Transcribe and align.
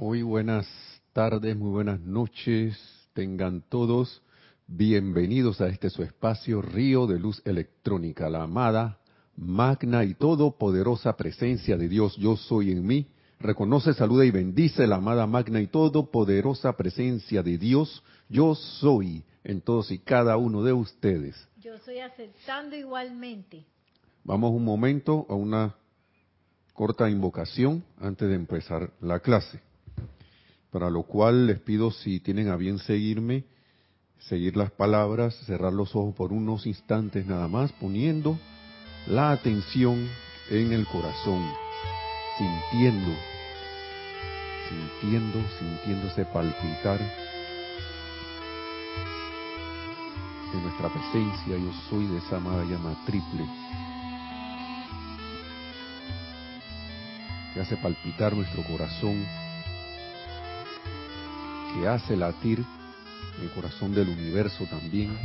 Muy 0.00 0.22
buenas 0.22 0.66
tardes, 1.12 1.54
muy 1.54 1.68
buenas 1.68 2.00
noches. 2.00 2.74
Tengan 3.12 3.60
todos 3.60 4.22
bienvenidos 4.66 5.60
a 5.60 5.68
este 5.68 5.90
su 5.90 6.02
espacio 6.02 6.62
Río 6.62 7.06
de 7.06 7.18
Luz 7.18 7.42
Electrónica, 7.44 8.30
la 8.30 8.44
amada, 8.44 8.98
magna 9.36 10.02
y 10.04 10.14
todopoderosa 10.14 11.18
presencia 11.18 11.76
de 11.76 11.86
Dios, 11.86 12.16
yo 12.16 12.38
soy 12.38 12.70
en 12.70 12.86
mí. 12.86 13.08
Reconoce, 13.40 13.92
saluda 13.92 14.24
y 14.24 14.30
bendice 14.30 14.86
la 14.86 14.96
amada, 14.96 15.26
magna 15.26 15.60
y 15.60 15.66
todopoderosa 15.66 16.78
presencia 16.78 17.42
de 17.42 17.58
Dios, 17.58 18.02
yo 18.30 18.54
soy 18.54 19.22
en 19.44 19.60
todos 19.60 19.90
y 19.90 19.98
cada 19.98 20.38
uno 20.38 20.62
de 20.62 20.72
ustedes. 20.72 21.46
Yo 21.60 21.74
estoy 21.74 21.98
aceptando 21.98 22.74
igualmente. 22.74 23.66
Vamos 24.24 24.52
un 24.52 24.64
momento 24.64 25.26
a 25.28 25.34
una 25.34 25.74
corta 26.72 27.10
invocación 27.10 27.84
antes 27.98 28.30
de 28.30 28.34
empezar 28.34 28.94
la 29.02 29.20
clase 29.20 29.60
para 30.70 30.90
lo 30.90 31.02
cual 31.02 31.46
les 31.46 31.58
pido 31.60 31.90
si 31.90 32.20
tienen 32.20 32.48
a 32.48 32.56
bien 32.56 32.78
seguirme, 32.78 33.44
seguir 34.18 34.56
las 34.56 34.70
palabras, 34.70 35.34
cerrar 35.46 35.72
los 35.72 35.96
ojos 35.96 36.14
por 36.14 36.32
unos 36.32 36.66
instantes 36.66 37.26
nada 37.26 37.48
más, 37.48 37.72
poniendo 37.72 38.38
la 39.06 39.32
atención 39.32 40.08
en 40.50 40.72
el 40.72 40.86
corazón, 40.86 41.44
sintiendo, 42.38 43.12
sintiendo, 44.68 45.38
sintiéndose 45.58 46.24
palpitar 46.26 47.00
de 50.52 50.60
nuestra 50.60 50.88
presencia, 50.88 51.56
yo 51.56 51.72
soy 51.88 52.06
de 52.06 52.18
esa 52.18 52.36
amada 52.36 52.64
llama 52.64 52.96
triple, 53.06 53.46
que 57.54 57.60
hace 57.60 57.76
palpitar 57.76 58.34
nuestro 58.34 58.62
corazón 58.64 59.26
que 61.74 61.88
hace 61.88 62.16
latir 62.16 62.64
el 63.40 63.50
corazón 63.52 63.94
del 63.94 64.08
universo 64.08 64.64
también 64.66 65.16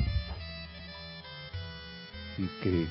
y 2.38 2.48
que 2.62 2.88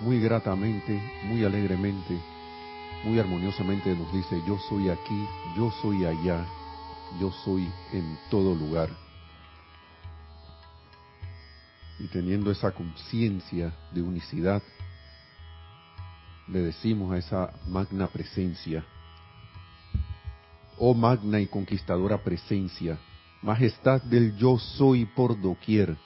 muy 0.00 0.20
gratamente, 0.20 1.00
muy 1.24 1.44
alegremente, 1.44 2.20
muy 3.04 3.18
armoniosamente 3.18 3.94
nos 3.94 4.12
dice, 4.12 4.40
yo 4.46 4.58
soy 4.68 4.90
aquí, 4.90 5.26
yo 5.56 5.70
soy 5.82 6.04
allá, 6.04 6.46
yo 7.20 7.32
soy 7.44 7.68
en 7.92 8.18
todo 8.30 8.54
lugar. 8.54 8.90
Y 11.98 12.06
teniendo 12.08 12.50
esa 12.50 12.70
conciencia 12.72 13.72
de 13.92 14.02
unicidad, 14.02 14.62
le 16.46 16.60
decimos 16.60 17.12
a 17.12 17.18
esa 17.18 17.52
magna 17.66 18.06
presencia, 18.06 18.84
oh 20.78 20.94
magna 20.94 21.40
y 21.40 21.46
conquistadora 21.46 22.22
presencia, 22.22 22.98
majestad 23.42 24.02
del 24.02 24.36
yo 24.36 24.58
soy 24.58 25.06
por 25.06 25.40
doquier. 25.40 25.96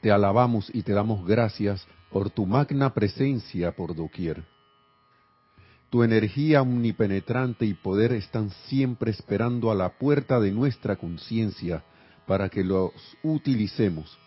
Te 0.00 0.10
alabamos 0.10 0.70
y 0.74 0.82
te 0.82 0.92
damos 0.92 1.26
gracias 1.26 1.86
por 2.10 2.30
tu 2.30 2.46
magna 2.46 2.92
presencia 2.92 3.72
por 3.72 3.94
doquier. 3.94 4.44
Tu 5.90 6.02
energía 6.02 6.62
omnipenetrante 6.62 7.66
y 7.66 7.74
poder 7.74 8.12
están 8.12 8.50
siempre 8.66 9.10
esperando 9.10 9.70
a 9.70 9.74
la 9.74 9.98
puerta 9.98 10.40
de 10.40 10.50
nuestra 10.50 10.96
conciencia 10.96 11.84
para 12.26 12.48
que 12.48 12.64
los 12.64 12.92
utilicemos, 13.22 14.18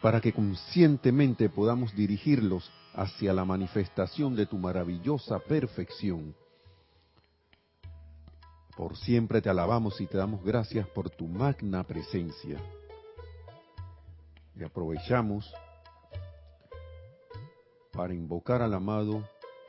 para 0.00 0.20
que 0.20 0.32
conscientemente 0.32 1.48
podamos 1.48 1.94
dirigirlos 1.94 2.70
hacia 2.94 3.32
la 3.32 3.44
manifestación 3.44 4.34
de 4.34 4.46
tu 4.46 4.58
maravillosa 4.58 5.38
perfección. 5.38 6.34
Por 8.76 8.96
siempre 8.96 9.42
te 9.42 9.50
alabamos 9.50 10.00
y 10.00 10.06
te 10.06 10.16
damos 10.16 10.42
gracias 10.42 10.86
por 10.88 11.10
tu 11.10 11.26
magna 11.26 11.84
presencia. 11.84 12.58
Y 14.56 14.64
aprovechamos 14.64 15.52
para 17.92 18.14
invocar 18.14 18.62
al 18.62 18.72
amado 18.72 19.28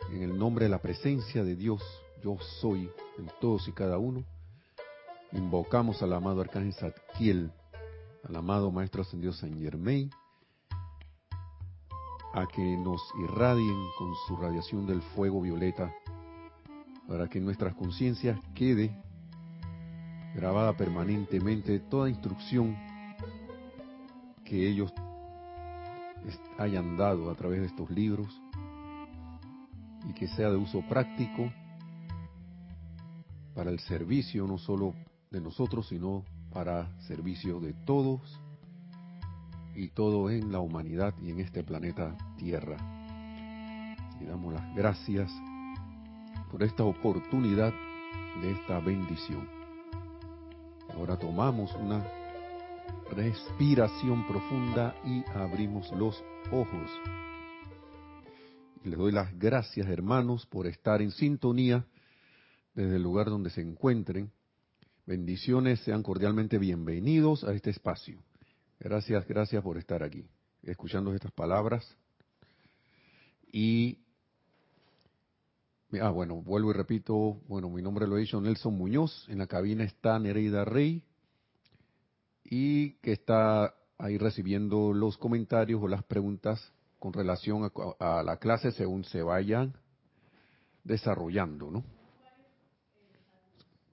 en 0.10 0.24
el 0.24 0.38
nombre 0.38 0.66
de 0.66 0.70
la 0.70 0.82
presencia 0.82 1.44
de 1.44 1.56
Dios, 1.56 1.82
yo 2.24 2.38
soy 2.62 2.90
en 3.18 3.30
todos 3.42 3.68
y 3.68 3.74
cada 3.74 3.98
uno. 3.98 4.24
Invocamos 5.34 6.02
al 6.02 6.14
amado 6.14 6.42
Arcángel 6.42 6.74
Zadkiel, 6.74 7.52
al 8.24 8.36
amado 8.36 8.72
Maestro 8.72 9.02
Ascendido 9.02 9.34
San 9.34 9.60
Germain, 9.60 10.10
a 12.34 12.48
que 12.48 12.78
nos 12.78 13.02
irradien 13.22 13.86
con 13.98 14.14
su 14.28 14.38
radiación 14.38 14.88
del 14.88 15.02
fuego 15.02 15.42
violeta 15.42 15.94
para 17.08 17.28
que 17.28 17.40
nuestras 17.40 17.76
conciencias 17.76 18.40
quede 18.54 18.96
grabada 20.36 20.76
permanentemente 20.76 21.80
toda 21.80 22.10
instrucción 22.10 22.76
que 24.44 24.68
ellos 24.68 24.94
hayan 26.58 26.98
dado 26.98 27.30
a 27.30 27.36
través 27.36 27.62
de 27.62 27.68
estos 27.68 27.90
libros 27.90 28.42
y 30.10 30.14
que 30.14 30.28
sea 30.28 30.50
de 30.50 30.58
uso 30.58 30.82
práctico 30.88 31.52
para 33.54 33.70
el 33.70 33.80
servicio 33.80 34.48
no 34.48 34.58
solo 34.58 34.94
de 35.32 35.42
nosotros, 35.42 35.88
sino 35.88 36.24
para 36.52 36.88
servicio 37.02 37.60
de 37.60 37.74
todos 37.74 38.40
y 39.76 39.90
todo 39.90 40.30
en 40.30 40.52
la 40.52 40.60
humanidad 40.60 41.14
y 41.22 41.32
en 41.32 41.40
este 41.40 41.64
planeta 41.64 42.16
Tierra. 42.38 42.78
Y 44.22 44.26
damos 44.26 44.54
las 44.54 44.76
gracias 44.76 45.32
por 46.52 46.64
esta 46.64 46.84
oportunidad 46.84 47.74
de 48.42 48.52
esta 48.52 48.80
bendición. 48.80 49.48
Ahora 50.96 51.18
tomamos 51.18 51.74
una 51.76 52.06
respiración 53.12 54.26
profunda 54.28 54.96
y 55.06 55.24
abrimos 55.38 55.92
los 55.92 56.24
ojos. 56.52 56.90
les 58.84 58.98
doy 58.98 59.12
las 59.12 59.38
gracias, 59.40 59.88
hermanos, 59.88 60.46
por 60.46 60.68
estar 60.68 61.02
en 61.02 61.12
sintonía 61.12 61.86
desde 62.74 62.98
el 62.98 63.04
lugar 63.04 63.28
donde 63.28 63.50
se 63.50 63.62
encuentren. 63.62 64.32
Bendiciones, 65.06 65.80
sean 65.82 66.04
cordialmente 66.04 66.58
bienvenidos 66.58 67.44
a 67.44 67.54
este 67.54 67.70
espacio. 67.70 68.22
Gracias, 68.80 69.28
gracias 69.28 69.64
por 69.64 69.78
estar 69.78 70.04
aquí, 70.04 70.26
escuchando 70.64 71.14
estas 71.14 71.32
palabras. 71.32 71.98
Y 73.52 74.03
Ah, 76.02 76.10
bueno, 76.10 76.42
vuelvo 76.42 76.72
y 76.72 76.74
repito, 76.74 77.42
bueno, 77.48 77.70
mi 77.70 77.82
nombre 77.82 78.08
lo 78.08 78.18
he 78.18 78.22
dicho, 78.22 78.42
Nelson 78.42 78.76
Muñoz, 78.76 79.28
en 79.30 79.38
la 79.38 79.48
cabina 79.48 79.84
está 79.84 80.18
Nereida 80.18 80.66
Rey 80.66 81.04
y 82.46 82.94
que 82.94 83.12
está 83.12 83.76
ahí 84.00 84.18
recibiendo 84.18 84.92
los 84.94 85.18
comentarios 85.18 85.82
o 85.84 85.88
las 85.88 86.04
preguntas 86.04 86.72
con 86.98 87.14
relación 87.14 87.72
a, 88.00 88.24
la 88.24 88.38
clase 88.38 88.72
según 88.72 89.04
se 89.04 89.22
vayan 89.22 89.74
desarrollando, 90.84 91.70
¿no? 91.70 91.84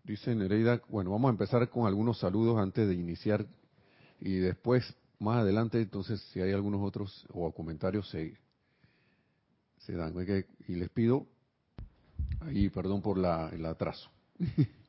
Dice 0.05 0.35
Nereida, 0.35 0.81
bueno, 0.89 1.11
vamos 1.11 1.29
a 1.29 1.33
empezar 1.33 1.69
con 1.69 1.87
algunos 1.87 2.19
saludos 2.19 2.59
antes 2.59 2.89
de 2.89 2.95
iniciar 2.95 3.47
y 4.21 4.37
después, 4.37 4.95
más 5.19 5.39
adelante, 5.39 5.83
entonces, 5.83 6.21
si 6.33 6.41
hay 6.41 6.53
algunos 6.53 6.81
otros 6.83 7.27
o 7.33 7.53
comentarios, 7.53 8.09
se, 8.09 8.39
se 9.79 9.93
dan. 9.93 10.15
Y 10.67 10.77
les 10.77 10.89
pido 10.89 11.27
Ahí, 12.41 12.69
perdón 12.69 13.03
por 13.03 13.19
la, 13.19 13.51
el 13.53 13.65
atraso. 13.67 14.11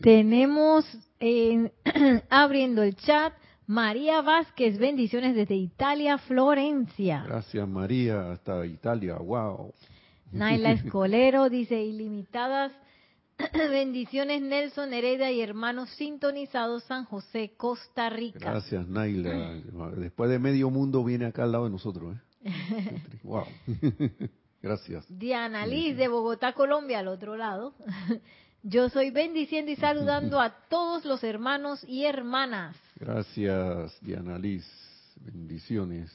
Tenemos 0.00 0.84
abriendo 2.30 2.82
el 2.82 2.96
chat 2.96 3.32
María 3.66 4.20
Vázquez, 4.20 4.78
bendiciones 4.78 5.34
desde 5.34 5.54
Italia, 5.54 6.18
Florencia. 6.18 7.24
Gracias 7.26 7.66
María, 7.66 8.32
hasta 8.32 8.66
Italia, 8.66 9.16
wow. 9.16 9.72
Naila 10.32 10.72
Escolero 10.72 11.48
dice 11.48 11.82
ilimitadas 11.82 12.72
bendiciones 13.54 14.42
Nelson 14.42 14.92
Hereda 14.92 15.30
y 15.30 15.40
hermanos 15.40 15.88
sintonizados 15.90 16.84
San 16.84 17.04
José, 17.04 17.54
Costa 17.56 18.10
Rica. 18.10 18.38
Gracias 18.38 18.86
Naila. 18.86 19.54
Después 19.96 20.30
de 20.30 20.38
medio 20.38 20.70
mundo 20.70 21.02
viene 21.02 21.26
acá 21.26 21.44
al 21.44 21.52
lado 21.52 21.64
de 21.64 21.70
nosotros. 21.70 22.16
¿eh? 22.44 23.00
wow. 23.22 23.44
Gracias. 24.64 25.04
Diana 25.10 25.66
Liz 25.66 25.94
de 25.94 26.08
Bogotá, 26.08 26.54
Colombia, 26.54 27.00
al 27.00 27.08
otro 27.08 27.36
lado. 27.36 27.74
Yo 28.62 28.88
soy 28.88 29.10
bendiciendo 29.10 29.70
y 29.70 29.76
saludando 29.76 30.40
a 30.40 30.48
todos 30.70 31.04
los 31.04 31.22
hermanos 31.22 31.84
y 31.86 32.06
hermanas. 32.06 32.74
Gracias, 32.96 33.94
Diana 34.00 34.38
Liz. 34.38 34.64
Bendiciones. 35.20 36.10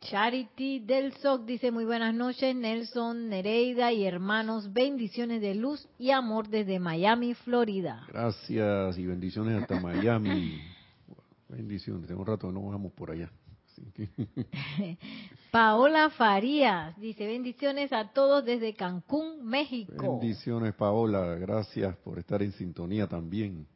Charity 0.00 0.78
del 0.78 1.12
SOC 1.12 1.44
dice 1.44 1.70
muy 1.70 1.84
buenas 1.84 2.14
noches, 2.14 2.56
Nelson, 2.56 3.28
Nereida 3.28 3.92
y 3.92 4.06
hermanos, 4.06 4.72
bendiciones 4.72 5.42
de 5.42 5.54
luz 5.54 5.86
y 5.98 6.10
amor 6.10 6.48
desde 6.48 6.78
Miami, 6.78 7.34
Florida. 7.34 8.06
Gracias 8.08 8.96
y 8.96 9.04
bendiciones 9.04 9.60
hasta 9.60 9.78
Miami. 9.78 10.58
bendiciones, 11.50 12.06
tengo 12.06 12.22
un 12.22 12.26
rato 12.28 12.50
no 12.50 12.62
vamos 12.62 12.92
por 12.92 13.10
allá. 13.10 13.30
Paola 15.50 16.10
Farías 16.10 16.98
dice 16.98 17.26
bendiciones 17.26 17.92
a 17.92 18.12
todos 18.12 18.44
desde 18.44 18.74
Cancún, 18.74 19.44
México. 19.44 19.94
Bendiciones, 19.96 20.74
Paola. 20.74 21.36
Gracias 21.36 21.96
por 21.96 22.18
estar 22.18 22.42
en 22.42 22.52
sintonía 22.52 23.06
también. 23.06 23.66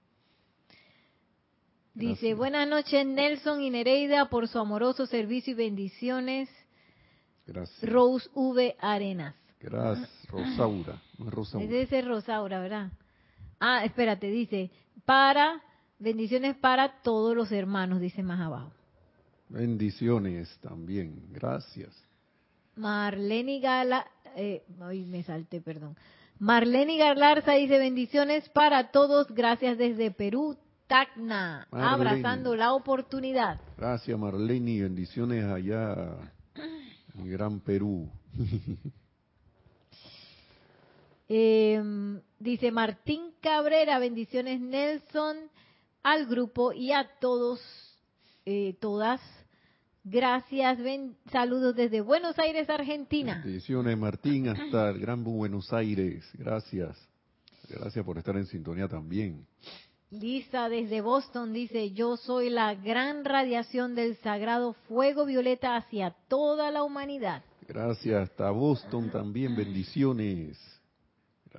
Dice, 1.95 2.35
buenas 2.35 2.67
noches 2.69 3.07
Nelson 3.07 3.63
y 3.63 3.71
Nereida 3.71 4.31
por 4.31 4.49
su 4.49 4.59
amoroso 4.59 5.07
servicio 5.07 5.53
y 5.53 5.57
bendiciones. 5.57 6.49
Gracias. 7.47 7.91
Rose 7.91 8.29
V. 8.35 8.77
Arenas. 8.79 9.35
Gracias, 9.61 10.11
Rosaura. 10.29 11.01
No 11.19 11.29
es 11.29 11.35
Rosaura. 11.35 11.67
Debe 11.67 11.87
ser 11.87 12.07
Rosaura, 12.07 12.61
¿verdad? 12.61 12.93
Ah, 13.61 13.85
espérate, 13.85 14.29
dice, 14.29 14.71
para, 15.05 15.63
bendiciones 15.99 16.57
para 16.57 17.01
todos 17.03 17.37
los 17.37 17.53
hermanos, 17.53 18.01
dice 18.01 18.23
más 18.23 18.41
abajo. 18.41 18.73
Bendiciones 19.53 20.49
también, 20.63 21.15
gracias. 21.31 21.95
Marlene 22.75 23.61
Gala, 23.61 24.07
eh, 24.35 24.63
ay, 24.81 25.05
me 25.05 25.23
salté, 25.25 25.61
perdón. 25.61 25.95
Marlene 26.39 26.97
Garlarza 26.97 27.53
dice 27.53 27.77
bendiciones 27.79 28.49
para 28.49 28.91
todos, 28.91 29.29
gracias 29.29 29.77
desde 29.77 30.11
Perú, 30.11 30.57
Tacna, 30.87 31.67
Marlene. 31.71 31.95
abrazando 31.95 32.57
la 32.57 32.73
oportunidad. 32.73 33.61
Gracias, 33.77 34.19
Marlene. 34.19 34.85
Bendiciones 34.85 35.45
allá 35.45 36.17
en 37.15 37.31
Gran 37.31 37.61
Perú. 37.61 38.09
Eh, 41.35 41.83
dice 42.39 42.71
Martín 42.71 43.33
Cabrera, 43.41 43.99
bendiciones 43.99 44.61
Nelson, 44.61 45.39
al 46.03 46.27
grupo 46.27 46.75
y 46.75 46.93
a 46.93 47.09
todos, 47.21 47.59
eh, 48.45 48.77
todas. 48.81 49.19
Gracias, 50.05 50.79
ven, 50.83 51.17
saludos 51.31 51.77
desde 51.77 52.01
Buenos 52.01 52.37
Aires, 52.39 52.69
Argentina. 52.69 53.41
Bendiciones, 53.45 53.97
Martín, 53.97 54.49
hasta 54.49 54.91
el 54.91 54.99
Gran 54.99 55.23
Buenos 55.23 55.73
Aires. 55.73 56.29
Gracias. 56.35 56.99
Gracias 57.69 58.05
por 58.05 58.19
estar 58.19 58.37
en 58.37 58.47
sintonía 58.47 58.89
también. 58.89 59.47
Lisa 60.11 60.69
desde 60.69 61.01
Boston 61.01 61.53
dice, 61.53 61.93
yo 61.93 62.17
soy 62.17 62.51
la 62.51 62.75
gran 62.75 63.25
radiación 63.25 63.95
del 63.95 64.17
sagrado 64.17 64.75
fuego 64.89 65.25
violeta 65.25 65.77
hacia 65.77 66.11
toda 66.29 66.71
la 66.73 66.83
humanidad. 66.83 67.45
Gracias, 67.69 68.29
hasta 68.29 68.51
Boston 68.51 69.09
también. 69.11 69.55
Bendiciones. 69.55 70.59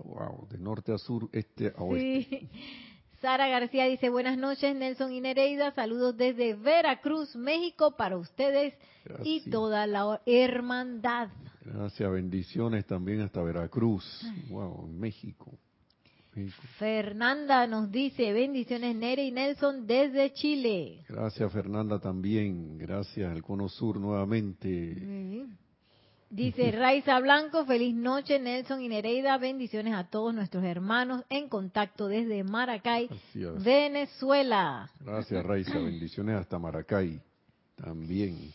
Wow, 0.03 0.47
de 0.49 0.57
norte 0.57 0.91
a 0.91 0.97
sur, 0.97 1.29
este 1.31 1.73
a 1.75 1.81
oeste. 1.81 2.39
Sí. 2.39 2.49
Sara 3.23 3.47
García 3.47 3.85
dice, 3.85 4.09
buenas 4.09 4.37
noches 4.37 4.75
Nelson 4.75 5.13
y 5.13 5.21
Nereida, 5.21 5.71
saludos 5.71 6.17
desde 6.17 6.55
Veracruz, 6.55 7.37
México 7.37 7.95
para 7.95 8.17
ustedes 8.17 8.73
y 9.23 9.49
toda 9.49 9.87
la 9.87 10.19
hermandad. 10.25 11.29
Gracias, 11.63 12.11
bendiciones 12.11 12.85
también 12.85 13.21
hasta 13.21 13.41
Veracruz. 13.41 14.03
Wow, 14.49 14.89
México. 14.89 15.57
México. 16.35 16.63
Fernanda 16.77 17.65
nos 17.65 17.89
dice, 17.89 18.33
bendiciones 18.33 18.93
Nere 18.93 19.23
y 19.23 19.31
Nelson 19.31 19.87
desde 19.87 20.33
Chile. 20.33 21.05
Gracias, 21.07 21.49
Fernanda, 21.53 21.99
también. 21.99 22.77
Gracias, 22.77 23.33
el 23.33 23.41
Cono 23.41 23.69
Sur 23.69 24.01
nuevamente. 24.01 25.47
Dice 26.33 26.71
Raiza 26.71 27.19
Blanco, 27.19 27.63
feliz 27.63 27.93
noche 27.93 28.39
Nelson 28.39 28.81
y 28.81 28.87
Nereida, 28.87 29.37
bendiciones 29.37 29.93
a 29.93 30.05
todos 30.05 30.33
nuestros 30.33 30.63
hermanos 30.63 31.23
en 31.29 31.47
contacto 31.47 32.07
desde 32.07 32.43
Maracay. 32.43 33.07
Venezuela. 33.63 34.89
Gracias, 34.99 35.45
Raiza. 35.45 35.77
Bendiciones 35.77 36.37
hasta 36.37 36.57
Maracay. 36.57 37.21
También. 37.75 38.51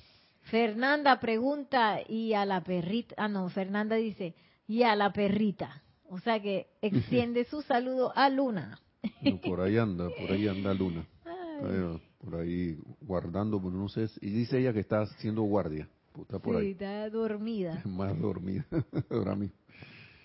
Fernanda 0.50 1.20
pregunta, 1.20 2.00
y 2.08 2.32
a 2.32 2.44
la 2.44 2.64
perrita, 2.64 3.14
ah 3.16 3.28
no, 3.28 3.48
Fernanda 3.48 3.94
dice, 3.94 4.34
y 4.66 4.82
a 4.82 4.96
la 4.96 5.12
perrita. 5.12 5.80
O 6.10 6.18
sea 6.18 6.42
que 6.42 6.66
extiende 6.82 7.44
su 7.44 7.62
saludo 7.62 8.12
a 8.16 8.28
Luna. 8.28 8.80
No, 9.22 9.40
por 9.40 9.60
ahí 9.60 9.76
anda, 9.76 10.08
por 10.18 10.32
ahí 10.32 10.48
anda 10.48 10.74
Luna. 10.74 11.06
Por 12.18 12.40
ahí 12.40 12.76
guardando, 13.02 13.60
no 13.60 13.88
sé. 13.88 14.08
Y 14.20 14.30
dice 14.30 14.58
ella 14.58 14.72
que 14.72 14.80
está 14.80 15.02
haciendo 15.02 15.42
guardia. 15.42 15.88
Está 16.22 16.38
por 16.38 16.56
Sí, 16.56 16.60
ahí. 16.66 16.70
está 16.72 17.08
dormida. 17.10 17.82
Más 17.86 18.18
dormida. 18.20 18.64
Ahora 19.10 19.34
mismo. 19.36 19.56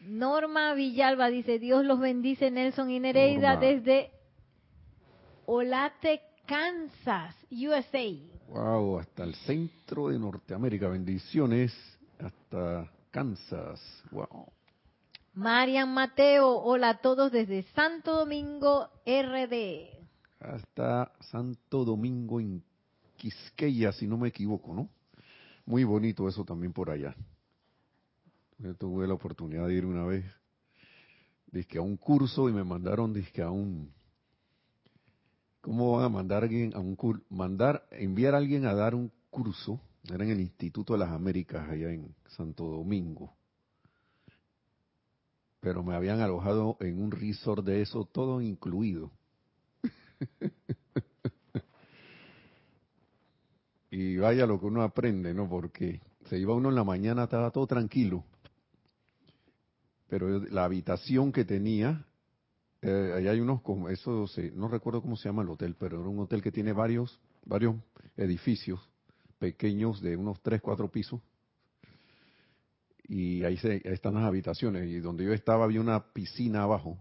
Norma 0.06 0.74
Villalba 0.74 1.30
dice, 1.30 1.60
Dios 1.60 1.86
los 1.86 2.00
bendice 2.00 2.52
Nelson 2.52 2.90
y 2.92 3.00
Nereida 3.00 3.54
Norma. 3.56 3.68
desde 3.68 4.12
Olate, 5.46 6.22
Kansas, 6.46 7.36
USA. 7.52 8.04
Wow, 8.50 9.00
hasta 9.00 9.24
el 9.24 9.34
centro 9.36 10.10
de 10.10 10.20
Norteamérica. 10.20 10.90
Bendiciones 10.90 11.74
hasta 12.20 12.92
Kansas. 13.12 13.80
Wow. 14.12 14.48
Marian 15.36 15.94
Mateo, 15.94 16.50
hola 16.60 16.90
a 16.90 16.98
todos 17.02 17.32
desde 17.32 17.64
Santo 17.74 18.12
Domingo, 18.20 18.90
RD. 19.06 19.88
Hasta 20.40 21.12
Santo 21.32 21.86
Domingo 21.86 22.40
en 22.40 22.62
Quisqueya, 23.18 23.92
si 23.94 24.06
no 24.06 24.18
me 24.18 24.28
equivoco, 24.28 24.74
¿no? 24.74 24.90
Muy 25.66 25.84
bonito 25.84 26.28
eso 26.28 26.44
también 26.44 26.74
por 26.74 26.90
allá. 26.90 27.16
Yo 28.58 28.76
tuve 28.76 29.08
la 29.08 29.14
oportunidad 29.14 29.68
de 29.68 29.76
ir 29.76 29.86
una 29.86 30.06
vez, 30.06 30.26
dizque 31.48 31.78
a 31.78 31.82
un 31.82 31.98
curso 31.98 32.50
y 32.50 32.54
me 32.54 32.64
mandaron, 32.64 33.14
dizque 33.14 33.42
a 33.42 33.50
un, 33.50 33.92
¿cómo 35.62 35.94
van 35.94 36.06
a 36.06 36.10
mandar 36.10 36.44
a 36.44 36.46
alguien 36.46 36.74
a 36.76 36.80
un 36.80 36.96
curso? 36.96 37.24
Mandar, 37.30 37.88
enviar 37.92 38.36
a 38.36 38.38
alguien 38.38 38.66
a 38.66 38.74
dar 38.74 38.94
un 38.96 39.12
curso, 39.30 39.80
era 40.10 40.24
en 40.24 40.32
el 40.32 40.42
Instituto 40.42 40.94
de 40.94 41.00
las 41.00 41.12
Américas 41.12 41.70
allá 41.70 41.92
en 41.92 42.14
Santo 42.28 42.66
Domingo. 42.66 43.34
Pero 45.62 45.82
me 45.82 45.96
habían 45.96 46.20
alojado 46.20 46.78
en 46.82 47.02
un 47.02 47.12
resort 47.12 47.66
de 47.66 47.82
eso, 47.82 48.06
todo 48.06 48.42
incluido. 48.42 49.12
Y 53.96 54.18
vaya 54.18 54.48
lo 54.48 54.60
que 54.60 54.66
uno 54.66 54.82
aprende, 54.82 55.36
¿no? 55.36 55.48
Porque 55.48 56.02
se 56.26 56.40
iba 56.40 56.56
uno 56.56 56.70
en 56.70 56.76
la 56.76 56.84
mañana, 56.84 57.26
estaba 57.26 57.52
todo 57.52 57.68
tranquilo. 57.68 58.24
Pero 60.08 60.40
la 60.46 60.64
habitación 60.64 61.32
que 61.32 61.46
tenía, 61.46 62.04
eh, 62.82 63.14
allá 63.16 63.30
hay 63.30 63.40
unos, 63.40 63.62
como 63.62 63.90
eso, 63.90 64.26
no 64.56 64.68
recuerdo 64.68 65.04
cómo 65.04 65.16
se 65.16 65.30
llama 65.30 65.44
el 65.44 65.50
hotel, 65.50 65.76
pero 65.78 66.00
era 66.00 66.10
un 66.10 66.18
hotel 66.18 66.42
que 66.42 66.52
tiene 66.52 66.74
varios, 66.74 67.20
varios 67.46 67.76
edificios 68.18 68.80
pequeños 69.38 70.02
de 70.02 70.18
unos 70.18 70.42
tres, 70.42 70.60
cuatro 70.60 70.90
pisos. 70.90 71.22
Y 73.04 73.44
ahí, 73.44 73.58
se, 73.58 73.74
ahí 73.74 73.82
están 73.84 74.16
las 74.16 74.24
habitaciones. 74.24 74.88
Y 74.88 75.02
donde 75.02 75.24
yo 75.24 75.34
estaba 75.34 75.66
había 75.66 75.82
una 75.82 76.14
piscina 76.14 76.64
abajo. 76.64 76.98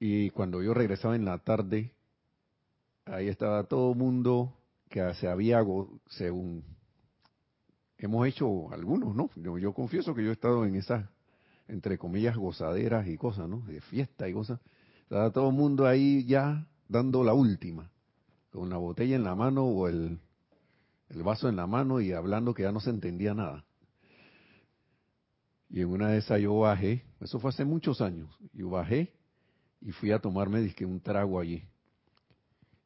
Y 0.00 0.30
cuando 0.30 0.62
yo 0.62 0.72
regresaba 0.72 1.16
en 1.16 1.26
la 1.26 1.36
tarde, 1.40 1.97
ahí 3.10 3.28
estaba 3.28 3.64
todo 3.64 3.94
mundo 3.94 4.54
que 4.88 5.14
se 5.14 5.28
había, 5.28 5.64
según 6.06 6.64
hemos 7.98 8.26
hecho 8.26 8.70
algunos, 8.72 9.14
¿no? 9.14 9.30
Yo, 9.36 9.58
yo 9.58 9.72
confieso 9.72 10.14
que 10.14 10.22
yo 10.22 10.30
he 10.30 10.32
estado 10.32 10.64
en 10.64 10.76
esas, 10.76 11.08
entre 11.66 11.98
comillas, 11.98 12.36
gozaderas 12.36 13.06
y 13.08 13.16
cosas, 13.16 13.48
¿no? 13.48 13.60
De 13.66 13.80
fiesta 13.80 14.28
y 14.28 14.32
cosas. 14.32 14.60
Estaba 15.02 15.30
todo 15.30 15.48
el 15.48 15.56
mundo 15.56 15.86
ahí 15.86 16.24
ya 16.24 16.66
dando 16.88 17.24
la 17.24 17.34
última, 17.34 17.90
con 18.50 18.70
la 18.70 18.76
botella 18.76 19.16
en 19.16 19.24
la 19.24 19.34
mano 19.34 19.64
o 19.64 19.88
el, 19.88 20.18
el 21.10 21.22
vaso 21.22 21.48
en 21.48 21.56
la 21.56 21.66
mano 21.66 22.00
y 22.00 22.12
hablando 22.12 22.54
que 22.54 22.62
ya 22.62 22.72
no 22.72 22.80
se 22.80 22.90
entendía 22.90 23.34
nada. 23.34 23.64
Y 25.70 25.82
en 25.82 25.88
una 25.88 26.08
de 26.08 26.18
esas 26.18 26.40
yo 26.40 26.58
bajé, 26.58 27.04
eso 27.20 27.38
fue 27.40 27.50
hace 27.50 27.64
muchos 27.64 28.00
años, 28.00 28.34
yo 28.54 28.70
bajé 28.70 29.12
y 29.80 29.92
fui 29.92 30.12
a 30.12 30.18
tomarme 30.18 30.60
dizque 30.60 30.86
un 30.86 31.00
trago 31.00 31.38
allí. 31.38 31.62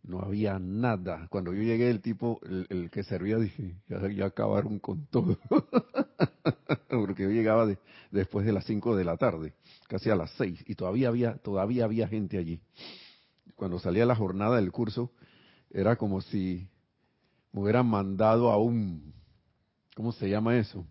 No 0.03 0.21
había 0.21 0.59
nada. 0.59 1.29
Cuando 1.31 1.53
yo 1.55 1.63
llegué, 1.63 1.89
el 1.89 2.01
tipo, 2.01 2.41
el, 2.69 2.91
que 2.91 3.05
servía, 3.05 3.39
dije, 3.39 3.77
ya, 3.89 4.27
acabaron 4.27 4.79
con 4.81 5.07
todo. 5.07 5.39
Porque 6.89 7.23
yo 7.23 7.31
llegaba 7.31 7.67
de- 7.67 7.79
después 8.11 8.45
de 8.45 8.53
las 8.53 8.65
5 8.65 8.97
de 8.97 9.05
la 9.05 9.17
tarde, 9.17 9.55
casi 9.89 10.11
a 10.11 10.17
las 10.17 10.31
6, 10.33 10.63
y 10.67 10.75
todavía 10.75 11.09
había, 11.09 11.37
todavía 11.37 11.85
había 11.85 12.09
gente 12.09 12.37
allí. 12.37 12.61
Cuando 13.55 13.79
salía 13.79 14.05
la 14.05 14.17
jornada 14.17 14.57
del 14.57 14.73
curso, 14.73 15.13
era 15.71 15.95
como 15.97 16.21
si 16.21 16.69
me 17.53 17.61
hubieran 17.61 17.87
mandado 17.87 18.51
a 18.51 18.59
un, 18.59 19.15
¿cómo 19.95 20.13
se 20.13 20.29
llama 20.29 20.57
eso? 20.59 20.85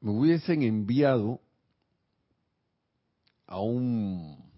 Me 0.00 0.10
hubiesen 0.10 0.62
enviado 0.62 1.40
a 3.46 3.60
un 3.60 4.53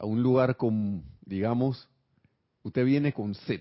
a 0.00 0.06
un 0.06 0.22
lugar 0.22 0.56
con, 0.56 1.04
digamos, 1.20 1.86
usted 2.62 2.86
viene 2.86 3.12
con 3.12 3.34
sed, 3.34 3.60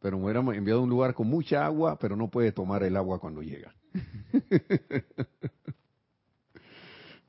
pero 0.00 0.18
me 0.18 0.24
hubiéramos 0.24 0.54
enviado 0.54 0.80
a 0.80 0.82
un 0.84 0.90
lugar 0.90 1.14
con 1.14 1.28
mucha 1.28 1.64
agua, 1.64 1.98
pero 1.98 2.14
no 2.14 2.28
puede 2.28 2.52
tomar 2.52 2.82
el 2.82 2.94
agua 2.94 3.18
cuando 3.18 3.40
llega. 3.42 3.74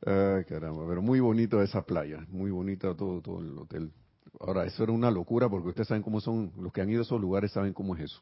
Ay, 0.05 0.43
caramba, 0.43 0.85
pero 0.89 1.01
muy 1.01 1.21
bonito 1.21 1.61
esa 1.61 1.85
playa, 1.85 2.25
muy 2.29 2.51
bonito 2.51 2.93
todo, 2.97 3.21
todo 3.21 3.39
el 3.39 3.57
hotel. 3.57 3.93
Ahora, 4.41 4.65
eso 4.65 4.83
era 4.83 4.91
una 4.91 5.09
locura 5.09 5.47
porque 5.47 5.69
ustedes 5.69 5.88
saben 5.88 6.03
cómo 6.03 6.19
son, 6.19 6.51
los 6.59 6.73
que 6.73 6.81
han 6.81 6.89
ido 6.89 7.00
a 7.00 7.03
esos 7.03 7.21
lugares 7.21 7.51
saben 7.53 7.71
cómo 7.71 7.95
es 7.95 8.01
eso. 8.01 8.21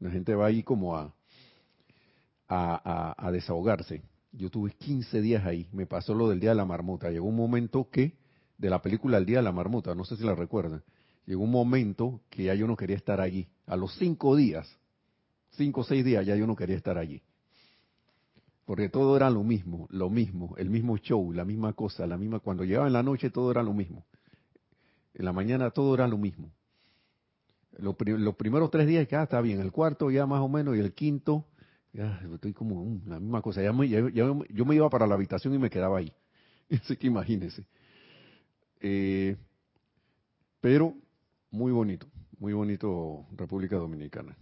La 0.00 0.10
gente 0.10 0.34
va 0.34 0.46
ahí 0.46 0.62
como 0.62 0.96
a, 0.96 1.14
a, 2.48 3.14
a, 3.18 3.30
desahogarse. 3.32 4.02
Yo 4.32 4.48
tuve 4.50 4.70
15 4.70 5.20
días 5.20 5.44
ahí, 5.44 5.68
me 5.72 5.84
pasó 5.84 6.14
lo 6.14 6.30
del 6.30 6.40
Día 6.40 6.50
de 6.50 6.56
la 6.56 6.64
Marmota. 6.64 7.10
Llegó 7.10 7.26
un 7.26 7.36
momento 7.36 7.90
que, 7.90 8.16
de 8.58 8.70
la 8.70 8.80
película 8.80 9.18
El 9.18 9.26
Día 9.26 9.38
de 9.38 9.42
la 9.42 9.52
Marmota, 9.52 9.94
no 9.94 10.04
sé 10.04 10.16
si 10.16 10.24
la 10.24 10.34
recuerdan, 10.34 10.82
llegó 11.26 11.42
un 11.42 11.50
momento 11.50 12.20
que 12.30 12.44
ya 12.44 12.54
yo 12.54 12.66
no 12.66 12.76
quería 12.76 12.96
estar 12.96 13.20
allí. 13.20 13.48
A 13.66 13.76
los 13.76 13.94
cinco 13.96 14.36
días, 14.36 14.68
cinco 15.50 15.82
o 15.82 15.84
seis 15.84 16.04
días 16.04 16.24
ya 16.24 16.36
yo 16.36 16.46
no 16.46 16.56
quería 16.56 16.76
estar 16.76 16.98
allí. 16.98 17.22
Porque 18.64 18.88
todo 18.88 19.16
era 19.16 19.30
lo 19.30 19.44
mismo, 19.44 19.86
lo 19.90 20.10
mismo, 20.10 20.54
el 20.58 20.70
mismo 20.70 20.96
show, 20.98 21.32
la 21.32 21.44
misma 21.44 21.72
cosa, 21.72 22.06
la 22.06 22.16
misma. 22.16 22.40
Cuando 22.40 22.64
llegaba 22.64 22.86
en 22.88 22.92
la 22.92 23.02
noche 23.02 23.30
todo 23.30 23.50
era 23.50 23.62
lo 23.62 23.72
mismo. 23.72 24.04
En 25.14 25.24
la 25.24 25.32
mañana 25.32 25.70
todo 25.70 25.94
era 25.94 26.08
lo 26.08 26.18
mismo. 26.18 26.50
Los, 27.78 27.94
primeros 28.36 28.70
tres 28.70 28.86
días 28.86 29.06
que 29.06 29.16
ah, 29.16 29.24
está 29.24 29.40
bien, 29.40 29.60
el 29.60 29.70
cuarto 29.70 30.10
ya 30.10 30.26
más 30.26 30.40
o 30.40 30.48
menos 30.48 30.76
y 30.76 30.80
el 30.80 30.94
quinto, 30.94 31.44
ya 31.92 32.20
estoy 32.32 32.54
como 32.54 32.84
mm, 32.84 33.02
la 33.06 33.20
misma 33.20 33.42
cosa. 33.42 33.62
Ya, 33.62 33.72
yo 33.72 34.64
me 34.64 34.74
iba 34.74 34.88
para 34.90 35.06
la 35.06 35.14
habitación 35.14 35.54
y 35.54 35.58
me 35.58 35.70
quedaba 35.70 35.98
ahí. 35.98 36.12
Así 36.70 36.96
que 36.96 37.06
imagínense. 37.06 37.64
Eh, 38.88 39.36
pero 40.60 40.94
muy 41.50 41.72
bonito, 41.72 42.06
muy 42.38 42.52
bonito 42.52 43.26
República 43.32 43.74
Dominicana. 43.74 44.36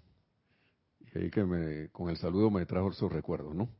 Y 1.01 1.19
ahí 1.19 1.31
que 1.31 1.45
me, 1.45 1.89
con 1.89 2.11
el 2.11 2.19
saludo 2.19 2.51
me 2.51 2.67
trajo 2.67 2.91
esos 2.91 3.11
recuerdos, 3.11 3.55
¿no? 3.55 3.71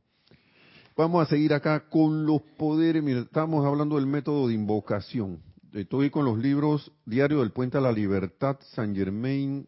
Vamos 0.97 1.21
a 1.21 1.29
seguir 1.29 1.53
acá 1.53 1.87
con 1.87 2.25
los 2.25 2.41
poderes. 2.57 3.05
Estamos 3.05 3.63
hablando 3.63 3.97
del 3.97 4.07
método 4.07 4.47
de 4.47 4.55
invocación. 4.55 5.43
Estoy 5.71 6.09
con 6.09 6.25
los 6.25 6.39
libros 6.39 6.91
Diario 7.05 7.41
del 7.41 7.51
Puente 7.51 7.77
a 7.77 7.81
la 7.81 7.91
Libertad, 7.91 8.57
San 8.73 8.95
Germain, 8.95 9.67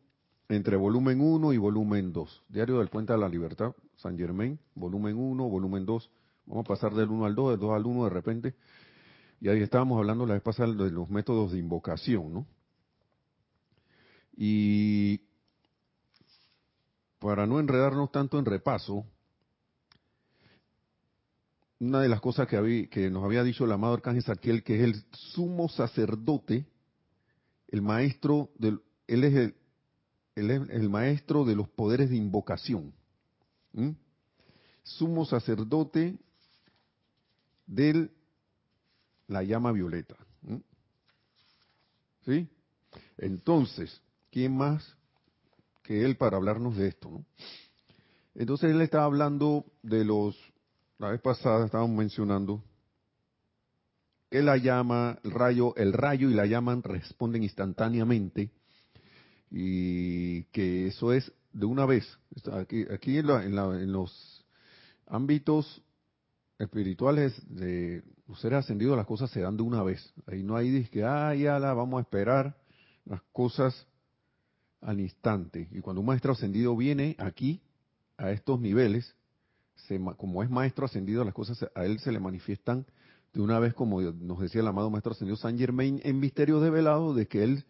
entre 0.50 0.78
volumen 0.78 1.22
1 1.22 1.54
y 1.54 1.58
volumen 1.58 2.12
2. 2.12 2.44
Diario 2.50 2.80
del 2.80 2.88
Puente 2.88 3.14
a 3.14 3.18
la 3.18 3.30
Libertad, 3.30 3.76
San 3.98 4.18
Germain, 4.18 4.58
volumen 4.74 5.16
1, 5.16 5.48
volumen 5.48 5.86
2. 5.86 6.10
Vamos 6.48 6.66
a 6.66 6.68
pasar 6.68 6.96
del 6.96 7.10
1 7.10 7.24
al 7.24 7.36
2, 7.36 7.52
del 7.52 7.60
2 7.60 7.76
al 7.76 7.86
1 7.86 8.04
de 8.06 8.10
repente. 8.10 8.56
Y 9.40 9.50
ahí 9.50 9.62
estábamos 9.62 9.98
hablando 9.98 10.26
la 10.26 10.34
vez 10.34 10.44
pasada 10.44 10.74
de 10.74 10.92
los 10.92 11.10
métodos 11.10 11.52
de 11.52 11.60
invocación, 11.60 12.34
¿no? 12.34 12.48
Y 14.36 15.22
para 17.20 17.46
no 17.46 17.60
enredarnos 17.60 18.12
tanto 18.12 18.40
en 18.40 18.46
repaso, 18.46 19.06
una 21.80 22.02
de 22.02 22.10
las 22.10 22.22
cosas 22.22 22.48
que, 22.48 23.10
nos 23.12 23.24
había 23.24 23.44
dicho 23.44 23.66
el 23.66 23.72
amado 23.72 23.96
Arcángel 23.96 24.24
Saquiel, 24.24 24.64
que 24.64 24.76
es 24.78 24.82
el 24.84 25.06
sumo 25.12 25.70
sacerdote, 25.70 26.66
el 27.68 27.82
maestro, 27.82 28.50
del, 28.58 28.82
él, 29.08 29.24
es 29.24 29.36
el, 29.36 29.56
el 30.36 30.90
maestro 30.90 31.46
de 31.46 31.56
los 31.56 31.70
poderes 31.70 32.10
de 32.10 32.16
invocación. 32.16 32.94
Sumo 34.84 35.26
sacerdote 35.26 36.18
de 37.68 38.10
la 39.28 39.44
llama 39.44 39.72
violeta. 39.72 40.16
¿Sí? 42.26 42.50
Entonces, 43.18 44.02
¿quién 44.32 44.56
más 44.58 44.96
que 45.84 46.04
él 46.04 46.18
para 46.18 46.38
hablarnos 46.38 46.76
de 46.76 46.90
esto? 46.90 47.10
¿no? 47.10 47.26
Entonces 48.36 48.72
él 48.72 48.82
estaba 48.82 49.06
hablando 49.06 49.66
de 49.82 50.04
los 50.04 50.36
la 51.00 51.12
vez 51.12 51.22
pasada 51.22 51.66
estábamos 51.66 51.96
mencionando 51.96 52.64
que 54.32 54.42
la 54.42 54.58
llama, 54.58 55.20
el 55.24 55.32
rayo, 55.32 55.76
el 55.76 55.94
rayo 55.94 56.30
y 56.30 56.34
la 56.34 56.48
llama 56.48 56.80
responden 56.84 57.44
instantáneamente 57.44 58.50
y 59.52 60.44
que 60.46 60.88
eso 60.88 61.14
es 61.14 61.32
de 61.54 61.66
una 61.66 61.86
vez. 61.86 62.06
Aquí, 62.52 62.86
aquí 62.92 63.20
en, 63.20 63.92
los 63.92 64.44
ámbitos 65.06 65.84
espirituales 66.58 67.34
de 67.48 68.04
los 68.28 68.40
seres 68.42 68.60
ascendidos 68.60 68.98
las 68.98 69.06
cosas 69.06 69.30
se 69.32 69.42
dan 69.42 69.58
de 69.58 69.64
una 69.64 69.84
vez. 69.84 70.14
Ahí 70.26 70.44
no 70.44 70.56
hay 70.56 70.84
que, 70.86 71.04
ah, 71.04 71.34
ya 71.34 71.60
la 71.60 71.74
vamos 71.74 72.00
a 72.00 72.02
esperar 72.02 72.58
las 73.06 73.22
cosas 73.32 73.88
al 74.82 75.00
instante. 75.00 75.68
Y 75.72 75.80
cuando 75.80 76.02
un 76.02 76.08
maestro 76.08 76.34
ascendido 76.34 76.76
viene 76.76 77.16
aquí, 77.20 77.62
a 78.18 78.32
estos 78.32 78.60
niveles, 78.60 79.16
como 80.18 80.44
es 80.44 80.50
maestro 80.50 80.86
ascendido, 80.86 81.24
las 81.24 81.34
cosas 81.34 81.70
a 81.76 81.86
él 81.86 82.00
se 82.00 82.12
le 82.12 82.20
manifiestan 82.20 82.86
de 83.34 83.42
una 83.42 83.60
vez, 83.60 83.74
como 83.74 84.02
nos 84.02 84.40
decía 84.40 84.62
el 84.62 84.68
amado 84.68 84.90
maestro 84.90 85.12
ascendido 85.12 85.38
San 85.38 85.58
Germain 85.58 86.02
en 86.04 86.20
Misterios 86.20 86.62
Develados, 86.62 87.16
de 87.16 87.28
que 87.28 87.44
él 87.44 87.64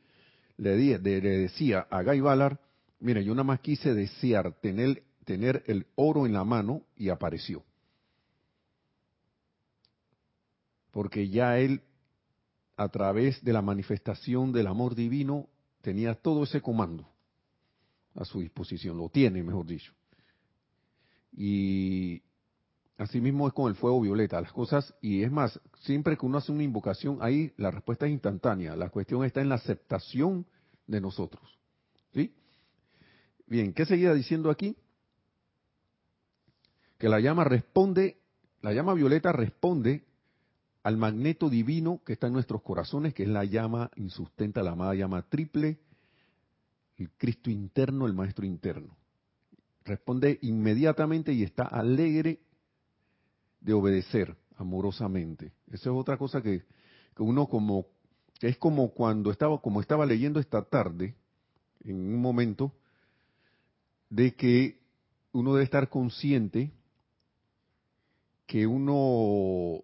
le, 0.56 1.00
decía 1.00 1.86
a 1.90 2.02
Guy 2.04 2.22
Ballard, 2.22 2.58
mire, 3.00 3.24
yo 3.24 3.34
nada 3.34 3.44
más 3.44 3.60
quise 3.60 3.94
desear 3.94 4.54
tener, 4.62 5.04
tener 5.26 5.64
el 5.68 5.86
oro 5.96 6.26
en 6.26 6.34
la 6.34 6.44
mano 6.44 6.84
y 6.96 7.10
apareció. 7.10 7.64
Porque 10.98 11.30
ya 11.30 11.60
él, 11.60 11.84
a 12.76 12.90
través 12.90 13.44
de 13.44 13.54
la 13.54 13.62
manifestación 13.62 14.52
del 14.52 14.66
amor 14.66 14.96
divino, 14.96 15.48
tenía 15.82 16.16
todo 16.16 16.46
ese 16.46 16.60
comando 16.60 17.08
a 18.16 18.26
su 18.26 18.40
disposición, 18.40 18.98
lo 18.98 19.08
tiene, 19.08 19.44
mejor 19.44 19.68
dicho. 19.68 19.94
Y 21.32 22.24
asimismo 22.98 23.48
es 23.48 23.54
con 23.54 23.70
el 23.70 23.76
fuego 23.76 24.02
violeta. 24.02 24.42
Las 24.42 24.52
cosas, 24.52 24.92
y 25.00 25.22
es 25.22 25.32
más, 25.32 25.62
siempre 25.82 26.18
que 26.18 26.26
uno 26.26 26.40
hace 26.40 26.52
una 26.52 26.64
invocación, 26.64 27.20
ahí 27.22 27.54
la 27.58 27.70
respuesta 27.70 28.08
es 28.08 28.14
instantánea. 28.14 28.76
La 28.76 28.90
cuestión 28.90 29.24
está 29.24 29.40
en 29.40 29.50
la 29.50 29.56
aceptación 29.56 30.48
de 30.88 31.00
nosotros. 31.00 31.60
¿Sí? 32.16 32.34
Bien, 33.46 33.72
¿qué 33.72 33.86
seguía 33.86 34.16
diciendo 34.16 34.50
aquí? 34.50 34.76
Que 36.98 37.08
la 37.08 37.20
llama 37.20 37.44
responde, 37.44 38.18
la 38.64 38.74
llama 38.74 38.96
violeta 38.96 39.32
responde 39.32 40.08
al 40.88 40.96
magneto 40.96 41.50
divino 41.50 42.02
que 42.06 42.14
está 42.14 42.28
en 42.28 42.34
nuestros 42.34 42.62
corazones, 42.62 43.14
que 43.14 43.24
es 43.24 43.30
la 43.30 43.44
llama 43.44 43.92
insustenta, 43.98 44.64
la 44.64 44.72
amada 44.72 44.96
llama 44.96 45.22
triple, 45.24 45.80
el 46.96 47.10
Cristo 47.18 47.50
interno, 47.50 48.06
el 48.06 48.14
Maestro 48.14 48.46
interno 48.46 48.96
responde 49.88 50.38
inmediatamente 50.42 51.34
y 51.34 51.44
está 51.44 51.64
alegre 51.64 52.40
de 53.62 53.74
obedecer 53.74 54.36
amorosamente. 54.58 55.52
Esa 55.68 55.90
es 55.90 55.96
otra 55.96 56.18
cosa 56.18 56.42
que, 56.42 56.64
uno 57.18 57.48
como, 57.48 57.88
es 58.42 58.58
como 58.58 58.92
cuando 58.92 59.32
estaba, 59.32 59.60
como 59.62 59.82
estaba 59.82 60.06
leyendo 60.06 60.40
esta 60.40 60.64
tarde, 60.64 61.16
en 61.84 61.96
un 61.96 62.22
momento, 62.22 62.74
de 64.10 64.36
que 64.36 64.80
uno 65.32 65.54
debe 65.54 65.66
estar 65.66 65.90
consciente 65.90 66.72
que 68.46 68.66
uno 68.66 69.84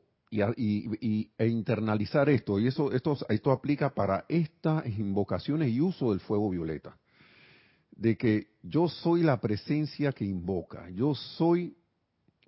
y, 0.55 1.31
e 1.37 1.47
internalizar 1.47 2.29
esto. 2.29 2.59
Y 2.59 2.67
eso 2.67 2.91
esto 2.91 3.17
esto 3.29 3.51
aplica 3.51 3.93
para 3.93 4.25
estas 4.27 4.85
invocaciones 4.87 5.71
y 5.71 5.81
uso 5.81 6.11
del 6.11 6.19
fuego 6.19 6.49
violeta. 6.49 6.97
De 7.91 8.17
que 8.17 8.47
yo 8.63 8.87
soy 8.87 9.21
la 9.21 9.39
presencia 9.39 10.11
que 10.11 10.25
invoca, 10.25 10.89
yo 10.89 11.13
soy 11.13 11.75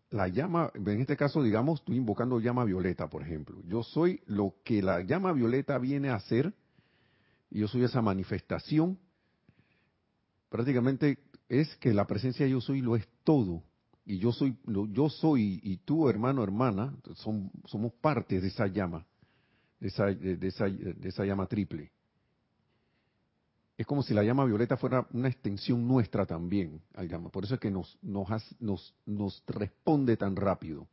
la 0.10 0.28
llama, 0.28 0.72
en 0.74 1.02
este 1.02 1.18
caso 1.18 1.44
digamos, 1.44 1.80
estoy 1.80 1.98
invocando 1.98 2.40
llama 2.40 2.64
violeta, 2.64 3.10
por 3.10 3.22
ejemplo, 3.22 3.62
yo 3.68 3.84
soy 3.84 4.22
lo 4.26 4.56
que 4.64 4.82
la 4.82 5.02
llama 5.02 5.34
violeta 5.34 5.78
viene 5.78 6.10
a 6.10 6.16
hacer, 6.16 6.54
y 7.50 7.60
yo 7.60 7.68
soy 7.68 7.84
esa 7.84 8.02
manifestación, 8.02 8.98
prácticamente 10.50 11.20
es 11.50 11.76
que 11.78 11.94
la 11.94 12.08
presencia 12.08 12.48
yo 12.48 12.62
soy 12.62 12.82
lo 12.82 12.96
es 12.96 13.08
todo, 13.24 13.64
y 14.06 14.20
yo 14.20 14.32
soy, 14.32 14.56
yo 14.92 15.10
soy, 15.10 15.60
y 15.64 15.78
tú 15.78 16.08
hermano, 16.10 16.44
hermana, 16.44 16.96
somos 17.16 17.94
parte 18.02 18.40
de 18.40 18.48
esa 18.48 18.68
llama, 18.68 19.06
de 19.80 19.88
esa, 19.88 20.06
de 20.06 20.48
esa, 20.48 20.66
de 20.66 21.10
esa 21.10 21.26
llama 21.26 21.48
triple 21.48 21.92
es 23.78 23.86
como 23.86 24.04
si 24.04 24.14
la 24.14 24.24
llama 24.24 24.46
violeta 24.46 24.78
fuera 24.78 25.06
una 25.12 25.28
extensión 25.28 25.86
nuestra 25.86 26.26
también 26.26 26.82
al 26.94 27.10
llama. 27.10 27.30
Por 27.30 27.44
eso 27.44 27.56
es 27.56 27.60
que 27.60 27.72
nos, 27.72 27.98
nos, 28.02 28.30
nos, 29.06 29.44
responde 29.48 30.16
tan 30.16 30.36
rápido. 30.36 30.88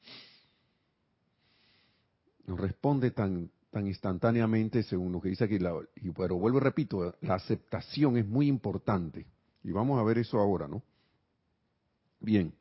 Nos 2.44 2.58
responde 2.58 3.12
tan, 3.12 3.50
tan 3.70 3.86
instantáneamente 3.86 4.82
según 4.82 5.12
lo 5.12 5.20
que 5.20 5.28
dice 5.28 5.44
aquí. 5.44 5.58
y, 5.96 6.10
pero 6.10 6.36
vuelvo 6.36 6.58
y 6.58 6.62
repito, 6.62 7.14
la 7.20 7.34
aceptación 7.34 8.16
es 8.16 8.26
muy 8.26 8.48
importante. 8.48 9.26
Y 9.62 9.70
vamos 9.70 10.00
a 10.00 10.02
ver 10.02 10.18
eso 10.18 10.40
ahora, 10.40 10.66
¿no? 10.66 10.82
Bien. 12.18 12.52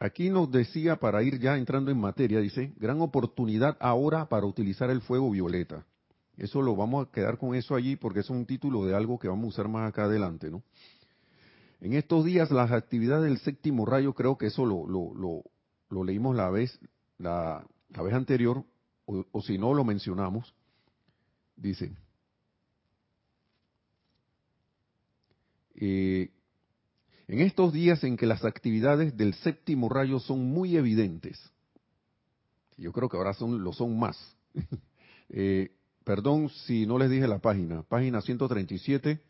Aquí 0.00 0.30
nos 0.30 0.50
decía, 0.50 0.96
para 0.96 1.22
ir 1.22 1.40
ya 1.40 1.56
entrando 1.56 1.90
en 1.90 1.98
materia, 1.98 2.40
dice, 2.40 2.72
gran 2.76 3.00
oportunidad 3.00 3.76
ahora 3.80 4.28
para 4.28 4.46
utilizar 4.46 4.90
el 4.90 5.00
fuego 5.00 5.30
violeta. 5.30 5.84
Eso 6.36 6.62
lo 6.62 6.76
vamos 6.76 7.06
a 7.06 7.10
quedar 7.10 7.36
con 7.36 7.56
eso 7.56 7.74
allí 7.74 7.96
porque 7.96 8.20
es 8.20 8.30
un 8.30 8.46
título 8.46 8.84
de 8.84 8.94
algo 8.94 9.18
que 9.18 9.26
vamos 9.26 9.44
a 9.44 9.48
usar 9.48 9.68
más 9.68 9.88
acá 9.88 10.04
adelante, 10.04 10.50
¿no? 10.50 10.62
En 11.80 11.94
estos 11.94 12.24
días 12.24 12.50
las 12.52 12.70
actividades 12.70 13.24
del 13.24 13.38
séptimo 13.38 13.86
rayo, 13.86 14.14
creo 14.14 14.38
que 14.38 14.46
eso 14.46 14.64
lo, 14.64 14.86
lo, 14.86 15.42
lo, 15.90 16.04
leímos 16.04 16.36
la 16.36 16.50
vez, 16.50 16.78
la, 17.18 17.66
la 17.90 18.02
vez 18.02 18.14
anterior, 18.14 18.64
o, 19.06 19.42
si 19.42 19.58
no 19.58 19.74
lo 19.74 19.84
mencionamos, 19.84 20.54
dice, 21.56 21.92
eh, 25.76 26.30
en 27.28 27.40
estos 27.40 27.72
días 27.72 28.02
en 28.04 28.16
que 28.16 28.26
las 28.26 28.44
actividades 28.44 29.16
del 29.16 29.34
séptimo 29.34 29.88
rayo 29.88 30.18
son 30.18 30.46
muy 30.46 30.76
evidentes, 30.76 31.38
yo 32.76 32.92
creo 32.92 33.08
que 33.08 33.16
ahora 33.16 33.34
son, 33.34 33.62
lo 33.62 33.72
son 33.72 33.98
más. 33.98 34.16
eh, 35.28 35.70
perdón 36.04 36.48
si 36.48 36.86
no 36.86 36.98
les 36.98 37.10
dije 37.10 37.28
la 37.28 37.38
página, 37.38 37.82
página 37.82 38.22
137, 38.22 39.20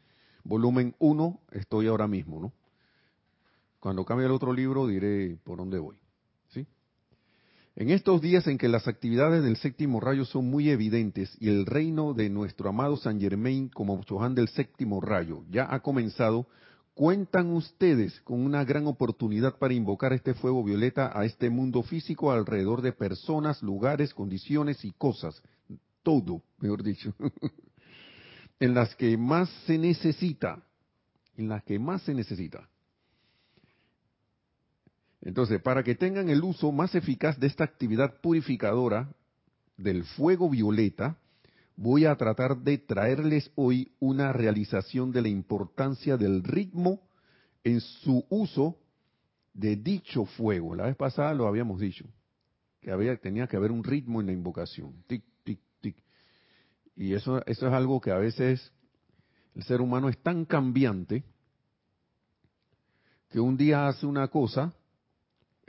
volumen 0.44 0.94
1, 0.98 1.40
estoy 1.52 1.88
ahora 1.88 2.06
mismo, 2.06 2.40
¿no? 2.40 2.52
Cuando 3.80 4.04
cambie 4.04 4.26
el 4.26 4.32
otro 4.32 4.52
libro 4.52 4.86
diré 4.86 5.36
por 5.44 5.58
dónde 5.58 5.78
voy. 5.78 5.96
¿sí? 6.48 6.66
En 7.76 7.90
estos 7.90 8.20
días 8.20 8.46
en 8.46 8.58
que 8.58 8.68
las 8.68 8.88
actividades 8.88 9.42
del 9.42 9.56
séptimo 9.56 10.00
rayo 10.00 10.24
son 10.24 10.50
muy 10.50 10.70
evidentes 10.70 11.36
y 11.40 11.48
el 11.48 11.64
reino 11.64 12.12
de 12.12 12.28
nuestro 12.28 12.68
amado 12.68 12.96
San 12.96 13.20
Germain 13.20 13.68
como 13.68 14.02
Chohan 14.02 14.34
del 14.34 14.48
séptimo 14.48 15.00
rayo 15.00 15.44
ya 15.50 15.72
ha 15.72 15.80
comenzado, 15.80 16.48
cuentan 16.98 17.52
ustedes 17.52 18.20
con 18.22 18.44
una 18.44 18.64
gran 18.64 18.88
oportunidad 18.88 19.56
para 19.56 19.72
invocar 19.72 20.12
este 20.12 20.34
fuego 20.34 20.64
violeta 20.64 21.16
a 21.16 21.24
este 21.24 21.48
mundo 21.48 21.84
físico 21.84 22.32
alrededor 22.32 22.82
de 22.82 22.90
personas, 22.90 23.62
lugares, 23.62 24.12
condiciones 24.12 24.84
y 24.84 24.90
cosas 24.90 25.40
todo, 26.02 26.42
mejor 26.58 26.82
dicho, 26.82 27.14
en 28.58 28.74
las 28.74 28.96
que 28.96 29.16
más 29.16 29.48
se 29.64 29.78
necesita, 29.78 30.60
en 31.36 31.48
las 31.48 31.62
que 31.62 31.78
más 31.78 32.02
se 32.02 32.14
necesita. 32.14 32.68
Entonces, 35.20 35.62
para 35.62 35.84
que 35.84 35.94
tengan 35.94 36.28
el 36.28 36.42
uso 36.42 36.72
más 36.72 36.96
eficaz 36.96 37.38
de 37.38 37.46
esta 37.46 37.62
actividad 37.62 38.20
purificadora 38.20 39.08
del 39.76 40.02
fuego 40.02 40.50
violeta, 40.50 41.16
voy 41.78 42.06
a 42.06 42.16
tratar 42.16 42.58
de 42.58 42.76
traerles 42.78 43.52
hoy 43.54 43.92
una 44.00 44.32
realización 44.32 45.12
de 45.12 45.22
la 45.22 45.28
importancia 45.28 46.16
del 46.16 46.42
ritmo 46.42 47.00
en 47.62 47.80
su 47.80 48.26
uso 48.30 48.76
de 49.54 49.76
dicho 49.76 50.24
fuego. 50.24 50.74
La 50.74 50.86
vez 50.86 50.96
pasada 50.96 51.32
lo 51.34 51.46
habíamos 51.46 51.78
dicho, 51.78 52.04
que 52.80 52.90
había, 52.90 53.16
tenía 53.16 53.46
que 53.46 53.56
haber 53.56 53.70
un 53.70 53.84
ritmo 53.84 54.20
en 54.20 54.26
la 54.26 54.32
invocación. 54.32 55.04
Y 56.96 57.14
eso, 57.14 57.46
eso 57.46 57.68
es 57.68 57.72
algo 57.72 58.00
que 58.00 58.10
a 58.10 58.18
veces 58.18 58.72
el 59.54 59.62
ser 59.62 59.80
humano 59.80 60.08
es 60.08 60.18
tan 60.18 60.44
cambiante 60.44 61.22
que 63.30 63.38
un 63.38 63.56
día 63.56 63.86
hace 63.86 64.04
una 64.04 64.26
cosa, 64.26 64.72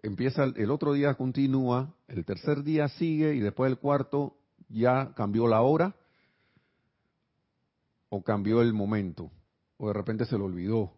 empieza 0.02 0.46
el 0.46 0.72
otro 0.72 0.94
día 0.94 1.14
continúa, 1.14 1.94
el 2.08 2.26
tercer 2.26 2.64
día 2.64 2.88
sigue 2.88 3.36
y 3.36 3.42
después 3.42 3.70
el 3.70 3.78
cuarto 3.78 4.38
ya 4.70 5.14
cambió 5.16 5.48
la 5.48 5.62
hora 5.62 5.96
o 8.10 8.24
cambió 8.24 8.62
el 8.62 8.74
momento 8.74 9.32
o 9.78 9.88
de 9.88 9.94
repente 9.94 10.26
se 10.26 10.38
lo 10.38 10.46
olvidó. 10.46 10.94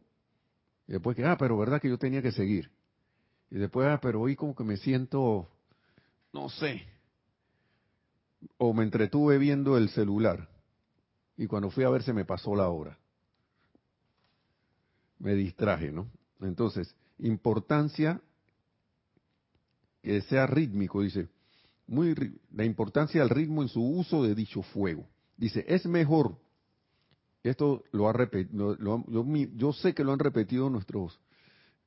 Y 0.88 0.94
después 0.94 1.16
que, 1.16 1.24
ah, 1.24 1.38
pero 1.38 1.58
verdad 1.58 1.80
que 1.80 1.90
yo 1.90 1.98
tenía 1.98 2.22
que 2.22 2.32
seguir. 2.32 2.72
Y 3.50 3.56
después, 3.56 3.88
ah, 3.88 4.00
pero 4.02 4.22
hoy 4.22 4.36
como 4.36 4.56
que 4.56 4.64
me 4.64 4.78
siento, 4.78 5.48
no 6.34 6.50
sé, 6.50 6.84
o 8.58 8.74
me 8.74 8.84
entretuve 8.84 9.38
viendo 9.38 9.78
el 9.78 9.90
celular 9.90 10.50
y 11.38 11.48
cuando 11.48 11.70
fui 11.70 11.84
a 11.84 11.90
ver 11.90 12.04
se 12.04 12.14
me 12.14 12.26
pasó 12.26 12.56
la 12.56 12.70
hora. 12.70 12.98
Me 15.20 15.34
distraje, 15.36 15.92
¿no? 15.92 16.08
Entonces, 16.40 16.96
importancia 17.20 18.22
que 20.02 20.22
sea 20.22 20.48
rítmico, 20.48 21.02
dice, 21.02 21.30
muy 21.88 22.16
la 22.52 22.66
importancia 22.66 23.22
del 23.22 23.30
ritmo 23.30 23.62
en 23.62 23.70
su 23.70 23.84
uso 23.84 24.24
de 24.24 24.34
dicho 24.34 24.64
fuego. 24.64 25.08
Dice, 25.38 25.66
es 25.68 25.86
mejor, 25.86 26.38
esto 27.50 27.84
lo 27.92 28.08
ha 28.08 28.14
repetido, 28.14 28.78
yo, 28.78 29.74
sé 29.74 29.94
que 29.94 30.04
lo 30.04 30.14
han 30.14 30.20
repetido 30.20 30.70
nuestros 30.70 31.20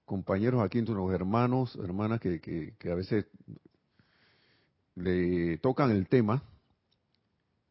compañeros 0.05 0.63
aquí, 0.63 0.79
nuestros 0.79 1.13
hermanos, 1.13 1.79
hermanas 1.83 2.21
que, 2.21 2.75
a 2.91 2.95
veces 2.95 3.27
le 4.97 5.59
tocan 5.59 5.91
el 5.91 6.09
tema, 6.09 6.43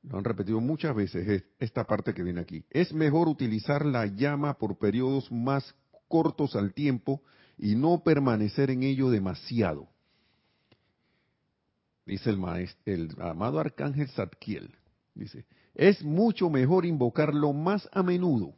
lo 0.03 0.17
han 0.17 0.23
repetido 0.23 0.59
muchas 0.59 0.95
veces, 0.95 1.43
esta 1.59 1.85
parte 1.85 2.13
que 2.13 2.23
viene 2.23 2.41
aquí. 2.41 2.63
Es 2.69 2.93
mejor 2.93 3.27
utilizar 3.27 3.85
la 3.85 4.05
llama 4.05 4.53
por 4.57 4.77
periodos 4.77 5.31
más 5.31 5.75
cortos 6.07 6.55
al 6.55 6.73
tiempo 6.73 7.21
y 7.57 7.75
no 7.75 8.01
permanecer 8.03 8.69
en 8.69 8.83
ello 8.83 9.09
demasiado. 9.09 9.87
Dice 12.05 12.29
el, 12.29 12.37
maestro, 12.37 12.93
el 12.93 13.09
amado 13.19 13.59
arcángel 13.59 14.09
Zadkiel. 14.09 14.75
Dice, 15.15 15.45
es 15.75 16.03
mucho 16.03 16.49
mejor 16.49 16.85
invocarlo 16.85 17.53
más 17.53 17.89
a 17.91 18.03
menudo, 18.03 18.53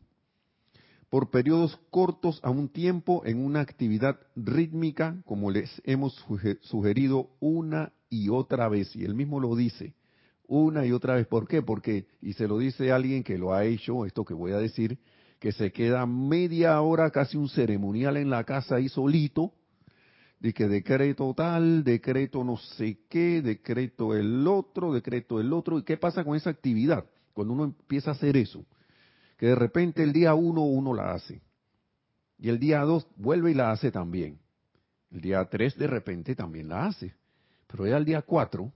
por 1.10 1.30
periodos 1.30 1.80
cortos 1.89 2.39
a 2.43 2.49
un 2.49 2.69
tiempo 2.69 3.23
en 3.25 3.43
una 3.43 3.62
actividad 3.62 4.19
rítmica, 4.36 5.21
como 5.25 5.51
les 5.51 5.82
hemos 5.86 6.13
sugerido 6.62 7.30
una 7.39 7.93
y 8.10 8.30
otra 8.30 8.67
vez, 8.69 8.95
y 8.95 9.06
él 9.06 9.15
mismo 9.15 9.39
lo 9.39 9.56
dice, 9.56 9.93
una 10.47 10.86
y 10.86 10.91
otra 10.91 11.15
vez. 11.15 11.28
¿Por 11.28 11.47
qué? 11.47 11.62
Porque, 11.62 12.08
y 12.21 12.34
se 12.34 12.47
lo 12.47 12.58
dice 12.58 12.91
alguien 12.91 13.23
que 13.23 13.38
lo 13.38 13.54
ha 13.54 13.65
hecho, 13.65 14.06
esto 14.06 14.25
que 14.25 14.34
voy 14.34 14.51
a 14.51 14.58
decir, 14.58 14.99
que 15.39 15.51
se 15.51 15.71
queda 15.71 16.06
media 16.06 16.80
hora, 16.82 17.12
casi 17.12 17.38
un 17.38 17.49
ceremonial 17.49 18.17
en 18.17 18.30
la 18.30 18.43
casa 18.43 18.75
ahí 18.75 18.89
solito, 18.89 19.54
de 20.46 20.54
que 20.54 20.68
decreto 20.68 21.34
tal, 21.36 21.84
decreto 21.84 22.44
no 22.44 22.58
sé 22.58 23.00
qué, 23.10 23.42
decreto 23.42 24.14
el 24.14 24.48
otro, 24.48 24.94
decreto 24.94 25.40
el 25.40 25.52
otro. 25.52 25.80
¿Y 25.80 25.84
qué 25.84 25.98
pasa 25.98 26.24
con 26.24 26.36
esa 26.36 26.52
actividad? 26.52 27.04
Cuando 27.34 27.56
uno 27.56 27.64
empieza 27.64 28.12
a 28.12 28.14
hacer 28.14 28.38
eso, 28.38 28.64
que 29.38 29.48
de 29.48 29.56
repente 29.56 30.04
el 30.04 30.14
día 30.14 30.36
uno 30.36 30.62
uno 30.62 30.94
la 30.94 31.14
hace, 31.14 31.42
y 32.38 32.50
el 32.50 32.60
día 32.60 32.82
dos 32.82 33.08
vuelve 33.16 33.52
y 33.52 33.54
la 33.56 33.72
hace 33.72 33.92
también. 33.92 34.38
El 35.10 35.22
día 35.22 35.44
tres 35.46 35.76
de 35.80 35.88
repente 35.88 36.36
también 36.36 36.70
la 36.70 36.86
hace. 36.86 37.16
Pero 37.66 37.88
ya 37.88 37.98
el 37.98 38.06
día 38.06 38.22
4, 38.22 38.72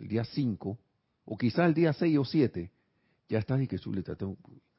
el 0.00 0.08
día 0.08 0.24
5, 0.26 0.78
o 1.24 1.38
quizá 1.38 1.64
el 1.64 1.72
día 1.72 1.94
6 1.94 2.18
o 2.18 2.24
7, 2.26 2.70
ya 3.30 3.38
estás 3.38 3.62
y 3.62 3.66
que 3.66 3.78
chuleta. 3.78 4.14
Tengo... 4.14 4.36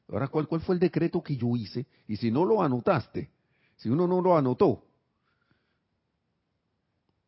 Ahora, 0.08 0.28
¿cuál, 0.28 0.46
¿cuál 0.46 0.60
fue 0.60 0.76
el 0.76 0.78
decreto 0.78 1.20
que 1.24 1.36
yo 1.36 1.56
hice? 1.56 1.86
Y 2.06 2.16
si 2.16 2.30
no 2.30 2.44
lo 2.44 2.62
anotaste, 2.62 3.30
si 3.78 3.88
uno 3.88 4.06
no 4.06 4.20
lo 4.20 4.38
anotó, 4.38 4.85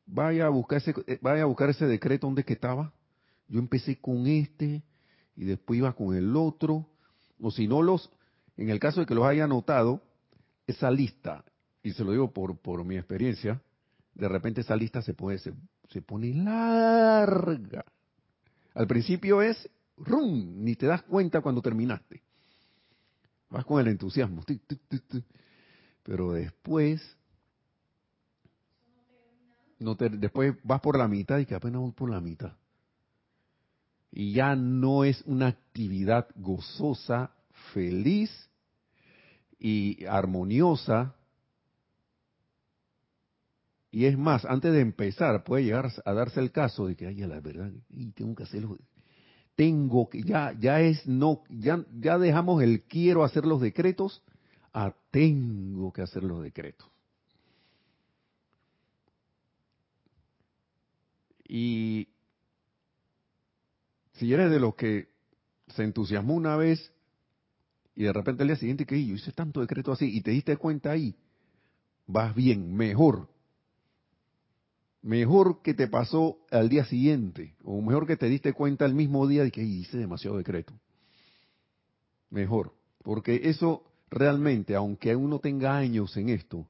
vaya 0.09 0.47
a 0.47 0.49
buscar 0.49 0.79
ese, 0.79 0.94
eh, 1.07 1.18
vaya 1.21 1.42
a 1.42 1.47
buscar 1.47 1.71
ese 1.71 1.87
decreto 1.87 2.27
donde 2.27 2.44
que 2.44 2.55
estaba. 2.55 2.92
Yo 3.47 3.61
empecé 3.61 4.01
con 4.01 4.27
este 4.27 4.83
y 5.37 5.44
después 5.44 5.79
iba 5.79 5.92
con 5.92 6.16
el 6.16 6.35
otro. 6.37 6.88
O 7.40 7.51
si 7.51 7.68
no 7.68 7.83
los, 7.83 8.11
en 8.57 8.71
el 8.71 8.81
caso 8.81 9.01
de 9.01 9.07
que 9.07 9.14
los 9.14 9.25
haya 9.25 9.44
anotado, 9.44 10.03
esa 10.66 10.90
lista, 10.90 11.44
y 11.83 11.92
se 11.92 12.05
lo 12.05 12.12
digo 12.12 12.33
por, 12.33 12.59
por 12.59 12.85
mi 12.85 12.97
experiencia, 12.97 13.62
de 14.14 14.29
repente 14.29 14.62
esa 14.62 14.77
lista 14.77 15.01
se, 15.01 15.14
puede, 15.14 15.38
se, 15.38 16.03
pone 16.03 16.35
larga. 16.35 17.85
Al 18.75 18.87
principio 18.87 19.40
es, 19.40 19.71
rum, 19.97 20.64
ni 20.64 20.75
te 20.75 20.87
das 20.87 21.03
cuenta 21.03 21.40
cuando 21.40 21.62
terminaste. 21.62 22.23
Vas 23.49 23.64
con 23.64 23.81
el 23.81 23.88
entusiasmo. 23.88 24.44
Pero 26.03 26.33
después, 26.33 27.16
después 29.79 30.55
vas 30.64 30.81
por 30.81 30.99
la 30.99 31.09
mitad 31.09 31.38
y 31.38 31.47
que 31.47 31.55
apenas 31.55 31.81
voy 31.81 31.93
por 31.93 32.11
la 32.11 32.21
mitad. 32.21 32.53
Y 34.11 34.33
ya 34.33 34.57
no 34.57 35.05
es 35.05 35.23
una 35.27 35.49
actividad 35.49 36.29
gozosa, 36.37 37.33
feliz 37.73 38.31
y 39.59 40.05
armoniosa 40.07 41.14
y 43.91 44.05
es 44.05 44.19
más, 44.19 44.45
antes 44.45 44.73
de 44.73 44.81
empezar, 44.81 45.45
puede 45.45 45.64
llegar 45.64 45.91
a 46.05 46.12
darse 46.12 46.41
el 46.41 46.53
caso 46.53 46.87
de 46.87 46.97
que, 46.97 47.07
ay, 47.07 47.17
la 47.17 47.41
verdad, 47.41 47.71
y 47.91 48.11
tengo 48.12 48.35
que 48.35 48.43
hacerlo. 48.43 48.77
Tengo 49.55 50.09
que, 50.09 50.23
ya, 50.23 50.55
ya 50.59 50.81
es, 50.81 51.07
no, 51.07 51.43
ya, 51.49 51.85
ya 51.99 52.19
dejamos 52.19 52.62
el 52.62 52.83
quiero 52.83 53.25
hacer 53.25 53.45
los 53.45 53.61
decretos 53.61 54.23
a 54.73 54.95
tengo 55.11 55.93
que 55.93 56.03
hacer 56.03 56.23
los 56.23 56.43
decretos. 56.43 56.88
Y 61.49 62.09
si 64.13 64.33
eres 64.33 64.51
de 64.51 64.61
los 64.61 64.75
que 64.75 65.09
se 65.75 65.83
entusiasmó 65.83 66.35
una 66.35 66.57
vez 66.57 66.93
y 67.97 68.05
de 68.05 68.13
repente 68.13 68.43
el 68.43 68.49
día 68.49 68.57
siguiente 68.57 68.87
que 68.87 69.05
yo 69.05 69.15
hice 69.15 69.33
tanto 69.33 69.61
decreto 69.61 69.91
así 69.91 70.17
y 70.17 70.21
te 70.21 70.31
diste 70.31 70.57
cuenta 70.57 70.93
ahí, 70.93 71.17
vas 72.07 72.35
bien, 72.35 72.77
mejor 72.77 73.29
mejor 75.03 75.63
que 75.63 75.75
te 75.75 75.89
pasó 75.89 76.39
al 76.51 76.69
día 76.69 76.85
siguiente, 76.85 77.55
o 77.65 77.81
mejor 77.81 78.07
que 78.07 78.17
te 78.17 78.27
diste 78.27 78.53
cuenta 78.53 78.85
el 78.85 78.95
mismo 78.95 79.27
día 79.27 79.43
de 79.43 79.51
que 79.51 79.63
hice 79.63 79.99
demasiado 79.99 80.37
decreto. 80.37 80.75
Mejor, 82.31 82.75
porque 83.03 83.41
eso 83.45 83.85
realmente, 84.11 84.75
aunque 84.75 85.15
uno 85.17 85.39
tenga 85.39 85.77
años 85.77 86.17
en 86.17 86.29
esto, 86.29 86.69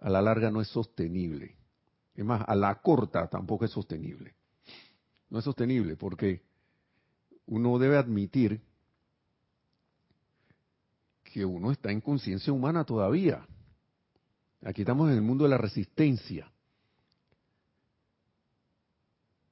a 0.00 0.10
la 0.10 0.20
larga 0.22 0.50
no 0.50 0.60
es 0.60 0.68
sostenible. 0.68 1.56
Es 2.18 2.24
más, 2.24 2.42
a 2.48 2.56
la 2.56 2.74
corta 2.80 3.28
tampoco 3.28 3.64
es 3.64 3.70
sostenible. 3.70 4.34
No 5.30 5.38
es 5.38 5.44
sostenible 5.44 5.94
porque 5.94 6.42
uno 7.46 7.78
debe 7.78 7.96
admitir 7.96 8.60
que 11.22 11.44
uno 11.44 11.70
está 11.70 11.92
en 11.92 12.00
conciencia 12.00 12.52
humana 12.52 12.82
todavía. 12.82 13.46
Aquí 14.64 14.82
estamos 14.82 15.08
en 15.10 15.14
el 15.14 15.22
mundo 15.22 15.44
de 15.44 15.50
la 15.50 15.58
resistencia. 15.58 16.50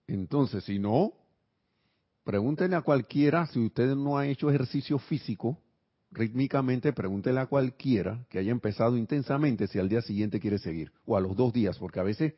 Entonces, 0.08 0.64
si 0.64 0.80
no, 0.80 1.12
pregúntenle 2.24 2.74
a 2.74 2.82
cualquiera, 2.82 3.46
si 3.46 3.64
usted 3.64 3.94
no 3.94 4.18
ha 4.18 4.26
hecho 4.26 4.50
ejercicio 4.50 4.98
físico, 4.98 5.62
rítmicamente, 6.10 6.92
pregúntenle 6.92 7.42
a 7.42 7.46
cualquiera 7.46 8.26
que 8.28 8.40
haya 8.40 8.50
empezado 8.50 8.96
intensamente 8.96 9.68
si 9.68 9.78
al 9.78 9.88
día 9.88 10.02
siguiente 10.02 10.40
quiere 10.40 10.58
seguir, 10.58 10.90
o 11.04 11.16
a 11.16 11.20
los 11.20 11.36
dos 11.36 11.52
días, 11.52 11.78
porque 11.78 12.00
a 12.00 12.02
veces 12.02 12.34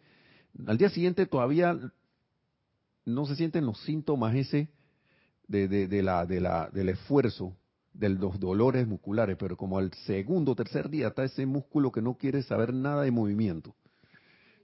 al 0.66 0.78
día 0.78 0.90
siguiente 0.90 1.26
todavía 1.26 1.78
no 3.04 3.26
se 3.26 3.36
sienten 3.36 3.66
los 3.66 3.80
síntomas 3.84 4.34
ese 4.34 4.68
de, 5.46 5.68
de, 5.68 6.02
la, 6.02 6.26
de 6.26 6.40
la, 6.40 6.68
del 6.70 6.90
esfuerzo, 6.90 7.56
de 7.92 8.10
los 8.10 8.38
dolores 8.38 8.86
musculares, 8.86 9.36
pero 9.38 9.56
como 9.56 9.78
al 9.78 9.92
segundo 10.06 10.52
o 10.52 10.56
tercer 10.56 10.88
día 10.88 11.08
está 11.08 11.24
ese 11.24 11.46
músculo 11.46 11.90
que 11.90 12.02
no 12.02 12.14
quiere 12.14 12.42
saber 12.42 12.72
nada 12.72 13.02
de 13.02 13.10
movimiento. 13.10 13.74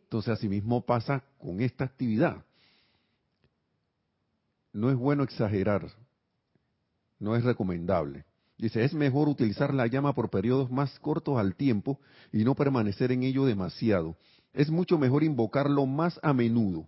Entonces, 0.02 0.34
asimismo 0.34 0.84
pasa 0.84 1.24
con 1.38 1.60
esta 1.60 1.84
actividad. 1.84 2.44
No 4.72 4.90
es 4.90 4.96
bueno 4.96 5.22
exagerar, 5.22 5.88
no 7.18 7.34
es 7.34 7.44
recomendable. 7.44 8.24
Dice, 8.58 8.84
es 8.84 8.94
mejor 8.94 9.28
utilizar 9.28 9.74
la 9.74 9.86
llama 9.86 10.14
por 10.14 10.30
periodos 10.30 10.70
más 10.70 10.98
cortos 11.00 11.38
al 11.38 11.56
tiempo 11.56 11.98
y 12.32 12.44
no 12.44 12.54
permanecer 12.54 13.10
en 13.10 13.24
ello 13.24 13.44
demasiado. 13.44 14.16
Es 14.54 14.70
mucho 14.70 14.98
mejor 14.98 15.24
invocarlo 15.24 15.84
más 15.84 16.18
a 16.22 16.32
menudo, 16.32 16.86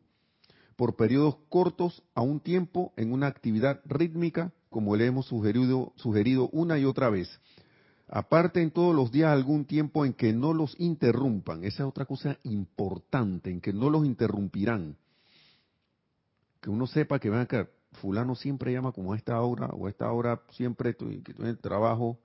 por 0.76 0.94
periodos 0.94 1.36
cortos 1.48 2.02
a 2.14 2.22
un 2.22 2.40
tiempo 2.40 2.92
en 2.96 3.12
una 3.12 3.26
actividad 3.26 3.80
rítmica, 3.84 4.52
como 4.70 4.94
le 4.94 5.06
hemos 5.06 5.26
sugerido, 5.26 5.92
sugerido 5.96 6.48
una 6.52 6.78
y 6.78 6.84
otra 6.84 7.10
vez. 7.10 7.28
Aparte 8.08 8.62
en 8.62 8.70
todos 8.70 8.94
los 8.94 9.10
días 9.10 9.32
algún 9.32 9.64
tiempo 9.64 10.04
en 10.04 10.12
que 10.12 10.32
no 10.32 10.52
los 10.52 10.78
interrumpan. 10.78 11.64
Esa 11.64 11.82
es 11.82 11.88
otra 11.88 12.04
cosa 12.04 12.38
importante, 12.44 13.50
en 13.50 13.60
que 13.60 13.72
no 13.72 13.90
los 13.90 14.06
interrumpirán. 14.06 14.96
Que 16.60 16.70
uno 16.70 16.86
sepa 16.86 17.18
que, 17.18 17.30
van 17.30 17.48
a 17.50 17.68
fulano 17.96 18.36
siempre 18.36 18.72
llama 18.72 18.92
como 18.92 19.12
a 19.12 19.16
esta 19.16 19.40
hora, 19.40 19.66
o 19.68 19.86
a 19.86 19.90
esta 19.90 20.12
hora 20.12 20.40
siempre 20.50 20.90
estoy, 20.90 21.22
en 21.36 21.46
el 21.46 21.58
trabajo, 21.58 22.18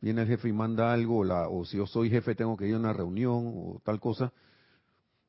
viene 0.00 0.22
el 0.22 0.28
jefe 0.28 0.48
y 0.48 0.52
manda 0.52 0.92
algo, 0.92 1.20
o, 1.20 1.64
si 1.64 1.76
yo 1.76 1.86
soy 1.86 2.08
jefe 2.08 2.36
tengo 2.36 2.56
que 2.56 2.68
ir 2.68 2.74
a 2.74 2.78
una 2.78 2.92
reunión, 2.92 3.52
o 3.56 3.80
tal 3.84 3.98
cosa. 3.98 4.32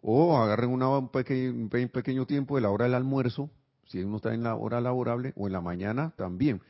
O 0.01 0.37
agarren 0.37 0.69
una, 0.69 0.89
un, 0.89 1.09
pequeño, 1.09 1.69
pequeño 1.69 2.25
tiempo 2.25 2.55
de 2.55 2.61
la 2.61 2.69
hora 2.69 2.85
del 2.85 2.93
almuerzo, 2.93 3.49
si 3.85 4.03
uno 4.03 4.17
está 4.17 4.33
en 4.33 4.43
la 4.43 4.55
hora 4.55 4.79
laborable, 4.81 5.33
o 5.35 5.47
en 5.47 5.53
la 5.53 5.61
mañana 5.61 6.13
también. 6.17 6.61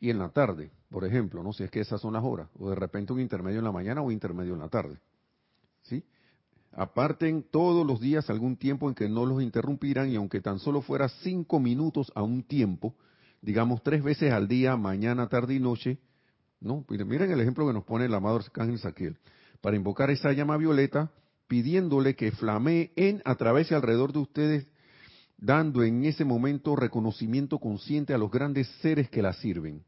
Y 0.00 0.10
en 0.10 0.18
la 0.18 0.30
tarde, 0.30 0.70
por 0.90 1.04
ejemplo, 1.04 1.42
no 1.42 1.52
si 1.52 1.62
es 1.64 1.70
que 1.70 1.80
esas 1.80 2.00
son 2.00 2.14
las 2.14 2.24
horas, 2.24 2.48
o 2.58 2.70
de 2.70 2.74
repente 2.74 3.12
un 3.12 3.20
intermedio 3.20 3.58
en 3.58 3.64
la 3.64 3.72
mañana 3.72 4.02
o 4.02 4.10
intermedio 4.10 4.54
en 4.54 4.60
la 4.60 4.68
tarde. 4.68 4.98
¿Sí? 5.82 6.04
Aparten 6.72 7.44
todos 7.50 7.86
los 7.86 8.00
días 8.00 8.30
algún 8.30 8.56
tiempo 8.56 8.88
en 8.88 8.94
que 8.94 9.08
no 9.08 9.26
los 9.26 9.42
interrumpirán 9.42 10.10
y 10.10 10.16
aunque 10.16 10.40
tan 10.40 10.58
solo 10.58 10.80
fuera 10.80 11.08
cinco 11.08 11.60
minutos 11.60 12.10
a 12.14 12.22
un 12.22 12.42
tiempo, 12.42 12.94
digamos 13.42 13.82
tres 13.82 14.02
veces 14.02 14.32
al 14.32 14.48
día, 14.48 14.76
mañana, 14.76 15.28
tarde 15.28 15.54
y 15.54 15.60
noche, 15.60 15.98
¿no? 16.60 16.84
Miren 16.88 17.30
el 17.30 17.40
ejemplo 17.40 17.66
que 17.66 17.72
nos 17.72 17.84
pone 17.84 18.06
el 18.06 18.14
amado 18.14 18.36
Arcángel 18.36 18.78
Saquiel. 18.78 19.18
Para 19.60 19.76
invocar 19.76 20.10
esa 20.10 20.32
llama 20.32 20.56
violeta, 20.56 21.10
pidiéndole 21.52 22.16
que 22.16 22.32
flamee 22.32 22.92
en, 22.96 23.20
a 23.26 23.34
través 23.34 23.70
y 23.70 23.74
alrededor 23.74 24.14
de 24.14 24.20
ustedes, 24.20 24.66
dando 25.36 25.82
en 25.82 26.02
ese 26.06 26.24
momento 26.24 26.74
reconocimiento 26.76 27.58
consciente 27.58 28.14
a 28.14 28.18
los 28.18 28.30
grandes 28.30 28.66
seres 28.80 29.10
que 29.10 29.20
la 29.20 29.34
sirven. 29.34 29.84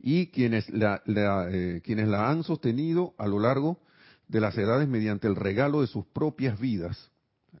Y 0.00 0.28
quienes 0.28 0.70
la, 0.70 1.02
eh, 1.06 1.82
quienes 1.84 2.08
la 2.08 2.30
han 2.30 2.42
sostenido 2.42 3.12
a 3.18 3.26
lo 3.26 3.38
largo 3.38 3.80
de 4.26 4.40
las 4.40 4.56
edades 4.56 4.88
mediante 4.88 5.26
el 5.28 5.36
regalo 5.36 5.82
de 5.82 5.88
sus 5.88 6.06
propias 6.06 6.58
vidas, 6.58 7.10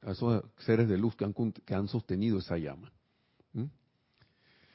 a 0.00 0.12
esos 0.12 0.42
seres 0.60 0.88
de 0.88 0.96
luz 0.96 1.14
que 1.16 1.26
han, 1.26 1.34
que 1.34 1.74
han 1.74 1.88
sostenido 1.88 2.38
esa 2.38 2.56
llama. 2.56 2.93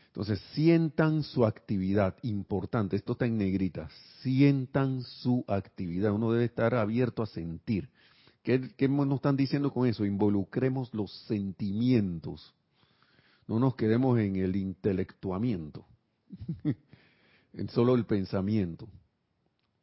Entonces, 0.09 0.39
sientan 0.53 1.21
su 1.21 1.45
actividad, 1.45 2.15
importante, 2.23 2.95
esto 2.95 3.11
está 3.13 3.27
en 3.27 3.37
negrita, 3.37 3.89
sientan 4.21 5.03
su 5.03 5.45
actividad, 5.47 6.11
uno 6.11 6.31
debe 6.31 6.45
estar 6.45 6.73
abierto 6.73 7.21
a 7.21 7.27
sentir. 7.27 7.89
¿Qué, 8.41 8.71
¿Qué, 8.75 8.89
nos 8.89 9.15
están 9.15 9.37
diciendo 9.37 9.71
con 9.71 9.87
eso? 9.87 10.05
Involucremos 10.05 10.91
los 10.95 11.11
sentimientos, 11.27 12.55
no 13.47 13.59
nos 13.59 13.75
quedemos 13.75 14.17
en 14.19 14.37
el 14.37 14.55
intelectuamiento, 14.55 15.85
en 17.53 17.69
solo 17.69 17.93
el 17.93 18.05
pensamiento. 18.05 18.89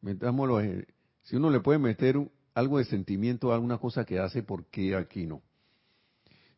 Metámoslo 0.01 0.61
si 1.23 1.37
uno 1.37 1.51
le 1.51 1.61
puede 1.61 1.79
meter 1.79 2.17
algo 2.55 2.79
de 2.79 2.85
sentimiento 2.85 3.53
a 3.53 3.55
alguna 3.55 3.79
cosa 3.79 4.05
que 4.05 4.19
hace, 4.19 4.43
¿por 4.43 4.65
qué 4.67 4.97
aquí 4.97 5.27
no? 5.27 5.43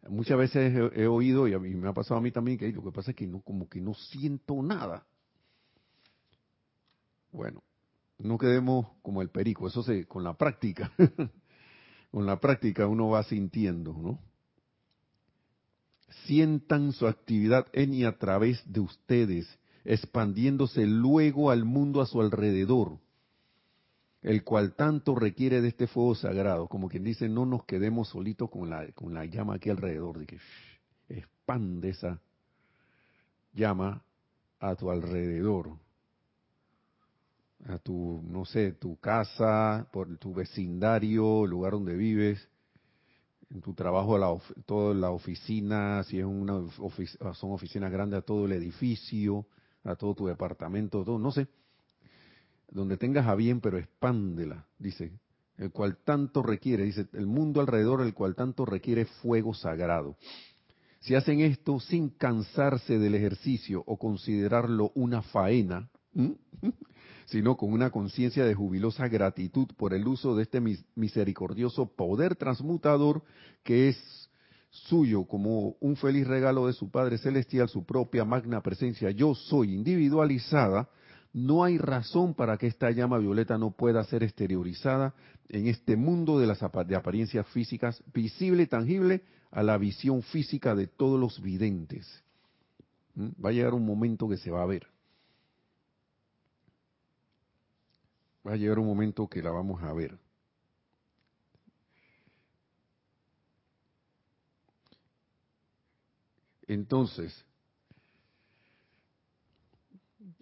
Muchas 0.06 0.38
veces 0.38 0.92
he, 0.94 1.06
oído, 1.06 1.48
y 1.48 1.54
a 1.54 1.58
mí 1.58 1.74
me 1.74 1.88
ha 1.88 1.92
pasado 1.92 2.18
a 2.18 2.22
mí 2.22 2.30
también, 2.30 2.56
que 2.56 2.70
lo 2.72 2.82
que 2.82 2.92
pasa 2.92 3.10
es 3.10 3.16
que 3.16 3.26
no, 3.26 3.40
como 3.40 3.68
que 3.68 3.80
no 3.80 3.94
siento 3.94 4.62
nada. 4.62 5.06
Bueno, 7.32 7.62
no 8.18 8.38
quedemos 8.38 8.86
como 9.02 9.22
el 9.22 9.30
perico, 9.30 9.66
eso 9.66 9.82
se, 9.82 10.06
con 10.06 10.24
la 10.24 10.34
práctica, 10.34 10.92
con 12.10 12.26
la 12.26 12.38
práctica 12.40 12.86
uno 12.86 13.08
va 13.08 13.22
sintiendo, 13.24 13.92
¿no? 13.92 14.20
Sientan 16.26 16.92
su 16.92 17.06
actividad 17.06 17.66
en 17.72 17.92
y 17.92 18.04
a 18.04 18.16
través 18.18 18.62
de 18.70 18.80
ustedes, 18.80 19.58
expandiéndose 19.84 20.86
luego 20.86 21.50
al 21.50 21.64
mundo 21.64 22.00
a 22.00 22.06
su 22.06 22.20
alrededor 22.20 22.98
el 24.22 24.42
cual 24.42 24.74
tanto 24.74 25.14
requiere 25.14 25.60
de 25.60 25.68
este 25.68 25.86
fuego 25.86 26.14
sagrado, 26.14 26.68
como 26.68 26.88
quien 26.88 27.04
dice, 27.04 27.28
no 27.28 27.46
nos 27.46 27.64
quedemos 27.64 28.08
solitos 28.08 28.50
con 28.50 28.68
la, 28.68 28.90
con 28.92 29.14
la 29.14 29.24
llama 29.24 29.54
aquí 29.54 29.70
alrededor, 29.70 30.18
de 30.18 30.26
que 30.26 30.38
expande 31.08 31.90
esa 31.90 32.20
llama 33.52 34.02
a 34.60 34.74
tu 34.74 34.90
alrededor, 34.90 35.78
a 37.66 37.78
tu, 37.78 38.22
no 38.24 38.44
sé, 38.44 38.72
tu 38.72 38.98
casa, 38.98 39.88
por 39.92 40.16
tu 40.18 40.34
vecindario, 40.34 41.46
lugar 41.46 41.72
donde 41.72 41.96
vives, 41.96 42.48
en 43.50 43.60
tu 43.60 43.72
trabajo, 43.72 44.18
la, 44.18 44.36
toda 44.66 44.94
la 44.94 45.10
oficina, 45.10 46.02
si 46.04 46.18
es 46.18 46.24
una 46.24 46.60
son 47.34 47.52
oficinas 47.52 47.90
grandes, 47.90 48.18
a 48.18 48.22
todo 48.22 48.46
el 48.46 48.52
edificio, 48.52 49.46
a 49.84 49.94
todo 49.94 50.14
tu 50.14 50.26
departamento, 50.26 51.04
todo, 51.04 51.18
no 51.18 51.30
sé 51.30 51.46
donde 52.70 52.96
tengas 52.96 53.26
a 53.26 53.34
bien, 53.34 53.60
pero 53.60 53.78
expándela, 53.78 54.66
dice, 54.78 55.12
el 55.56 55.70
cual 55.70 55.98
tanto 56.04 56.42
requiere, 56.42 56.84
dice, 56.84 57.06
el 57.12 57.26
mundo 57.26 57.60
alrededor, 57.60 58.02
el 58.02 58.14
cual 58.14 58.34
tanto 58.34 58.64
requiere 58.64 59.04
fuego 59.04 59.54
sagrado. 59.54 60.16
Si 61.00 61.14
hacen 61.14 61.40
esto 61.40 61.80
sin 61.80 62.10
cansarse 62.10 62.98
del 62.98 63.14
ejercicio 63.14 63.82
o 63.86 63.96
considerarlo 63.98 64.92
una 64.94 65.22
faena, 65.22 65.88
sino 67.26 67.56
con 67.56 67.72
una 67.72 67.90
conciencia 67.90 68.44
de 68.44 68.54
jubilosa 68.54 69.08
gratitud 69.08 69.68
por 69.76 69.94
el 69.94 70.06
uso 70.06 70.34
de 70.34 70.44
este 70.44 70.60
misericordioso 70.94 71.86
poder 71.86 72.36
transmutador 72.36 73.22
que 73.62 73.88
es 73.88 74.28
suyo 74.70 75.24
como 75.24 75.76
un 75.80 75.96
feliz 75.96 76.26
regalo 76.26 76.66
de 76.66 76.72
su 76.72 76.90
Padre 76.90 77.18
Celestial, 77.18 77.68
su 77.68 77.84
propia 77.84 78.24
magna 78.24 78.62
presencia, 78.62 79.10
yo 79.10 79.34
soy 79.34 79.74
individualizada, 79.74 80.88
no 81.38 81.62
hay 81.64 81.78
razón 81.78 82.34
para 82.34 82.56
que 82.56 82.66
esta 82.66 82.90
llama 82.90 83.18
violeta 83.18 83.58
no 83.58 83.70
pueda 83.70 84.02
ser 84.04 84.22
exteriorizada 84.22 85.14
en 85.48 85.66
este 85.68 85.96
mundo 85.96 86.38
de 86.38 86.46
las 86.46 86.60
de 86.86 86.96
apariencias 86.96 87.46
físicas, 87.48 88.02
visible 88.12 88.64
y 88.64 88.66
tangible 88.66 89.22
a 89.50 89.62
la 89.62 89.78
visión 89.78 90.22
física 90.22 90.74
de 90.74 90.86
todos 90.86 91.18
los 91.18 91.40
videntes. 91.40 92.22
¿Mm? 93.14 93.28
Va 93.44 93.50
a 93.50 93.52
llegar 93.52 93.74
un 93.74 93.86
momento 93.86 94.28
que 94.28 94.36
se 94.36 94.50
va 94.50 94.62
a 94.62 94.66
ver. 94.66 94.86
Va 98.46 98.52
a 98.52 98.56
llegar 98.56 98.78
un 98.78 98.86
momento 98.86 99.28
que 99.28 99.42
la 99.42 99.50
vamos 99.50 99.82
a 99.82 99.92
ver. 99.92 100.18
Entonces, 106.66 107.46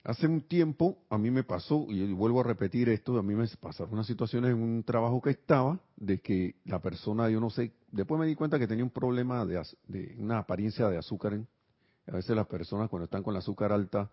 Hace 0.06 0.28
un 0.28 0.42
tiempo 0.42 0.98
a 1.10 1.18
mí 1.18 1.32
me 1.32 1.42
pasó, 1.42 1.84
y 1.88 2.12
vuelvo 2.12 2.38
a 2.38 2.44
repetir 2.44 2.88
esto, 2.90 3.18
a 3.18 3.24
mí 3.24 3.34
me 3.34 3.44
pasaron 3.60 3.92
unas 3.92 4.06
situaciones 4.06 4.52
en 4.52 4.62
un 4.62 4.84
trabajo 4.84 5.20
que 5.20 5.30
estaba, 5.30 5.80
de 5.96 6.20
que 6.20 6.54
la 6.64 6.80
persona, 6.80 7.28
yo 7.28 7.40
no 7.40 7.50
sé, 7.50 7.72
después 7.90 8.20
me 8.20 8.26
di 8.28 8.36
cuenta 8.36 8.56
que 8.56 8.68
tenía 8.68 8.84
un 8.84 8.90
problema 8.90 9.44
de, 9.44 10.14
una 10.18 10.38
apariencia 10.38 10.88
de 10.88 10.96
azúcar. 10.96 11.34
En, 11.34 11.48
a 12.06 12.12
veces 12.12 12.36
las 12.36 12.46
personas 12.46 12.88
cuando 12.88 13.06
están 13.06 13.24
con 13.24 13.34
la 13.34 13.40
azúcar 13.40 13.72
alta 13.72 14.08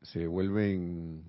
se 0.00 0.28
vuelven 0.28 1.24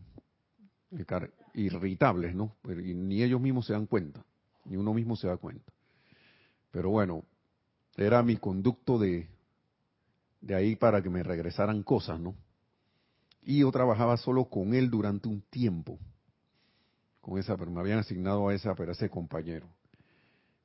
irritables, 1.55 2.35
¿no? 2.35 2.55
Y 2.85 2.93
ni 2.93 3.23
ellos 3.23 3.41
mismos 3.41 3.65
se 3.65 3.73
dan 3.73 3.87
cuenta, 3.87 4.23
ni 4.65 4.77
uno 4.77 4.93
mismo 4.93 5.15
se 5.15 5.25
da 5.25 5.37
cuenta. 5.37 5.73
Pero 6.69 6.91
bueno, 6.91 7.23
era 7.97 8.21
mi 8.21 8.37
conducto 8.37 8.99
de, 8.99 9.27
de 10.39 10.53
ahí 10.53 10.75
para 10.75 11.01
que 11.01 11.09
me 11.09 11.23
regresaran 11.23 11.81
cosas, 11.81 12.19
¿no? 12.19 12.35
Y 13.45 13.59
yo 13.59 13.71
trabajaba 13.71 14.17
solo 14.17 14.45
con 14.45 14.73
él 14.73 14.89
durante 14.89 15.27
un 15.27 15.41
tiempo. 15.41 15.99
Con 17.21 17.39
esa, 17.39 17.57
pero 17.57 17.71
me 17.71 17.79
habían 17.79 17.99
asignado 17.99 18.47
a 18.47 18.53
esa, 18.53 18.75
pero 18.75 18.91
ese 18.91 19.09
compañero. 19.09 19.67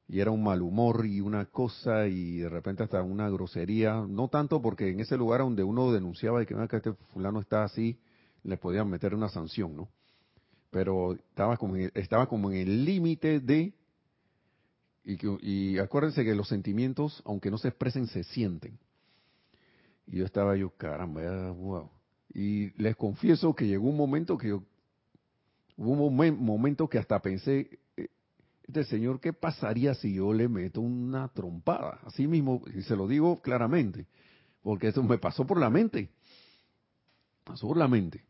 Y 0.08 0.20
era 0.20 0.30
un 0.30 0.42
mal 0.42 0.62
humor 0.62 1.04
y 1.06 1.20
una 1.20 1.44
cosa 1.46 2.06
y 2.06 2.38
de 2.38 2.48
repente 2.48 2.82
hasta 2.82 3.02
una 3.02 3.28
grosería. 3.28 4.04
No 4.08 4.28
tanto 4.28 4.62
porque 4.62 4.88
en 4.88 5.00
ese 5.00 5.16
lugar 5.16 5.40
donde 5.40 5.62
uno 5.62 5.92
denunciaba 5.92 6.42
y 6.42 6.46
que, 6.46 6.54
que 6.68 6.76
este 6.76 6.92
fulano 7.12 7.40
está 7.40 7.64
así, 7.64 7.98
le 8.42 8.56
podían 8.56 8.88
meter 8.88 9.14
una 9.14 9.28
sanción, 9.28 9.76
¿no? 9.76 9.88
Pero 10.70 11.12
estaba 11.14 11.56
como 11.56 11.76
en, 11.76 11.90
estaba 11.94 12.26
como 12.26 12.50
en 12.50 12.58
el 12.58 12.84
límite 12.84 13.40
de 13.40 13.74
y, 15.04 15.18
y 15.40 15.78
acuérdense 15.78 16.24
que 16.24 16.34
los 16.34 16.48
sentimientos, 16.48 17.22
aunque 17.24 17.50
no 17.50 17.58
se 17.58 17.68
expresen, 17.68 18.06
se 18.06 18.24
sienten. 18.24 18.78
Y 20.06 20.18
yo 20.18 20.24
estaba 20.24 20.56
yo, 20.56 20.70
caramba, 20.70 21.50
wow. 21.52 21.90
Y 22.38 22.70
les 22.80 22.94
confieso 22.94 23.52
que 23.52 23.66
llegó 23.66 23.88
un 23.88 23.96
momento 23.96 24.38
que 24.38 24.50
yo, 24.50 24.62
hubo 25.76 26.06
un 26.06 26.44
momento 26.44 26.88
que 26.88 26.98
hasta 26.98 27.20
pensé, 27.20 27.80
eh, 27.96 28.06
este 28.62 28.84
señor, 28.84 29.18
¿qué 29.18 29.32
pasaría 29.32 29.92
si 29.94 30.14
yo 30.14 30.32
le 30.32 30.46
meto 30.46 30.80
una 30.80 31.26
trompada? 31.30 31.98
Así 32.04 32.28
mismo, 32.28 32.62
y 32.72 32.82
se 32.82 32.94
lo 32.94 33.08
digo 33.08 33.42
claramente, 33.42 34.06
porque 34.62 34.86
eso 34.86 35.02
me 35.02 35.18
pasó 35.18 35.48
por 35.48 35.58
la 35.58 35.68
mente. 35.68 36.10
Pasó 37.42 37.66
por 37.66 37.76
la 37.76 37.88
mente. 37.88 38.24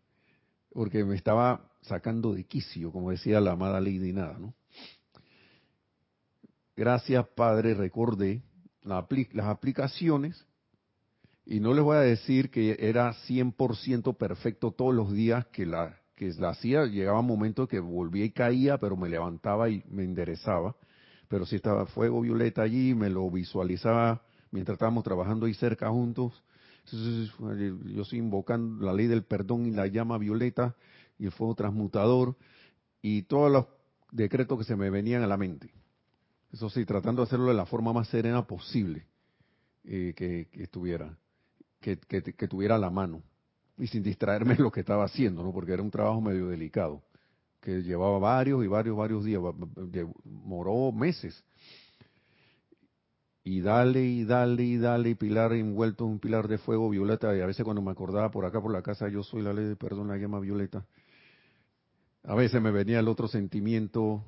Porque 0.72 1.04
me 1.04 1.14
estaba 1.14 1.68
sacando 1.82 2.32
de 2.32 2.44
quicio, 2.44 2.90
como 2.90 3.10
decía 3.10 3.42
la 3.42 3.52
amada 3.52 3.78
Lady 3.78 4.14
Nada, 4.14 4.38
¿no? 4.38 4.54
Gracias, 6.74 7.26
Padre, 7.36 7.74
recordé 7.74 8.40
las 8.84 9.46
aplicaciones 9.48 10.46
y 11.50 11.60
no 11.60 11.72
les 11.72 11.82
voy 11.82 11.96
a 11.96 12.00
decir 12.00 12.50
que 12.50 12.76
era 12.78 13.14
100% 13.26 14.18
perfecto 14.18 14.70
todos 14.70 14.94
los 14.94 15.10
días 15.10 15.46
que 15.46 15.64
la, 15.64 15.98
que 16.14 16.30
la 16.34 16.50
hacía. 16.50 16.84
Llegaba 16.84 17.20
un 17.20 17.26
momento 17.26 17.66
que 17.66 17.80
volvía 17.80 18.26
y 18.26 18.32
caía, 18.32 18.76
pero 18.76 18.98
me 18.98 19.08
levantaba 19.08 19.70
y 19.70 19.82
me 19.88 20.04
enderezaba. 20.04 20.76
Pero 21.26 21.46
si 21.46 21.56
estaba 21.56 21.86
fuego 21.86 22.20
violeta 22.20 22.60
allí, 22.60 22.94
me 22.94 23.08
lo 23.08 23.30
visualizaba 23.30 24.22
mientras 24.50 24.74
estábamos 24.74 25.04
trabajando 25.04 25.46
ahí 25.46 25.54
cerca 25.54 25.88
juntos. 25.88 26.34
yo 26.92 28.02
estoy 28.02 28.18
invocando 28.18 28.84
la 28.84 28.92
ley 28.92 29.06
del 29.06 29.24
perdón 29.24 29.64
y 29.64 29.70
la 29.70 29.86
llama 29.86 30.18
violeta 30.18 30.76
y 31.18 31.24
el 31.24 31.32
fuego 31.32 31.54
transmutador 31.54 32.36
y 33.00 33.22
todos 33.22 33.50
los 33.50 33.66
decretos 34.12 34.58
que 34.58 34.64
se 34.64 34.76
me 34.76 34.90
venían 34.90 35.22
a 35.22 35.26
la 35.26 35.38
mente. 35.38 35.72
Eso 36.52 36.68
sí, 36.68 36.84
tratando 36.84 37.22
de 37.22 37.28
hacerlo 37.28 37.46
de 37.46 37.54
la 37.54 37.64
forma 37.64 37.94
más 37.94 38.08
serena 38.08 38.46
posible 38.46 39.06
eh, 39.84 40.12
que, 40.14 40.48
que 40.52 40.64
estuviera 40.64 41.16
que, 41.80 41.96
tuviera 42.48 42.78
la 42.78 42.90
mano 42.90 43.22
y 43.78 43.86
sin 43.86 44.02
distraerme 44.02 44.54
en 44.54 44.62
lo 44.62 44.70
que 44.70 44.80
estaba 44.80 45.04
haciendo, 45.04 45.42
¿no? 45.42 45.52
Porque 45.52 45.72
era 45.72 45.82
un 45.82 45.90
trabajo 45.90 46.20
medio 46.20 46.48
delicado, 46.48 47.02
que 47.60 47.82
llevaba 47.82 48.18
varios 48.18 48.64
y 48.64 48.66
varios, 48.66 48.96
varios 48.96 49.24
días, 49.24 49.40
moró 50.24 50.92
meses. 50.92 51.44
Y 53.44 53.60
dale, 53.60 54.04
y 54.04 54.24
dale, 54.24 54.62
y 54.62 54.76
dale, 54.76 55.16
pilar 55.16 55.52
envuelto 55.52 56.04
en 56.04 56.12
un 56.12 56.18
pilar 56.18 56.48
de 56.48 56.58
fuego 56.58 56.90
violeta, 56.90 57.34
y 57.36 57.40
a 57.40 57.46
veces 57.46 57.64
cuando 57.64 57.80
me 57.80 57.90
acordaba 57.90 58.30
por 58.30 58.44
acá, 58.44 58.60
por 58.60 58.72
la 58.72 58.82
casa, 58.82 59.08
yo 59.08 59.22
soy 59.22 59.42
la 59.42 59.52
ley 59.52 59.64
de 59.64 59.76
perdón, 59.76 60.08
la 60.08 60.16
llama 60.16 60.40
violeta, 60.40 60.84
a 62.24 62.34
veces 62.34 62.60
me 62.60 62.70
venía 62.70 62.98
el 63.00 63.08
otro 63.08 63.26
sentimiento 63.26 64.22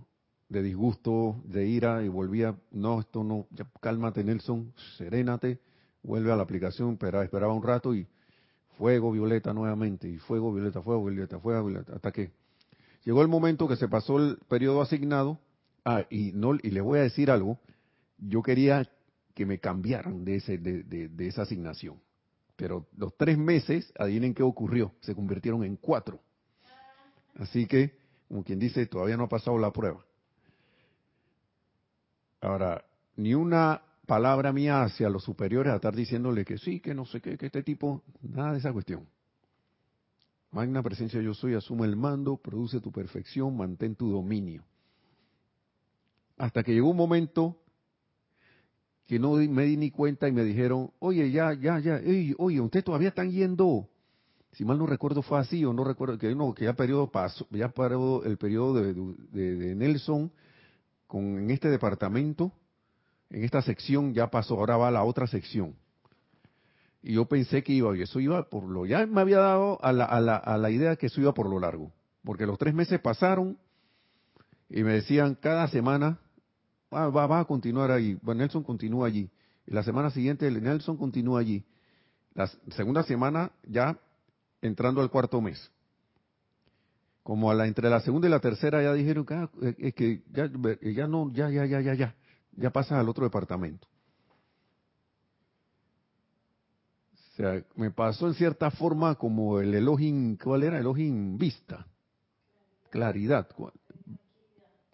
de 0.48 0.62
disgusto, 0.62 1.42
de 1.44 1.66
ira, 1.66 2.02
y 2.02 2.08
volvía, 2.08 2.56
no, 2.70 3.00
esto 3.00 3.22
no, 3.22 3.46
ya, 3.50 3.66
cálmate 3.80 4.24
Nelson, 4.24 4.72
serénate, 4.96 5.60
vuelve 6.02 6.32
a 6.32 6.36
la 6.36 6.42
aplicación, 6.42 6.92
esperaba, 6.92 7.24
esperaba 7.24 7.52
un 7.52 7.62
rato 7.62 7.94
y 7.94 8.06
fuego 8.78 9.12
violeta 9.12 9.52
nuevamente, 9.52 10.08
y 10.08 10.18
fuego 10.18 10.52
violeta, 10.52 10.80
fuego 10.80 11.04
violeta, 11.04 11.38
fuego 11.38 11.66
violeta, 11.66 11.94
hasta 11.94 12.12
que 12.12 12.30
llegó 13.04 13.22
el 13.22 13.28
momento 13.28 13.68
que 13.68 13.76
se 13.76 13.88
pasó 13.88 14.18
el 14.18 14.38
periodo 14.48 14.80
asignado, 14.80 15.38
ah, 15.84 16.04
y, 16.08 16.32
no, 16.32 16.54
y 16.54 16.70
le 16.70 16.80
voy 16.80 16.98
a 16.98 17.02
decir 17.02 17.30
algo, 17.30 17.58
yo 18.18 18.42
quería 18.42 18.88
que 19.34 19.46
me 19.46 19.58
cambiaran 19.58 20.24
de, 20.24 20.36
ese, 20.36 20.58
de, 20.58 20.82
de, 20.82 21.26
esa 21.26 21.42
asignación, 21.42 22.00
pero 22.56 22.86
los 22.96 23.16
tres 23.16 23.38
meses, 23.38 23.92
adivinen 23.98 24.34
qué 24.34 24.42
ocurrió, 24.42 24.92
se 25.00 25.14
convirtieron 25.14 25.64
en 25.64 25.76
cuatro. 25.76 26.20
Así 27.36 27.66
que, 27.66 27.96
como 28.28 28.44
quien 28.44 28.58
dice, 28.58 28.86
todavía 28.86 29.16
no 29.16 29.24
ha 29.24 29.28
pasado 29.28 29.58
la 29.58 29.72
prueba. 29.72 30.04
Ahora, 32.40 32.84
ni 33.16 33.34
una 33.34 33.82
palabra 34.10 34.52
mía 34.52 34.82
hacia 34.82 35.08
los 35.08 35.22
superiores 35.22 35.72
a 35.72 35.76
estar 35.76 35.94
diciéndole 35.94 36.44
que 36.44 36.58
sí, 36.58 36.80
que 36.80 36.92
no 36.92 37.06
sé 37.06 37.20
qué, 37.20 37.38
que 37.38 37.46
este 37.46 37.62
tipo, 37.62 38.02
nada 38.20 38.50
de 38.50 38.58
esa 38.58 38.72
cuestión. 38.72 39.06
Magna 40.50 40.82
presencia 40.82 41.22
yo 41.22 41.32
soy, 41.32 41.54
asume 41.54 41.86
el 41.86 41.94
mando, 41.94 42.36
produce 42.36 42.80
tu 42.80 42.90
perfección, 42.90 43.56
mantén 43.56 43.94
tu 43.94 44.10
dominio. 44.10 44.64
Hasta 46.38 46.64
que 46.64 46.72
llegó 46.72 46.90
un 46.90 46.96
momento 46.96 47.62
que 49.06 49.20
no 49.20 49.34
me 49.34 49.62
di 49.62 49.76
ni 49.76 49.92
cuenta 49.92 50.26
y 50.26 50.32
me 50.32 50.42
dijeron, 50.42 50.90
oye, 50.98 51.30
ya, 51.30 51.52
ya, 51.52 51.78
ya, 51.78 52.00
oye, 52.38 52.60
usted 52.60 52.82
todavía 52.82 53.10
están 53.10 53.30
yendo. 53.30 53.88
Si 54.50 54.64
mal 54.64 54.76
no 54.76 54.86
recuerdo 54.86 55.22
fue 55.22 55.38
así 55.38 55.64
o 55.64 55.72
no 55.72 55.84
recuerdo, 55.84 56.18
que 56.18 56.34
no, 56.34 56.52
que 56.52 56.64
ya 56.64 56.72
periodo 56.72 57.12
pasó, 57.12 57.46
ya 57.50 57.68
paró 57.68 58.24
el 58.24 58.38
periodo 58.38 58.74
de, 58.74 58.92
de 59.32 59.74
Nelson 59.76 60.32
con 61.06 61.38
en 61.38 61.50
este 61.52 61.68
departamento 61.68 62.52
en 63.30 63.44
esta 63.44 63.62
sección 63.62 64.12
ya 64.12 64.28
pasó, 64.28 64.54
ahora 64.54 64.76
va 64.76 64.88
a 64.88 64.90
la 64.90 65.04
otra 65.04 65.26
sección. 65.26 65.74
Y 67.02 67.14
yo 67.14 67.26
pensé 67.26 67.62
que 67.62 67.72
iba, 67.72 67.96
y 67.96 68.02
eso 68.02 68.20
iba 68.20 68.48
por 68.50 68.64
lo, 68.64 68.84
ya 68.84 69.06
me 69.06 69.20
había 69.20 69.38
dado 69.38 69.82
a 69.82 69.92
la, 69.92 70.04
a 70.04 70.20
la, 70.20 70.36
a 70.36 70.58
la 70.58 70.70
idea 70.70 70.96
que 70.96 71.06
eso 71.06 71.20
iba 71.20 71.32
por 71.32 71.48
lo 71.48 71.58
largo, 71.58 71.92
porque 72.24 72.44
los 72.44 72.58
tres 72.58 72.74
meses 72.74 73.00
pasaron 73.00 73.56
y 74.68 74.82
me 74.82 74.92
decían 74.92 75.36
cada 75.40 75.68
semana, 75.68 76.18
va, 76.92 77.08
va, 77.08 77.40
a 77.40 77.44
continuar 77.44 77.90
ahí, 77.90 78.18
Nelson 78.22 78.62
continúa 78.62 79.06
allí, 79.06 79.30
y 79.66 79.72
la 79.72 79.82
semana 79.82 80.10
siguiente 80.10 80.50
Nelson 80.50 80.96
continúa 80.96 81.40
allí. 81.40 81.64
La 82.34 82.48
segunda 82.70 83.02
semana 83.02 83.52
ya 83.66 83.98
entrando 84.60 85.00
al 85.00 85.10
cuarto 85.10 85.40
mes. 85.40 85.70
Como 87.22 87.50
a 87.50 87.54
la, 87.54 87.66
entre 87.66 87.88
la 87.90 88.00
segunda 88.00 88.28
y 88.28 88.30
la 88.30 88.40
tercera 88.40 88.82
ya 88.82 88.92
dijeron 88.92 89.26
que, 89.26 89.34
ah, 89.34 89.50
es 89.78 89.94
que 89.94 90.22
ya 90.94 91.06
no, 91.06 91.32
ya, 91.32 91.50
ya, 91.50 91.66
ya, 91.66 91.80
ya, 91.80 91.94
ya 91.94 92.14
ya 92.52 92.70
pasas 92.70 92.98
al 92.98 93.08
otro 93.08 93.24
departamento. 93.24 93.86
O 97.12 97.36
sea, 97.36 97.64
me 97.74 97.90
pasó 97.90 98.26
en 98.26 98.34
cierta 98.34 98.70
forma 98.70 99.14
como 99.14 99.60
el 99.60 99.74
Elohim, 99.74 100.36
¿cuál 100.36 100.62
era? 100.64 100.78
Elohim 100.78 101.38
vista. 101.38 101.86
Claridad. 102.90 103.48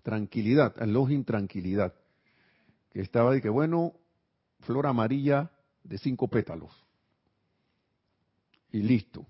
Tranquilidad. 0.02 0.80
Elohim 0.80 1.24
tranquilidad. 1.24 1.94
Que 2.92 3.00
estaba 3.00 3.32
de 3.32 3.40
que, 3.42 3.48
bueno, 3.48 3.94
flor 4.60 4.86
amarilla 4.86 5.50
de 5.82 5.98
cinco 5.98 6.28
pétalos. 6.28 6.70
Y 8.70 8.82
listo. 8.82 9.26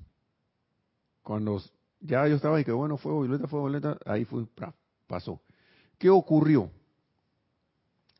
Cuando 1.22 1.62
ya 2.00 2.26
yo 2.28 2.36
estaba 2.36 2.58
de 2.58 2.64
que, 2.64 2.72
bueno, 2.72 2.96
fuego 2.96 3.22
violeta, 3.22 3.48
fuego 3.48 3.66
violeta, 3.66 3.98
ahí 4.04 4.24
fue, 4.24 4.46
pasó. 5.06 5.40
¿Qué 5.98 6.10
ocurrió? 6.10 6.70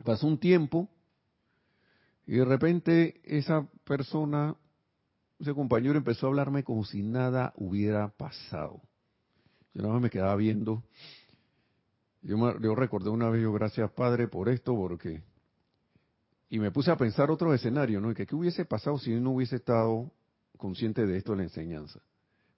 Pasó 0.07 0.29
un 0.29 0.39
tiempo 0.39 0.89
y 2.29 2.37
de 2.37 2.45
repente 2.45 3.21
esa 3.25 3.67
persona, 3.83 4.55
ese 5.41 5.53
compañero 5.53 5.99
empezó 5.99 6.27
a 6.27 6.29
hablarme 6.29 6.63
como 6.63 6.85
si 6.85 7.03
nada 7.03 7.53
hubiera 7.57 8.09
pasado. 8.09 8.81
Yo 9.75 9.83
nada 9.83 9.95
más 9.95 10.03
me 10.03 10.11
quedaba 10.11 10.37
viendo. 10.37 10.85
Yo, 12.23 12.37
yo 12.61 12.75
recordé 12.77 13.11
una 13.11 13.31
vez, 13.31 13.43
yo 13.43 13.53
gracias 13.53 13.91
Padre 13.91 14.29
por 14.29 14.49
esto, 14.49 14.77
porque... 14.77 15.25
Y 16.51 16.61
me 16.61 16.71
puse 16.71 16.93
a 16.93 16.97
pensar 16.97 17.29
otro 17.33 17.53
escenario, 17.53 18.01
¿no? 18.01 18.15
Que 18.15 18.27
qué 18.27 18.37
hubiese 18.37 18.65
pasado 18.65 18.99
si 18.99 19.11
no 19.11 19.33
hubiese 19.33 19.57
estado 19.57 20.13
consciente 20.57 21.05
de 21.05 21.17
esto 21.17 21.33
en 21.33 21.39
la 21.39 21.45
enseñanza. 21.45 21.99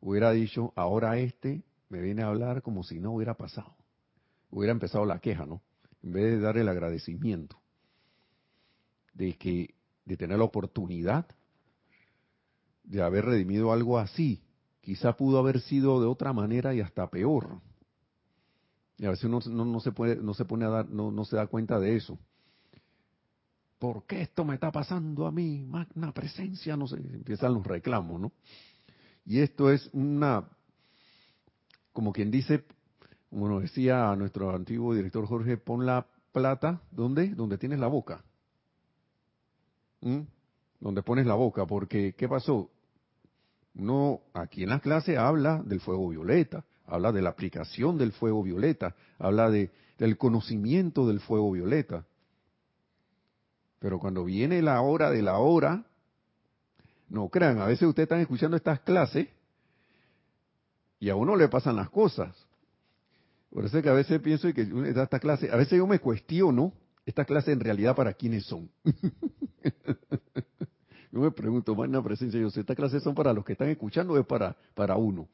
Hubiera 0.03 0.33
dicho, 0.33 0.75
ahora 0.77 1.17
este 1.19 1.65
me 1.89 2.03
viene 2.03 2.23
a 2.23 2.27
hablar 2.27 2.61
como 2.61 2.85
si 2.85 3.01
no 3.01 3.13
hubiera 3.13 3.39
pasado. 3.39 3.75
Hubiera 4.51 4.73
empezado 4.73 5.07
la 5.07 5.19
queja, 5.19 5.47
¿no? 5.47 5.63
En 6.03 6.13
vez 6.13 6.25
de 6.33 6.41
dar 6.41 6.57
el 6.59 6.69
agradecimiento 6.69 7.61
de 9.15 9.37
que 9.37 9.75
de 10.05 10.17
tener 10.17 10.39
la 10.39 10.45
oportunidad 10.45 11.27
de 12.85 13.03
haber 13.03 13.27
redimido 13.27 13.73
algo 13.73 13.99
así, 13.99 14.43
quizá 14.81 15.15
pudo 15.17 15.39
haber 15.39 15.61
sido 15.61 16.01
de 16.01 16.07
otra 16.07 16.33
manera 16.33 16.75
y 16.75 16.81
hasta 16.81 17.11
peor. 17.11 17.61
Y 18.97 19.05
a 19.05 19.11
veces 19.11 19.25
uno 19.25 19.41
no, 19.65 19.81
se 19.81 19.93
puede, 19.93 20.17
no 20.17 20.33
se 20.35 20.45
pone 20.45 20.65
a 20.65 20.69
dar, 20.69 20.89
no, 20.89 21.11
no 21.11 21.25
se 21.25 21.37
da 21.37 21.47
cuenta 21.47 21.79
de 21.79 21.97
eso. 21.97 22.19
¿Por 23.79 24.07
qué 24.07 24.23
esto 24.23 24.45
me 24.45 24.55
está 24.55 24.73
pasando 24.73 25.27
a 25.27 25.31
mí? 25.31 25.65
Magna 25.65 26.13
presencia, 26.13 26.77
no 26.77 26.89
sé, 26.89 26.97
empiezan 26.97 27.55
los 27.55 27.65
reclamos, 27.65 28.21
¿no? 28.21 28.33
Y 29.25 29.41
esto 29.41 29.71
es 29.71 29.89
una, 29.93 30.49
como 31.93 32.13
quien 32.13 32.31
dice, 32.31 32.65
como 33.31 33.49
nos 33.49 33.62
decía 33.62 34.14
nuestro 34.17 34.55
antiguo 34.55 34.95
director 34.95 35.27
Jorge, 35.27 35.57
pon 35.57 35.85
la 35.85 36.07
plata, 36.33 36.81
¿dónde? 36.91 37.29
Donde 37.29 37.59
tienes 37.59 37.79
la 37.79 37.88
boca. 37.88 38.25
¿Mm? 40.01 40.21
Donde 40.81 41.03
pones 41.03 41.27
la 41.27 41.35
boca, 41.35 41.67
porque 41.67 42.14
¿qué 42.14 42.29
pasó? 42.29 42.71
Uno 43.75 44.21
aquí 44.33 44.62
en 44.62 44.71
la 44.71 44.81
clase 44.81 45.19
habla 45.19 45.62
del 45.64 45.81
fuego 45.81 46.09
violeta, 46.09 46.64
habla 46.87 47.12
de 47.12 47.23
la 47.23 47.31
aplicación 47.31 47.99
del 47.99 48.12
fuego 48.12 48.43
violeta, 48.43 48.95
habla 49.19 49.51
de, 49.51 49.71
del 49.99 50.17
conocimiento 50.17 51.07
del 51.07 51.21
fuego 51.21 51.53
violeta. 51.53 52.05
Pero 53.79 54.01
cuando 54.01 54.25
viene 54.25 54.62
la 54.62 54.81
hora 54.81 55.11
de 55.11 55.23
la 55.23 55.38
hora, 55.38 55.85
no 57.09 57.29
crean, 57.29 57.61
a 57.61 57.67
veces 57.67 57.88
ustedes 57.88 58.07
están 58.07 58.21
escuchando 58.21 58.57
estas 58.57 58.81
clases 58.81 59.29
y 60.99 61.11
a 61.11 61.17
uno 61.17 61.37
le 61.37 61.49
pasan 61.49 61.77
las 61.77 61.91
cosas. 61.91 62.48
Por 63.51 63.65
eso 63.65 63.79
es 63.79 63.83
que 63.83 63.89
a 63.89 63.95
veces 63.95 64.21
pienso 64.21 64.53
que 64.53 64.69
esta 64.87 65.19
clase, 65.19 65.51
a 65.51 65.57
veces 65.57 65.79
yo 65.79 65.87
me 65.87 65.99
cuestiono 65.99 66.73
esta 67.07 67.25
clase 67.25 67.53
en 67.53 67.61
realidad 67.61 67.97
para 67.97 68.13
quiénes 68.13 68.45
son. 68.45 68.71
yo 71.11 71.21
me 71.21 71.31
pregunto, 71.31 71.75
magna 71.75 72.03
presencia, 72.03 72.39
yo 72.39 72.51
sé, 72.51 72.61
esta 72.61 72.75
clase 72.75 73.01
son 73.01 73.15
para 73.15 73.33
los 73.33 73.45
que 73.45 73.53
están 73.53 73.69
escuchando 73.69 74.13
o 74.13 74.19
es 74.19 74.27
para, 74.27 74.55
para 74.75 74.97
uno. 74.97 75.29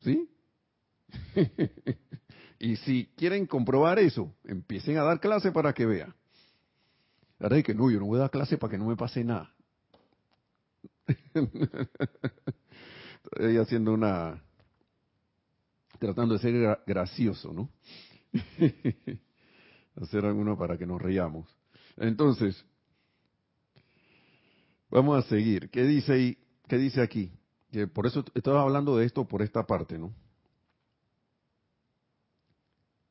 ¿Sí? 0.00 0.28
y 2.58 2.76
si 2.76 3.06
quieren 3.16 3.46
comprobar 3.46 4.00
eso, 4.00 4.34
empiecen 4.44 4.98
a 4.98 5.04
dar 5.04 5.20
clase 5.20 5.52
para 5.52 5.72
que 5.72 5.86
vean. 5.86 6.12
Ahora 7.38 7.62
que 7.62 7.74
no, 7.74 7.90
yo 7.90 8.00
no 8.00 8.06
voy 8.06 8.18
a 8.18 8.22
dar 8.22 8.30
clase 8.30 8.58
para 8.58 8.72
que 8.72 8.78
no 8.78 8.86
me 8.86 8.96
pase 8.96 9.22
nada. 9.22 9.52
Estoy 13.24 13.58
haciendo 13.58 13.92
una, 13.92 14.42
tratando 15.98 16.34
de 16.34 16.40
ser 16.40 16.80
gracioso, 16.86 17.52
¿no? 17.52 17.70
Hacer 19.96 20.24
alguno 20.24 20.58
para 20.58 20.76
que 20.76 20.86
nos 20.86 21.00
reamos. 21.00 21.48
Entonces, 21.96 22.64
vamos 24.90 25.24
a 25.24 25.28
seguir. 25.28 25.70
¿Qué 25.70 25.84
dice? 25.84 26.38
¿Qué 26.68 26.76
dice 26.76 27.00
aquí? 27.00 27.32
Que 27.70 27.86
por 27.86 28.06
eso 28.06 28.24
estaba 28.34 28.62
hablando 28.62 28.96
de 28.96 29.06
esto 29.06 29.26
por 29.26 29.42
esta 29.42 29.66
parte, 29.66 29.98
¿no? 29.98 30.14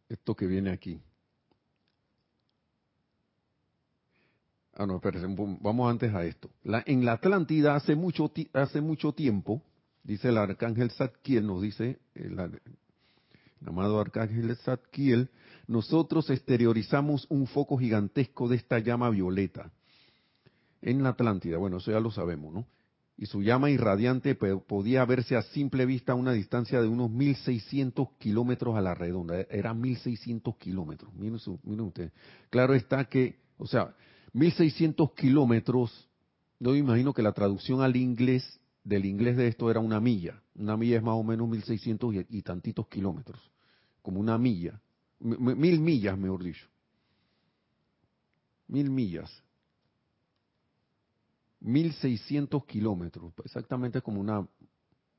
Esto 0.08 0.36
que 0.36 0.46
viene 0.46 0.70
aquí. 0.72 1.02
Ah, 4.78 4.86
no, 4.86 4.98
espérense, 4.98 5.28
vamos 5.62 5.90
antes 5.90 6.14
a 6.14 6.26
esto. 6.26 6.50
La, 6.64 6.84
en 6.86 7.06
la 7.06 7.14
Atlántida 7.14 7.76
hace 7.76 7.96
mucho, 7.96 8.32
hace 8.54 8.82
mucho 8.82 9.14
tiempo, 9.14 9.62
dice 10.06 10.30
el 10.30 10.38
arcángel 10.38 10.92
Zadkiel, 10.92 11.46
nos 11.46 11.62
dice 11.62 12.00
el, 12.14 12.38
amado 13.66 14.00
arcángel 14.00 14.56
Zadkiel, 14.58 15.30
nosotros 15.68 16.30
exteriorizamos 16.30 17.26
un 17.30 17.48
foco 17.48 17.78
gigantesco 17.78 18.48
de 18.48 18.58
esta 18.58 18.80
llama 18.80 19.10
violeta 19.10 19.72
en 20.82 21.04
la 21.04 21.10
Atlántida. 21.10 21.58
Bueno, 21.58 21.78
eso 21.78 21.92
ya 21.92 22.00
lo 22.00 22.12
sabemos, 22.12 22.54
¿no? 22.54 22.66
Y 23.18 23.28
su 23.28 23.42
llama 23.42 23.70
irradiante 23.70 24.36
podía 24.36 25.06
verse 25.06 25.38
a 25.38 25.42
simple 25.42 25.86
vista 25.86 26.12
a 26.12 26.16
una 26.16 26.34
distancia 26.34 26.82
de 26.82 26.88
unos 26.88 27.10
1600 27.10 28.10
kilómetros 28.20 28.76
a 28.76 28.82
la 28.82 28.94
redonda. 28.94 29.40
Era 29.50 29.74
1600 29.74 30.58
kilómetros. 30.58 31.14
Miren, 31.14 31.40
miren 31.64 31.86
ustedes. 31.86 32.12
Claro 32.50 32.74
está 32.74 33.06
que, 33.06 33.38
o 33.58 33.68
sea, 33.68 33.96
1600 34.34 35.14
kilómetros, 35.14 36.10
yo 36.60 36.76
imagino 36.76 37.14
que 37.14 37.22
la 37.22 37.32
traducción 37.32 37.82
al 37.82 37.96
inglés, 37.96 38.60
del 38.86 39.06
inglés 39.06 39.36
de 39.36 39.48
esto 39.48 39.70
era 39.70 39.82
una 39.82 40.00
milla. 40.00 40.42
Una 40.56 40.78
milla 40.78 40.98
es 40.98 41.04
más 41.04 41.16
o 41.16 41.24
menos 41.24 41.50
1600 41.50 42.16
y, 42.16 42.26
y 42.30 42.42
tantitos 42.44 42.88
kilómetros, 42.88 43.52
como 44.02 44.22
una 44.22 44.38
milla. 44.38 44.80
mil 45.20 45.82
millas, 45.82 46.18
mejor 46.18 46.44
dicho. 46.44 46.68
Mil 48.68 48.90
millas. 48.90 49.44
1600 51.60 52.64
kilómetros, 52.66 53.34
exactamente 53.44 54.02
como 54.02 54.22
una 54.22 54.48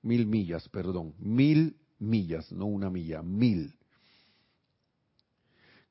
mil 0.02 0.26
millas, 0.26 0.68
perdón, 0.68 1.14
mil 1.18 1.76
millas, 1.98 2.52
no 2.52 2.66
una 2.66 2.88
milla, 2.88 3.22
mil. 3.22 3.75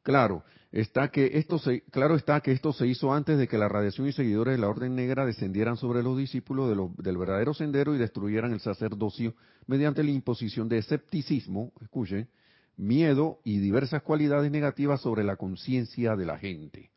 Claro, 0.05 0.43
está 0.71 1.09
que 1.09 1.31
esto 1.39 1.57
se, 1.57 1.81
claro 1.81 2.15
está 2.15 2.39
que 2.41 2.51
esto 2.51 2.71
se 2.73 2.85
hizo 2.85 3.11
antes 3.11 3.39
de 3.39 3.47
que 3.47 3.57
la 3.57 3.67
radiación 3.67 4.07
y 4.07 4.11
seguidores 4.11 4.53
de 4.53 4.61
la 4.61 4.69
Orden 4.69 4.95
Negra 4.95 5.25
descendieran 5.25 5.77
sobre 5.77 6.03
los 6.03 6.15
discípulos 6.15 6.93
del 6.99 7.17
verdadero 7.17 7.55
sendero 7.55 7.95
y 7.95 7.97
destruyeran 7.97 8.53
el 8.53 8.59
sacerdocio 8.59 9.33
mediante 9.65 10.03
la 10.03 10.11
imposición 10.11 10.69
de 10.69 10.77
escepticismo, 10.77 11.71
escuchen, 11.81 12.29
miedo 12.77 13.39
y 13.43 13.57
diversas 13.57 14.03
cualidades 14.03 14.51
negativas 14.51 15.01
sobre 15.01 15.23
la 15.23 15.37
conciencia 15.37 16.15
de 16.15 16.25
la 16.27 16.37
gente. 16.37 16.91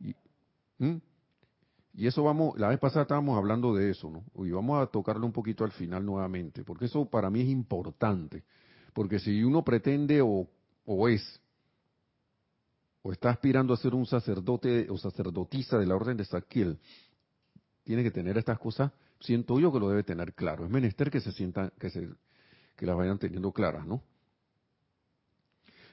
Y, 0.00 0.16
y, 1.92 2.06
eso 2.06 2.24
vamos, 2.24 2.58
la 2.58 2.68
vez 2.68 2.78
pasada 2.78 3.02
estábamos 3.02 3.36
hablando 3.36 3.74
de 3.74 3.90
eso, 3.90 4.10
¿no? 4.10 4.24
Y 4.46 4.50
vamos 4.50 4.82
a 4.82 4.86
tocarlo 4.86 5.26
un 5.26 5.32
poquito 5.32 5.64
al 5.64 5.72
final 5.72 6.06
nuevamente, 6.06 6.64
porque 6.64 6.86
eso 6.86 7.04
para 7.04 7.28
mí 7.28 7.42
es 7.42 7.48
importante, 7.50 8.44
porque 8.94 9.18
si 9.18 9.44
uno 9.44 9.62
pretende 9.62 10.22
o, 10.22 10.48
o 10.86 11.08
es 11.10 11.39
o 13.02 13.12
está 13.12 13.30
aspirando 13.30 13.72
a 13.72 13.76
ser 13.76 13.94
un 13.94 14.06
sacerdote 14.06 14.88
o 14.90 14.98
sacerdotisa 14.98 15.78
de 15.78 15.86
la 15.86 15.96
orden 15.96 16.16
de 16.16 16.24
Saquiel, 16.24 16.78
tiene 17.84 18.02
que 18.02 18.10
tener 18.10 18.36
estas 18.36 18.58
cosas, 18.58 18.92
siento 19.20 19.58
yo 19.58 19.72
que 19.72 19.80
lo 19.80 19.88
debe 19.88 20.02
tener 20.02 20.34
claro. 20.34 20.64
Es 20.64 20.70
menester 20.70 21.10
que 21.10 21.20
se 21.20 21.32
sientan, 21.32 21.72
que 21.78 21.90
se, 21.90 22.08
que 22.76 22.86
las 22.86 22.96
vayan 22.96 23.18
teniendo 23.18 23.52
claras, 23.52 23.86
¿no? 23.86 24.02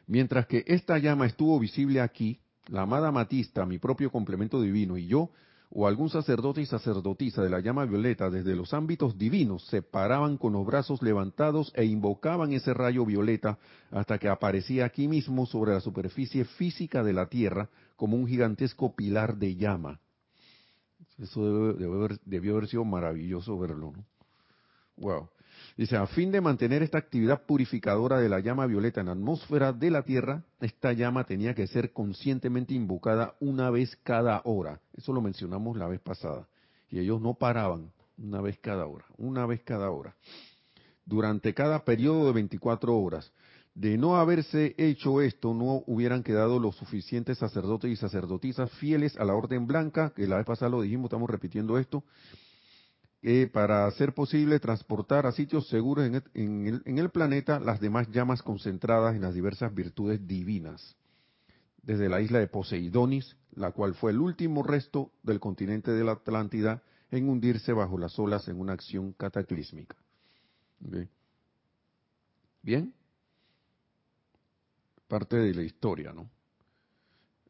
Mientras 0.05 0.47
que 0.47 0.63
esta 0.67 0.97
llama 0.97 1.25
estuvo 1.25 1.59
visible 1.59 2.01
aquí, 2.01 2.39
la 2.67 2.83
amada 2.83 3.11
Matista, 3.11 3.65
mi 3.65 3.77
propio 3.77 4.11
complemento 4.11 4.61
divino, 4.61 4.97
y 4.97 5.07
yo 5.07 5.31
o 5.69 5.87
algún 5.87 6.09
sacerdote 6.09 6.61
y 6.61 6.65
sacerdotisa 6.65 7.43
de 7.43 7.49
la 7.49 7.59
llama 7.59 7.85
violeta 7.85 8.29
desde 8.29 8.55
los 8.55 8.73
ámbitos 8.73 9.17
divinos 9.17 9.65
se 9.67 9.81
paraban 9.81 10.37
con 10.37 10.53
los 10.53 10.65
brazos 10.65 11.01
levantados 11.01 11.71
e 11.75 11.85
invocaban 11.85 12.53
ese 12.53 12.73
rayo 12.73 13.05
violeta 13.05 13.57
hasta 13.91 14.17
que 14.17 14.29
aparecía 14.29 14.85
aquí 14.85 15.07
mismo 15.07 15.45
sobre 15.45 15.73
la 15.73 15.81
superficie 15.81 16.45
física 16.45 17.03
de 17.03 17.13
la 17.13 17.27
tierra 17.27 17.69
como 17.95 18.15
un 18.15 18.27
gigantesco 18.27 18.95
pilar 18.95 19.37
de 19.37 19.55
llama. 19.55 19.99
Eso 21.17 21.73
debió 21.73 22.55
haber, 22.55 22.67
sido 22.67 22.85
maravilloso 22.85 23.57
verlo, 23.57 23.91
¿no? 23.91 24.05
Wow. 24.97 25.29
Dice, 25.77 25.95
a 25.95 26.07
fin 26.07 26.31
de 26.31 26.41
mantener 26.41 26.81
esta 26.81 26.97
actividad 26.97 27.45
purificadora 27.45 28.19
de 28.19 28.29
la 28.29 28.39
llama 28.39 28.65
violeta 28.65 28.99
en 28.99 29.05
la 29.05 29.11
atmósfera 29.11 29.73
de 29.73 29.91
la 29.91 30.01
Tierra, 30.01 30.43
esta 30.59 30.91
llama 30.91 31.25
tenía 31.25 31.53
que 31.53 31.67
ser 31.67 31.93
conscientemente 31.93 32.73
invocada 32.73 33.35
una 33.39 33.69
vez 33.69 33.95
cada 34.01 34.41
hora. 34.45 34.81
Eso 34.95 35.13
lo 35.13 35.21
mencionamos 35.21 35.77
la 35.77 35.87
vez 35.87 35.99
pasada. 35.99 36.47
Y 36.89 36.97
ellos 36.97 37.21
no 37.21 37.35
paraban 37.35 37.91
una 38.17 38.41
vez 38.41 38.57
cada 38.57 38.87
hora, 38.87 39.05
una 39.17 39.45
vez 39.45 39.61
cada 39.61 39.91
hora. 39.91 40.15
Durante 41.05 41.53
cada 41.53 41.85
periodo 41.85 42.25
de 42.25 42.33
24 42.33 42.97
horas. 42.97 43.31
De 43.75 43.95
no 43.99 44.17
haberse 44.17 44.73
hecho 44.79 45.21
esto, 45.21 45.53
no 45.53 45.83
hubieran 45.85 46.23
quedado 46.23 46.57
los 46.57 46.75
suficientes 46.75 47.37
sacerdotes 47.37 47.91
y 47.91 47.95
sacerdotisas 47.95 48.71
fieles 48.71 49.15
a 49.17 49.25
la 49.25 49.35
orden 49.35 49.67
blanca, 49.67 50.11
que 50.15 50.25
la 50.25 50.37
vez 50.37 50.47
pasada 50.47 50.71
lo 50.71 50.81
dijimos, 50.81 51.05
estamos 51.05 51.29
repitiendo 51.29 51.77
esto, 51.77 52.03
eh, 53.29 53.45
para 53.45 53.87
hacer 53.87 54.13
posible 54.13 54.57
transportar 54.57 55.25
a 55.25 55.33
sitios 55.33 55.67
seguros 55.67 56.09
en 56.33 56.97
el, 56.97 57.09
planeta 57.09 57.59
las 57.59 57.81
demás 57.81 58.07
llamas 58.09 58.41
concentradas 58.41 59.17
en 59.17 59.21
las 59.21 59.33
diversas 59.33 59.75
virtudes 59.75 60.25
divinas. 60.25 60.95
Desde 61.81 62.07
la 62.07 62.21
isla 62.21 62.39
de 62.39 62.47
Poseidonis, 62.47 63.35
la 63.51 63.73
cual 63.73 63.95
fue 63.95 64.11
el 64.11 64.19
último 64.21 64.63
resto 64.63 65.11
del 65.23 65.41
continente 65.41 65.91
de 65.91 66.05
la 66.05 66.13
Atlántida 66.13 66.81
en 67.11 67.27
hundirse 67.27 67.73
bajo 67.73 67.97
las 67.97 68.17
olas 68.17 68.47
en 68.47 68.61
una 68.61 68.71
acción 68.71 69.11
cataclísmica. 69.11 69.97
Bien. 72.61 72.93
Parte 75.09 75.35
de 75.35 75.53
la 75.53 75.63
historia, 75.63 76.13
¿no? 76.13 76.29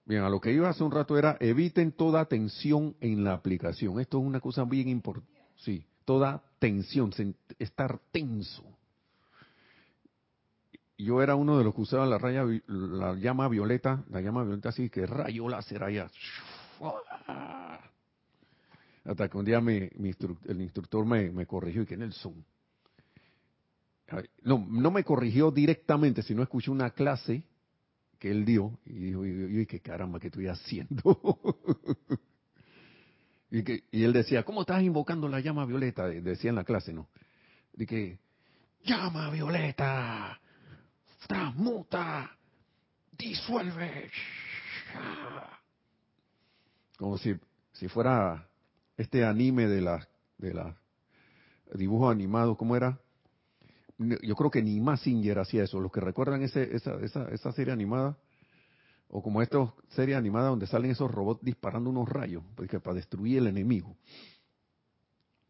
Bien, 0.06 0.24
a 0.24 0.30
lo 0.30 0.42
que 0.42 0.52
iba 0.52 0.70
hace 0.70 0.84
un 0.84 0.92
rato 0.92 1.20
era 1.20 1.38
eviten 1.40 1.92
toda 1.92 2.26
tensión 2.26 2.96
en 3.00 3.24
la 3.24 3.34
aplicación. 3.34 4.00
Esto 4.00 4.18
es 4.18 4.26
una 4.26 4.40
cosa 4.40 4.64
bien 4.64 4.90
importante 4.90 5.37
sí, 5.58 5.86
toda 6.06 6.44
tensión, 6.60 7.12
estar 7.60 8.00
tenso. 8.12 8.64
Yo 10.98 11.22
era 11.22 11.36
uno 11.36 11.58
de 11.58 11.64
los 11.64 11.76
que 11.76 11.82
usaba 11.82 12.06
la 12.06 12.18
raya, 12.18 12.44
la 12.68 13.14
llama 13.14 13.48
violeta, 13.48 14.04
la 14.10 14.22
llama 14.22 14.44
violeta 14.44 14.70
así 14.70 14.90
que 14.90 15.06
rayo 15.06 15.48
láser 15.48 15.84
allá. 15.84 16.10
Hasta 19.06 19.30
que 19.30 19.38
un 19.38 19.46
día 19.46 19.60
el 19.60 20.62
instructor 20.62 21.06
me, 21.06 21.46
corrigió 21.46 21.84
y 21.84 21.86
que 21.86 21.94
en 21.94 22.02
el 22.02 22.14
Zoom. 22.14 22.42
No, 24.42 24.66
no 24.68 24.90
me 24.90 25.04
corrigió 25.04 25.52
directamente, 25.52 26.24
sino 26.24 26.42
escuché 26.42 26.72
una 26.72 26.92
clase 26.92 27.44
que 28.18 28.32
él 28.32 28.46
dio 28.46 28.80
y 28.86 28.94
dijo, 28.94 29.26
y, 29.26 29.62
y, 29.62 29.66
qué 29.66 29.80
caramba, 29.80 30.20
¿qué 30.20 30.28
estoy 30.28 30.48
haciendo? 30.48 31.20
Y, 33.50 33.64
que, 33.64 33.84
y 33.92 34.04
él 34.04 34.14
decía, 34.14 34.44
¿cómo 34.44 34.62
estás 34.62 34.82
invocando 34.84 35.28
la 35.28 35.40
llama 35.40 35.66
violeta? 35.66 36.08
Decía 36.08 36.50
en 36.50 36.56
la 36.56 36.64
clase, 36.64 36.94
¿no? 36.94 37.08
De 37.74 37.86
que, 37.86 38.20
llama 38.84 39.30
violeta, 39.30 40.40
transmuta, 41.28 42.38
disuelve. 43.18 44.12
Como 46.98 47.18
si, 47.18 47.36
si 47.74 47.88
fuera 47.88 48.48
este 48.98 49.24
anime 49.24 49.68
de 49.68 49.82
las 49.82 50.08
de 50.38 50.54
las 50.54 50.76
dibujos 51.74 52.12
animados, 52.12 52.58
¿cómo 52.58 52.76
era? 52.76 53.00
Yo 53.98 54.36
creo 54.36 54.52
que 54.52 54.62
ni 54.62 54.80
Massinger 54.80 55.40
hacía 55.40 55.64
eso. 55.64 55.80
Los 55.80 55.92
que 55.92 56.00
recuerdan 56.00 56.44
ese, 56.44 56.76
esa, 56.76 56.96
esa, 57.02 57.28
esa 57.30 57.52
serie 57.52 57.74
animada, 57.74 58.18
o 59.10 59.22
como 59.22 59.42
esta 59.42 59.74
serie 59.90 60.16
animada 60.16 60.50
donde 60.50 60.68
salen 60.68 60.92
esos 60.92 61.10
robots 61.10 61.44
disparando 61.44 61.90
unos 61.90 62.10
rayos, 62.10 62.44
porque 62.56 62.80
para 62.80 62.96
destruir 62.96 63.40
el 63.40 63.48
enemigo. 63.48 63.96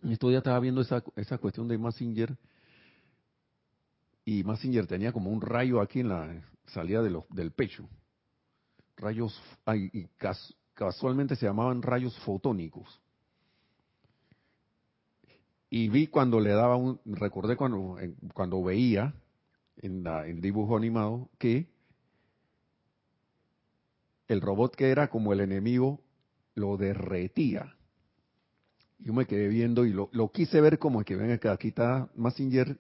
Estos 0.04 0.30
días 0.30 0.42
estaba 0.42 0.60
viendo 0.60 0.82
esa, 0.82 1.04
esa 1.16 1.38
cuestión 1.38 1.68
de 1.68 1.78
Massinger 1.78 2.38
y 4.28 4.44
Massinger 4.44 4.86
tenía 4.86 5.14
como 5.14 5.32
un 5.32 5.40
rayo 5.40 5.80
aquí 5.80 6.02
en 6.02 6.10
la 6.10 6.44
salida 6.66 7.02
de 7.02 7.18
del 7.30 7.52
pecho. 7.52 7.88
Rayos, 8.98 9.42
y 9.94 10.06
casualmente 10.74 11.38
se 11.38 11.46
llamaban 11.46 11.82
rayos 11.82 12.18
fotónicos. 12.20 13.02
Y 15.70 15.88
vi 15.88 16.08
cuando 16.08 16.42
le 16.42 16.50
daba 16.50 16.76
un, 16.76 17.00
recordé 17.06 17.56
cuando, 17.56 17.98
cuando 18.34 18.62
veía 18.62 19.14
en 19.78 20.04
la, 20.04 20.28
el 20.28 20.42
dibujo 20.42 20.76
animado 20.76 21.30
que 21.38 21.70
el 24.28 24.42
robot 24.42 24.76
que 24.76 24.90
era 24.90 25.10
como 25.10 25.34
el 25.34 25.40
enemigo 25.40 26.02
lo 26.56 26.78
derretía. 26.78 27.76
Yo 29.00 29.14
me 29.14 29.26
quedé 29.26 29.48
viendo 29.48 29.86
y 29.86 29.94
lo, 29.94 30.10
quise 30.32 30.60
ver 30.60 30.80
como 30.80 31.04
que 31.04 31.16
ven 31.16 31.32
acá, 31.32 31.52
aquí 31.52 31.70
está 31.70 32.10
Massinger 32.16 32.78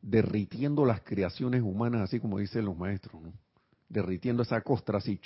derritiendo 0.00 0.84
las 0.84 1.02
creaciones 1.02 1.62
humanas, 1.62 2.02
así 2.02 2.20
como 2.20 2.38
dicen 2.38 2.64
los 2.64 2.76
maestros, 2.76 3.22
¿no? 3.22 3.32
derritiendo 3.88 4.42
esa 4.42 4.60
costra 4.62 4.98
así. 4.98 5.20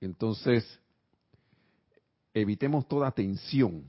Entonces, 0.00 0.78
evitemos 2.34 2.86
toda 2.86 3.10
tensión, 3.10 3.84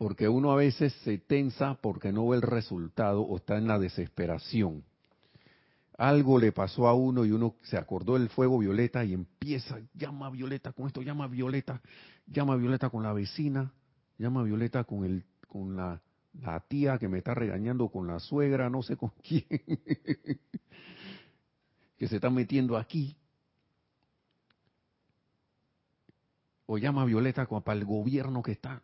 porque 0.00 0.30
uno 0.30 0.50
a 0.50 0.56
veces 0.56 0.94
se 1.04 1.18
tensa 1.18 1.74
porque 1.74 2.10
no 2.10 2.26
ve 2.26 2.38
el 2.38 2.42
resultado 2.42 3.20
o 3.20 3.36
está 3.36 3.58
en 3.58 3.68
la 3.68 3.78
desesperación. 3.78 4.82
Algo 5.98 6.38
le 6.38 6.52
pasó 6.52 6.88
a 6.88 6.94
uno 6.94 7.26
y 7.26 7.32
uno 7.32 7.56
se 7.64 7.76
acordó 7.76 8.14
del 8.14 8.30
fuego 8.30 8.56
violeta 8.56 9.04
y 9.04 9.12
empieza, 9.12 9.78
llama 9.92 10.30
violeta 10.30 10.72
con 10.72 10.86
esto, 10.86 11.02
llama 11.02 11.26
violeta, 11.26 11.82
llama 12.26 12.56
violeta 12.56 12.88
con 12.88 13.02
la 13.02 13.12
vecina, 13.12 13.74
llama 14.16 14.42
violeta 14.42 14.84
con 14.84 15.04
el, 15.04 15.22
con 15.46 15.76
la, 15.76 16.00
la 16.32 16.60
tía 16.60 16.96
que 16.96 17.06
me 17.06 17.18
está 17.18 17.34
regañando, 17.34 17.90
con 17.90 18.06
la 18.06 18.20
suegra, 18.20 18.70
no 18.70 18.82
sé 18.82 18.96
con 18.96 19.10
quién, 19.22 19.44
que 21.98 22.08
se 22.08 22.14
está 22.16 22.30
metiendo 22.30 22.78
aquí. 22.78 23.18
o 26.72 26.78
llama 26.78 27.04
Violeta 27.04 27.46
para 27.46 27.76
el 27.76 27.84
gobierno 27.84 28.44
que 28.44 28.52
está. 28.52 28.80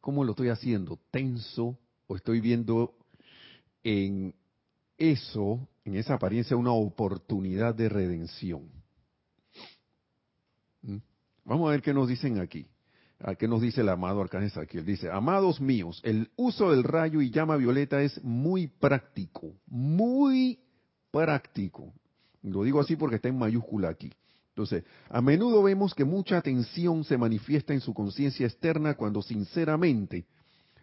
¿Cómo 0.00 0.24
lo 0.24 0.32
estoy 0.32 0.48
haciendo? 0.48 0.98
¿Tenso? 1.10 1.78
¿O 2.06 2.16
estoy 2.16 2.40
viendo 2.40 2.94
en 3.82 4.34
eso, 4.96 5.68
en 5.84 5.96
esa 5.96 6.14
apariencia, 6.14 6.56
una 6.56 6.72
oportunidad 6.72 7.74
de 7.74 7.88
redención? 7.88 8.70
¿Mm? 10.82 10.98
Vamos 11.44 11.68
a 11.68 11.72
ver 11.72 11.82
qué 11.82 11.92
nos 11.92 12.08
dicen 12.08 12.38
aquí. 12.38 12.66
¿A 13.20 13.34
qué 13.34 13.48
nos 13.48 13.60
dice 13.60 13.80
el 13.80 13.88
amado 13.88 14.20
Arcángel 14.20 14.68
Él 14.70 14.84
Dice, 14.84 15.10
amados 15.10 15.60
míos, 15.60 16.00
el 16.04 16.30
uso 16.36 16.70
del 16.70 16.84
rayo 16.84 17.20
y 17.20 17.30
llama 17.30 17.56
violeta 17.56 18.00
es 18.00 18.22
muy 18.22 18.68
práctico, 18.68 19.54
muy 19.66 20.60
práctico. 21.10 21.92
Lo 22.42 22.62
digo 22.62 22.80
así 22.80 22.94
porque 22.94 23.16
está 23.16 23.28
en 23.28 23.38
mayúscula 23.38 23.88
aquí. 23.88 24.12
Entonces, 24.58 24.82
a 25.08 25.22
menudo 25.22 25.62
vemos 25.62 25.94
que 25.94 26.04
mucha 26.04 26.42
tensión 26.42 27.04
se 27.04 27.16
manifiesta 27.16 27.74
en 27.74 27.80
su 27.80 27.94
conciencia 27.94 28.44
externa 28.44 28.94
cuando 28.94 29.22
sinceramente 29.22 30.26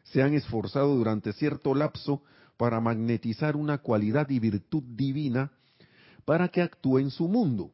se 0.05 0.23
han 0.23 0.33
esforzado 0.33 0.95
durante 0.95 1.33
cierto 1.33 1.75
lapso 1.75 2.23
para 2.55 2.79
magnetizar 2.79 3.57
una 3.57 3.79
cualidad 3.79 4.29
y 4.29 4.39
virtud 4.39 4.81
divina 4.95 5.51
para 6.23 6.47
que 6.47 6.61
actúe 6.61 6.99
en 6.99 7.11
su 7.11 7.27
mundo. 7.27 7.73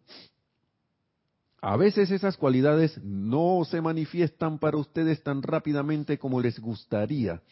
A 1.61 1.77
veces 1.77 2.09
esas 2.09 2.35
cualidades 2.35 2.99
no 3.03 3.61
se 3.63 3.79
manifiestan 3.79 4.57
para 4.57 4.77
ustedes 4.77 5.21
tan 5.21 5.43
rápidamente 5.43 6.17
como 6.17 6.41
les 6.41 6.59
gustaría 6.59 7.43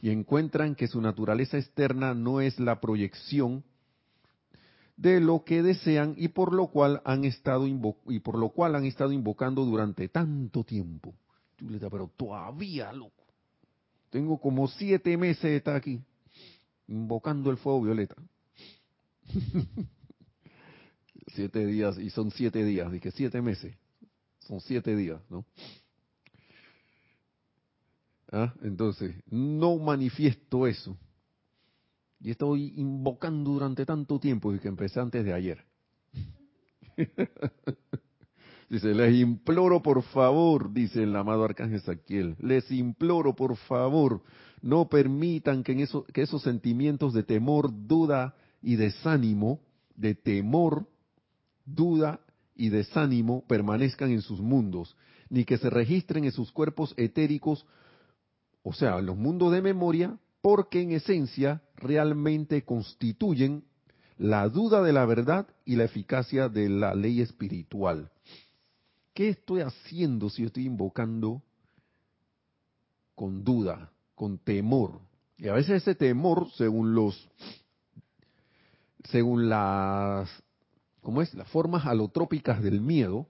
y 0.00 0.10
encuentran 0.10 0.74
que 0.74 0.88
su 0.88 1.00
naturaleza 1.00 1.58
externa 1.58 2.12
no 2.12 2.40
es 2.40 2.58
la 2.58 2.80
proyección 2.80 3.62
de 4.96 5.20
lo 5.20 5.44
que 5.44 5.62
desean 5.62 6.14
y 6.16 6.28
por 6.28 6.52
lo 6.52 6.68
cual 6.68 7.02
han 7.04 7.24
estado 7.24 7.66
y 7.66 8.20
por 8.20 8.38
lo 8.38 8.50
cual 8.50 8.76
han 8.76 8.84
estado 8.84 9.12
invocando 9.12 9.64
durante 9.64 10.08
tanto 10.08 10.64
tiempo. 10.64 11.14
pero 11.56 12.10
todavía, 12.16 12.92
loco. 12.92 13.24
Tengo 14.10 14.38
como 14.38 14.68
siete 14.68 15.16
meses 15.16 15.42
de 15.42 15.56
estar 15.56 15.74
aquí, 15.74 16.00
invocando 16.86 17.50
el 17.50 17.56
fuego 17.56 17.82
violeta. 17.82 18.14
siete 21.34 21.66
días, 21.66 21.98
y 21.98 22.10
son 22.10 22.30
siete 22.30 22.64
días, 22.64 22.92
dije 22.92 23.10
siete 23.10 23.42
meses. 23.42 23.74
Son 24.40 24.60
siete 24.60 24.94
días, 24.94 25.20
¿no? 25.30 25.44
¿Ah? 28.30 28.54
Entonces, 28.62 29.16
no 29.30 29.76
manifiesto 29.78 30.66
eso 30.66 30.96
y 32.24 32.30
estoy 32.30 32.72
invocando 32.76 33.50
durante 33.50 33.84
tanto 33.84 34.18
tiempo 34.18 34.54
y 34.54 34.58
que 34.58 34.68
empecé 34.68 34.98
antes 34.98 35.22
de 35.26 35.34
ayer. 35.34 35.62
dice, 38.70 38.94
les 38.94 39.14
imploro 39.14 39.82
por 39.82 40.02
favor, 40.02 40.72
dice 40.72 41.02
el 41.02 41.14
amado 41.14 41.44
arcángel 41.44 41.82
Saquiel, 41.82 42.34
les 42.40 42.70
imploro 42.70 43.36
por 43.36 43.56
favor, 43.56 44.22
no 44.62 44.88
permitan 44.88 45.62
que, 45.62 45.72
en 45.72 45.86
que 46.14 46.22
esos 46.22 46.40
sentimientos 46.42 47.12
de 47.12 47.24
temor, 47.24 47.70
duda 47.86 48.34
y 48.62 48.76
desánimo, 48.76 49.60
de 49.94 50.14
temor, 50.14 50.88
duda 51.66 52.20
y 52.56 52.70
desánimo 52.70 53.44
permanezcan 53.46 54.10
en 54.10 54.22
sus 54.22 54.40
mundos, 54.40 54.96
ni 55.28 55.44
que 55.44 55.58
se 55.58 55.68
registren 55.68 56.24
en 56.24 56.32
sus 56.32 56.50
cuerpos 56.52 56.94
etéricos, 56.96 57.66
o 58.62 58.72
sea, 58.72 58.98
en 58.98 59.04
los 59.04 59.16
mundos 59.18 59.52
de 59.52 59.60
memoria, 59.60 60.18
porque 60.44 60.82
en 60.82 60.92
esencia 60.92 61.62
realmente 61.76 62.66
constituyen 62.66 63.64
la 64.18 64.46
duda 64.50 64.82
de 64.82 64.92
la 64.92 65.06
verdad 65.06 65.48
y 65.64 65.76
la 65.76 65.84
eficacia 65.84 66.50
de 66.50 66.68
la 66.68 66.94
ley 66.94 67.22
espiritual. 67.22 68.10
¿Qué 69.14 69.30
estoy 69.30 69.62
haciendo 69.62 70.28
si 70.28 70.44
estoy 70.44 70.66
invocando 70.66 71.42
con 73.14 73.42
duda, 73.42 73.90
con 74.14 74.36
temor? 74.36 75.00
Y 75.38 75.48
a 75.48 75.54
veces 75.54 75.80
ese 75.80 75.94
temor, 75.94 76.50
según 76.58 76.94
los, 76.94 77.26
según 79.04 79.48
las, 79.48 80.28
¿cómo 81.00 81.22
es? 81.22 81.32
Las 81.32 81.48
formas 81.48 81.86
alotrópicas 81.86 82.62
del 82.62 82.82
miedo, 82.82 83.26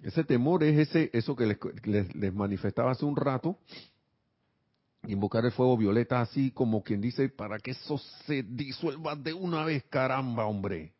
ese 0.00 0.22
temor 0.22 0.62
es 0.62 0.78
ese, 0.78 1.10
eso 1.12 1.34
que 1.34 1.58
les, 1.82 2.14
les 2.14 2.32
manifestaba 2.32 2.92
hace 2.92 3.04
un 3.04 3.16
rato, 3.16 3.58
invocar 5.12 5.44
el 5.44 5.52
fuego 5.52 5.76
violeta 5.76 6.20
así 6.20 6.50
como 6.50 6.82
quien 6.82 7.00
dice, 7.00 7.28
para 7.28 7.58
que 7.58 7.72
eso 7.72 7.98
se 8.26 8.42
disuelva 8.42 9.16
de 9.16 9.32
una 9.32 9.64
vez, 9.64 9.84
caramba, 9.88 10.46
hombre. 10.46 10.92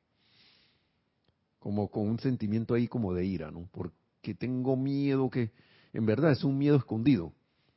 Como 1.59 1.91
con 1.91 2.09
un 2.09 2.19
sentimiento 2.19 2.75
ahí 2.75 2.89
como 2.89 3.13
de 3.13 3.25
ira, 3.25 3.51
¿no? 3.51 3.69
Porque 3.73 4.35
tengo 4.35 4.77
miedo 4.77 5.29
que, 5.29 5.51
en 5.93 6.07
verdad 6.07 6.33
es 6.33 6.45
un 6.45 6.57
miedo 6.57 6.77
escondido. 6.77 7.33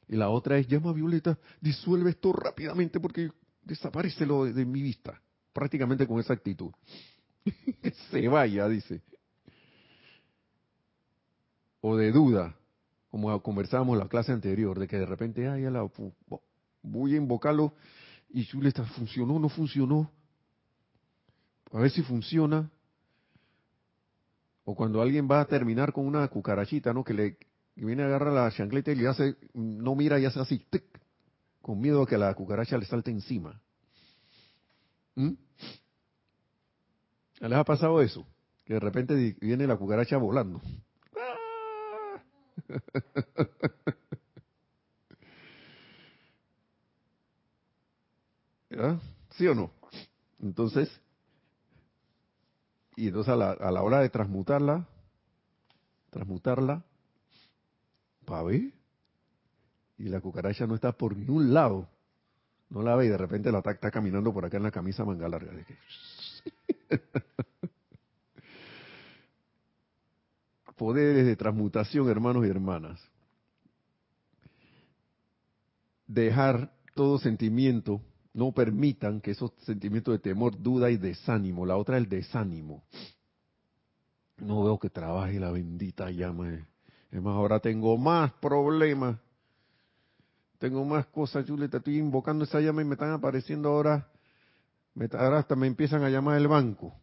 Y 0.07 0.15
la 0.15 0.29
otra 0.29 0.57
es, 0.57 0.67
llama 0.67 0.93
Violeta, 0.93 1.37
disuelve 1.59 2.11
esto 2.11 2.33
rápidamente 2.33 2.99
porque 2.99 3.31
desaparece 3.63 4.25
lo 4.25 4.45
de, 4.45 4.53
de 4.53 4.65
mi 4.65 4.81
vista. 4.81 5.21
Prácticamente 5.51 6.07
con 6.07 6.19
esa 6.19 6.33
actitud. 6.33 6.71
se 8.11 8.27
vaya, 8.27 8.67
dice. 8.67 9.01
O 11.81 11.97
de 11.97 12.11
duda, 12.11 12.55
como 13.13 13.43
conversábamos 13.43 13.93
en 13.93 13.99
la 13.99 14.07
clase 14.07 14.31
anterior, 14.31 14.79
de 14.79 14.87
que 14.87 14.97
de 14.97 15.05
repente, 15.05 15.47
ay, 15.47 15.61
la, 15.69 15.87
voy 16.81 17.13
a 17.13 17.17
invocarlo 17.17 17.75
y 18.27 18.41
está 18.67 18.83
funcionó, 18.85 19.37
no 19.37 19.49
funcionó. 19.49 20.09
A 21.71 21.77
ver 21.77 21.91
si 21.91 22.01
funciona. 22.01 22.71
O 24.63 24.73
cuando 24.73 24.99
alguien 24.99 25.29
va 25.29 25.41
a 25.41 25.45
terminar 25.45 25.93
con 25.93 26.07
una 26.07 26.27
cucarachita, 26.27 26.91
¿no? 26.91 27.03
Que 27.03 27.13
le 27.13 27.37
viene 27.75 28.01
a 28.01 28.07
agarrar 28.07 28.33
la 28.33 28.49
chancleta 28.49 28.91
y 28.91 28.95
le 28.95 29.07
hace, 29.07 29.35
no 29.53 29.93
mira 29.93 30.19
y 30.19 30.25
hace 30.25 30.39
así, 30.39 30.65
con 31.61 31.79
miedo 31.79 32.01
a 32.01 32.07
que 32.07 32.17
la 32.17 32.33
cucaracha 32.33 32.79
le 32.79 32.85
salte 32.85 33.11
encima. 33.11 33.61
¿Mm? 35.13 35.33
¿Les 37.41 37.53
ha 37.53 37.63
pasado 37.63 38.01
eso? 38.01 38.25
Que 38.65 38.73
de 38.73 38.79
repente 38.79 39.37
viene 39.39 39.67
la 39.67 39.77
cucaracha 39.77 40.17
volando. 40.17 40.63
¿Sí 49.31 49.47
o 49.47 49.55
no? 49.55 49.71
Entonces, 50.41 50.89
Y 52.95 53.07
entonces 53.07 53.33
a 53.33 53.35
la, 53.35 53.51
a 53.51 53.71
la 53.71 53.81
hora 53.81 53.99
de 53.99 54.09
transmutarla, 54.09 54.87
transmutarla, 56.11 56.83
para 58.25 58.43
ver, 58.43 58.71
y 59.97 60.09
la 60.09 60.21
cucaracha 60.21 60.67
no 60.67 60.75
está 60.75 60.91
por 60.91 61.17
ningún 61.17 61.53
lado. 61.53 61.87
No 62.69 62.81
la 62.81 62.95
ve 62.95 63.05
y 63.05 63.09
de 63.09 63.17
repente 63.17 63.51
la 63.51 63.59
está, 63.59 63.71
está 63.71 63.91
caminando 63.91 64.33
por 64.33 64.45
acá 64.45 64.57
en 64.57 64.63
la 64.63 64.71
camisa 64.71 65.05
manga 65.05 65.27
larga. 65.27 65.51
De 65.53 65.65
que... 65.65 65.77
Poderes 70.75 71.25
de 71.25 71.35
transmutación, 71.35 72.09
hermanos 72.09 72.45
y 72.45 72.49
hermanas. 72.49 72.99
Dejar 76.07 76.73
todo 76.95 77.17
sentimiento, 77.19 78.01
no 78.33 78.51
permitan 78.51 79.21
que 79.21 79.31
esos 79.31 79.51
sentimientos 79.59 80.13
de 80.13 80.19
temor, 80.19 80.61
duda 80.61 80.91
y 80.91 80.97
desánimo, 80.97 81.65
la 81.65 81.77
otra 81.77 81.97
el 81.97 82.09
desánimo. 82.09 82.83
No 84.37 84.63
veo 84.63 84.79
que 84.79 84.89
trabaje 84.89 85.39
la 85.39 85.51
bendita 85.51 86.09
llama. 86.11 86.67
Es 87.11 87.21
más, 87.21 87.35
ahora 87.35 87.59
tengo 87.59 87.97
más 87.97 88.33
problemas 88.33 89.17
tengo 90.63 90.85
más 90.85 91.05
cosas, 91.07 91.45
Julieta, 91.45 91.79
estoy 91.79 91.97
invocando 91.97 92.45
esa 92.45 92.61
llama 92.61 92.81
y 92.81 92.85
me 92.85 92.93
están 92.93 93.11
apareciendo 93.11 93.67
ahora, 93.67 94.07
ahora 95.11 95.39
hasta 95.39 95.57
me 95.57 95.67
empiezan 95.67 96.05
a 96.05 96.09
llamar 96.09 96.37
el 96.37 96.47
banco. 96.47 96.95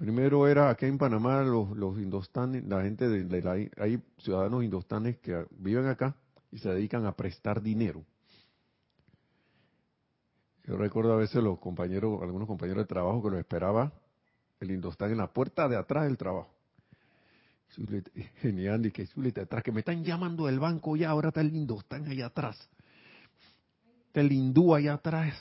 Primero 0.00 0.48
era 0.48 0.70
aquí 0.70 0.86
en 0.86 0.96
Panamá 0.96 1.42
los, 1.42 1.98
indostanes, 1.98 2.64
la 2.64 2.80
gente 2.80 3.06
de, 3.06 3.42
la, 3.42 3.52
hay 3.52 4.02
ciudadanos 4.16 4.64
indostanes 4.64 5.18
que 5.18 5.44
viven 5.50 5.88
acá 5.88 6.16
y 6.50 6.56
se 6.56 6.70
dedican 6.70 7.04
a 7.04 7.12
prestar 7.12 7.60
dinero. 7.60 8.02
Yo 10.64 10.78
recuerdo 10.78 11.12
a 11.12 11.16
veces 11.16 11.44
los 11.44 11.58
compañeros, 11.58 12.22
algunos 12.22 12.48
compañeros 12.48 12.84
de 12.84 12.86
trabajo 12.86 13.22
que 13.22 13.28
los 13.28 13.40
esperaba 13.40 13.92
el 14.58 14.70
indostán 14.70 15.10
en 15.10 15.18
la 15.18 15.30
puerta 15.30 15.68
de 15.68 15.76
atrás 15.76 16.04
del 16.04 16.16
trabajo. 16.16 16.48
Genial, 18.40 18.86
y 18.86 18.92
que 18.92 19.06
atrás, 19.42 19.62
que 19.62 19.70
me 19.70 19.80
están 19.80 20.02
llamando 20.02 20.46
del 20.46 20.58
banco 20.58 20.96
ya, 20.96 21.10
ahora 21.10 21.28
está 21.28 21.42
el 21.42 21.52
lindo, 21.52 21.78
están 21.78 22.06
allá 22.06 22.28
atrás. 22.28 22.70
Está 24.06 24.22
el 24.22 24.32
hindú 24.32 24.74
allá 24.74 24.94
atrás, 24.94 25.34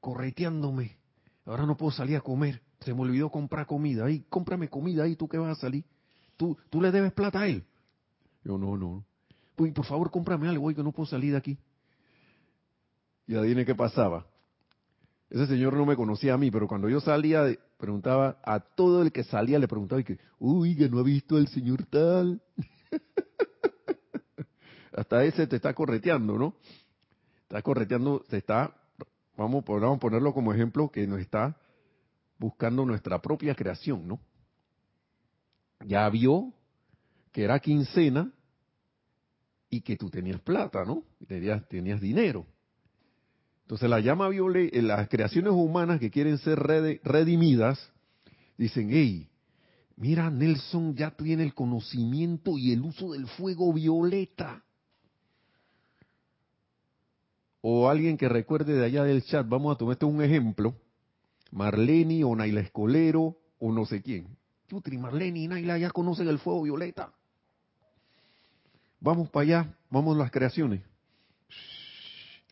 correteándome. 0.00 0.98
Ahora 1.46 1.64
no 1.64 1.78
puedo 1.78 1.92
salir 1.92 2.18
a 2.18 2.20
comer. 2.20 2.60
Se 2.80 2.94
me 2.94 3.02
olvidó 3.02 3.30
comprar 3.30 3.66
comida. 3.66 4.06
Ahí, 4.06 4.24
cómprame 4.28 4.68
comida 4.68 5.04
ahí, 5.04 5.16
tú 5.16 5.28
que 5.28 5.38
vas 5.38 5.56
a 5.56 5.60
salir. 5.60 5.84
¿Tú, 6.36 6.56
tú 6.70 6.80
le 6.80 6.90
debes 6.90 7.12
plata 7.12 7.40
a 7.40 7.48
él? 7.48 7.64
Yo, 8.44 8.56
no, 8.56 8.76
no. 8.76 9.04
Por 9.54 9.84
favor, 9.84 10.10
cómprame 10.10 10.48
algo 10.48 10.66
hoy 10.66 10.74
que 10.74 10.82
no 10.82 10.92
puedo 10.92 11.06
salir 11.06 11.32
de 11.32 11.38
aquí. 11.38 11.58
Y 13.26 13.34
adivine 13.34 13.66
qué 13.66 13.74
pasaba. 13.74 14.26
Ese 15.28 15.46
señor 15.46 15.74
no 15.74 15.84
me 15.84 15.94
conocía 15.94 16.34
a 16.34 16.38
mí, 16.38 16.50
pero 16.50 16.66
cuando 16.66 16.88
yo 16.88 17.00
salía, 17.00 17.44
preguntaba 17.76 18.40
a 18.42 18.60
todo 18.60 19.02
el 19.02 19.12
que 19.12 19.22
salía, 19.22 19.58
le 19.58 19.68
preguntaba 19.68 20.00
y 20.00 20.04
que, 20.04 20.18
uy, 20.38 20.74
que 20.74 20.88
no 20.88 20.98
ha 20.98 21.02
visto 21.02 21.36
al 21.36 21.46
señor 21.48 21.84
tal. 21.84 22.40
Hasta 24.92 25.24
ese 25.24 25.46
te 25.46 25.56
está 25.56 25.74
correteando, 25.74 26.36
¿no? 26.36 26.54
Está 27.42 27.62
correteando, 27.62 28.24
te 28.28 28.38
está, 28.38 28.74
vamos, 29.36 29.64
vamos 29.64 29.96
a 29.96 30.00
ponerlo 30.00 30.32
como 30.32 30.52
ejemplo, 30.52 30.90
que 30.90 31.06
nos 31.06 31.20
está 31.20 31.56
buscando 32.40 32.86
nuestra 32.86 33.20
propia 33.20 33.54
creación, 33.54 34.08
¿no? 34.08 34.18
Ya 35.86 36.08
vio 36.08 36.52
que 37.32 37.44
era 37.44 37.60
quincena 37.60 38.32
y 39.68 39.82
que 39.82 39.96
tú 39.96 40.08
tenías 40.08 40.40
plata, 40.40 40.84
¿no? 40.84 41.04
Tenías, 41.28 41.68
tenías 41.68 42.00
dinero. 42.00 42.46
Entonces 43.62 43.88
la 43.88 44.00
llama 44.00 44.28
violeta, 44.30 44.76
eh, 44.76 44.82
las 44.82 45.08
creaciones 45.08 45.52
humanas 45.52 46.00
que 46.00 46.10
quieren 46.10 46.38
ser 46.38 46.58
redimidas, 46.58 47.92
dicen, 48.56 48.88
hey, 48.90 49.28
mira, 49.96 50.30
Nelson 50.30 50.96
ya 50.96 51.10
tiene 51.10 51.42
el 51.42 51.54
conocimiento 51.54 52.56
y 52.56 52.72
el 52.72 52.80
uso 52.80 53.12
del 53.12 53.26
fuego 53.28 53.72
violeta. 53.72 54.64
O 57.60 57.90
alguien 57.90 58.16
que 58.16 58.30
recuerde 58.30 58.72
de 58.72 58.86
allá 58.86 59.04
del 59.04 59.22
chat, 59.24 59.46
vamos 59.46 59.74
a 59.74 59.78
tomarte 59.78 60.06
un 60.06 60.22
ejemplo, 60.22 60.74
Marleni 61.52 62.22
o 62.22 62.34
Naila 62.34 62.60
Escolero 62.60 63.36
o 63.58 63.72
no 63.72 63.84
sé 63.84 64.02
quién. 64.02 64.36
Chutri, 64.68 64.98
Marleni 64.98 65.44
y 65.44 65.48
Naila 65.48 65.78
ya 65.78 65.90
conocen 65.90 66.28
el 66.28 66.38
fuego 66.38 66.62
violeta. 66.62 67.12
Vamos 69.00 69.30
para 69.30 69.42
allá, 69.42 69.74
vamos 69.88 70.16
las 70.16 70.30
creaciones. 70.30 70.82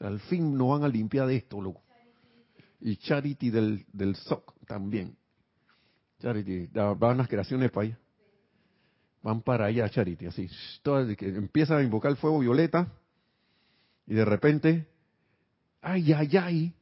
Al 0.01 0.21
fin 0.21 0.57
nos 0.57 0.71
van 0.71 0.85
a 0.85 0.89
limpiar 0.89 1.27
de 1.27 1.37
esto, 1.37 1.61
loco. 1.61 1.83
Y 2.81 2.97
Charity 2.97 3.51
del, 3.51 3.85
del 3.93 4.15
SOC 4.17 4.55
también. 4.67 5.17
Charity, 6.21 6.69
van 6.97 7.19
las 7.19 7.29
creaciones 7.29 7.71
para 7.71 7.87
allá. 7.89 7.99
Van 9.23 9.43
para 9.43 9.67
allá, 9.67 9.89
Charity, 9.89 10.27
así. 10.27 10.49
Todas, 10.83 11.17
que 11.17 11.29
empiezan 11.29 11.79
a 11.79 11.83
invocar 11.83 12.11
el 12.11 12.17
fuego 12.17 12.39
violeta 12.39 12.93
y 14.07 14.15
de 14.15 14.25
repente, 14.25 14.87
ay, 15.83 16.13
ay, 16.13 16.37
ay, 16.37 16.75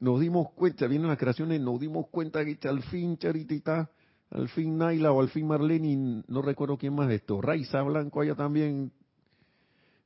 nos 0.00 0.20
dimos 0.20 0.50
cuenta, 0.52 0.86
vienen 0.86 1.08
las 1.08 1.18
creaciones, 1.18 1.60
nos 1.60 1.80
dimos 1.80 2.06
cuenta 2.08 2.44
que 2.44 2.68
al 2.68 2.82
fin 2.84 3.18
Charity 3.18 3.56
está, 3.56 3.90
al 4.30 4.48
fin 4.48 4.78
Naila 4.78 5.12
o 5.12 5.20
al 5.20 5.28
fin 5.28 5.46
Marlene, 5.46 6.22
no 6.28 6.42
recuerdo 6.42 6.78
quién 6.78 6.94
más 6.94 7.08
de 7.08 7.16
esto, 7.16 7.40
Raiza 7.40 7.82
Blanco 7.82 8.20
allá 8.20 8.34
también 8.34 8.92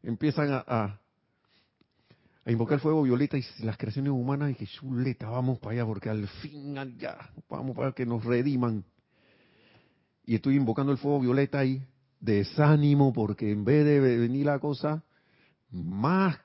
empiezan 0.02 0.48
a, 0.52 1.00
a 2.44 2.50
invocar 2.50 2.74
el 2.74 2.80
fuego 2.80 3.02
violeta 3.02 3.36
y 3.36 3.44
las 3.60 3.76
creaciones 3.76 4.12
humanas 4.12 4.50
y 4.50 4.54
que 4.54 4.66
chuleta, 4.66 5.28
vamos 5.28 5.58
para 5.58 5.74
allá 5.74 5.86
porque 5.86 6.08
al 6.08 6.26
fin 6.26 6.74
ya, 6.98 7.30
vamos 7.48 7.76
para 7.76 7.92
que 7.92 8.06
nos 8.06 8.24
rediman. 8.24 8.84
Y 10.24 10.36
estoy 10.36 10.56
invocando 10.56 10.92
el 10.92 10.98
fuego 10.98 11.20
violeta 11.20 11.58
ahí, 11.58 11.84
desánimo 12.20 13.12
porque 13.12 13.50
en 13.50 13.64
vez 13.64 13.84
de 13.84 14.00
venir 14.00 14.46
la 14.46 14.58
cosa, 14.58 15.04
más 15.70 16.38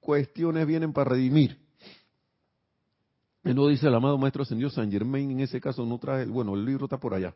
cuestiones 0.00 0.66
vienen 0.66 0.92
para 0.92 1.10
redimir. 1.10 1.58
Y 3.44 3.54
no 3.54 3.68
dice 3.68 3.86
el 3.86 3.94
amado 3.94 4.18
maestro 4.18 4.42
ascendido 4.42 4.70
San 4.70 4.90
Germain, 4.90 5.30
en 5.30 5.40
ese 5.40 5.60
caso 5.60 5.86
no 5.86 5.98
trae, 5.98 6.26
bueno, 6.26 6.54
el 6.54 6.64
libro 6.64 6.84
está 6.84 6.98
por 6.98 7.14
allá. 7.14 7.34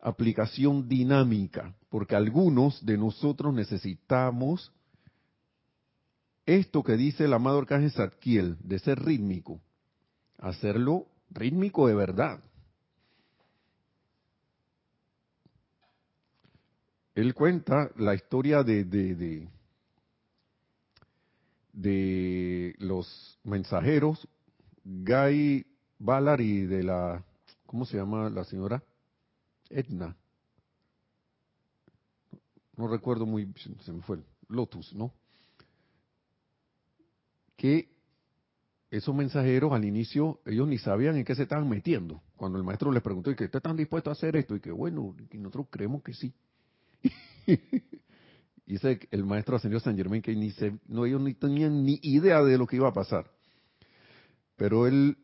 Aplicación 0.00 0.88
dinámica, 0.88 1.74
porque 1.88 2.14
algunos 2.14 2.84
de 2.84 2.96
nosotros 2.96 3.52
necesitamos 3.52 4.72
esto 6.46 6.84
que 6.84 6.96
dice 6.96 7.24
el 7.24 7.34
amado 7.34 7.58
Arcángel 7.58 7.90
Zadkiel, 7.90 8.56
de 8.60 8.78
ser 8.78 9.00
rítmico, 9.04 9.60
hacerlo 10.38 11.08
rítmico 11.30 11.88
de 11.88 11.94
verdad. 11.94 12.40
Él 17.16 17.34
cuenta 17.34 17.90
la 17.96 18.14
historia 18.14 18.62
de, 18.62 18.84
de, 18.84 19.48
de, 21.72 22.74
los 22.78 23.40
mensajeros, 23.42 24.28
Guy 24.88 25.66
Ballard 25.98 26.40
y 26.40 26.66
de 26.66 26.84
la, 26.84 27.24
¿cómo 27.66 27.84
se 27.84 27.96
llama 27.96 28.30
la 28.30 28.44
señora? 28.44 28.82
Edna. 29.68 30.16
No 32.76 32.86
recuerdo 32.88 33.26
muy, 33.26 33.52
se 33.80 33.92
me 33.92 34.02
fue, 34.02 34.18
Lotus, 34.48 34.94
¿no? 34.94 35.12
que 37.56 37.88
esos 38.90 39.14
mensajeros 39.14 39.72
al 39.72 39.84
inicio, 39.84 40.40
ellos 40.46 40.68
ni 40.68 40.78
sabían 40.78 41.16
en 41.16 41.24
qué 41.24 41.34
se 41.34 41.42
estaban 41.42 41.68
metiendo. 41.68 42.22
Cuando 42.36 42.58
el 42.58 42.64
maestro 42.64 42.92
les 42.92 43.02
preguntó, 43.02 43.30
¿y 43.30 43.34
que 43.34 43.44
están 43.44 43.76
dispuestos 43.76 44.10
a 44.10 44.12
hacer 44.12 44.36
esto? 44.36 44.54
Y 44.54 44.60
que 44.60 44.70
bueno, 44.70 45.16
y 45.30 45.38
nosotros 45.38 45.66
creemos 45.70 46.02
que 46.02 46.14
sí. 46.14 46.32
y 48.66 48.76
el 49.10 49.24
maestro 49.24 49.56
ascendió 49.56 49.80
San 49.80 49.96
Germán 49.96 50.22
que 50.22 50.34
ni 50.34 50.50
se, 50.50 50.78
no, 50.86 51.04
ellos 51.04 51.20
ni 51.20 51.34
tenían 51.34 51.84
ni 51.84 51.98
idea 52.02 52.42
de 52.42 52.58
lo 52.58 52.66
que 52.66 52.76
iba 52.76 52.88
a 52.88 52.92
pasar. 52.92 53.30
Pero 54.56 54.86
él 54.86 55.18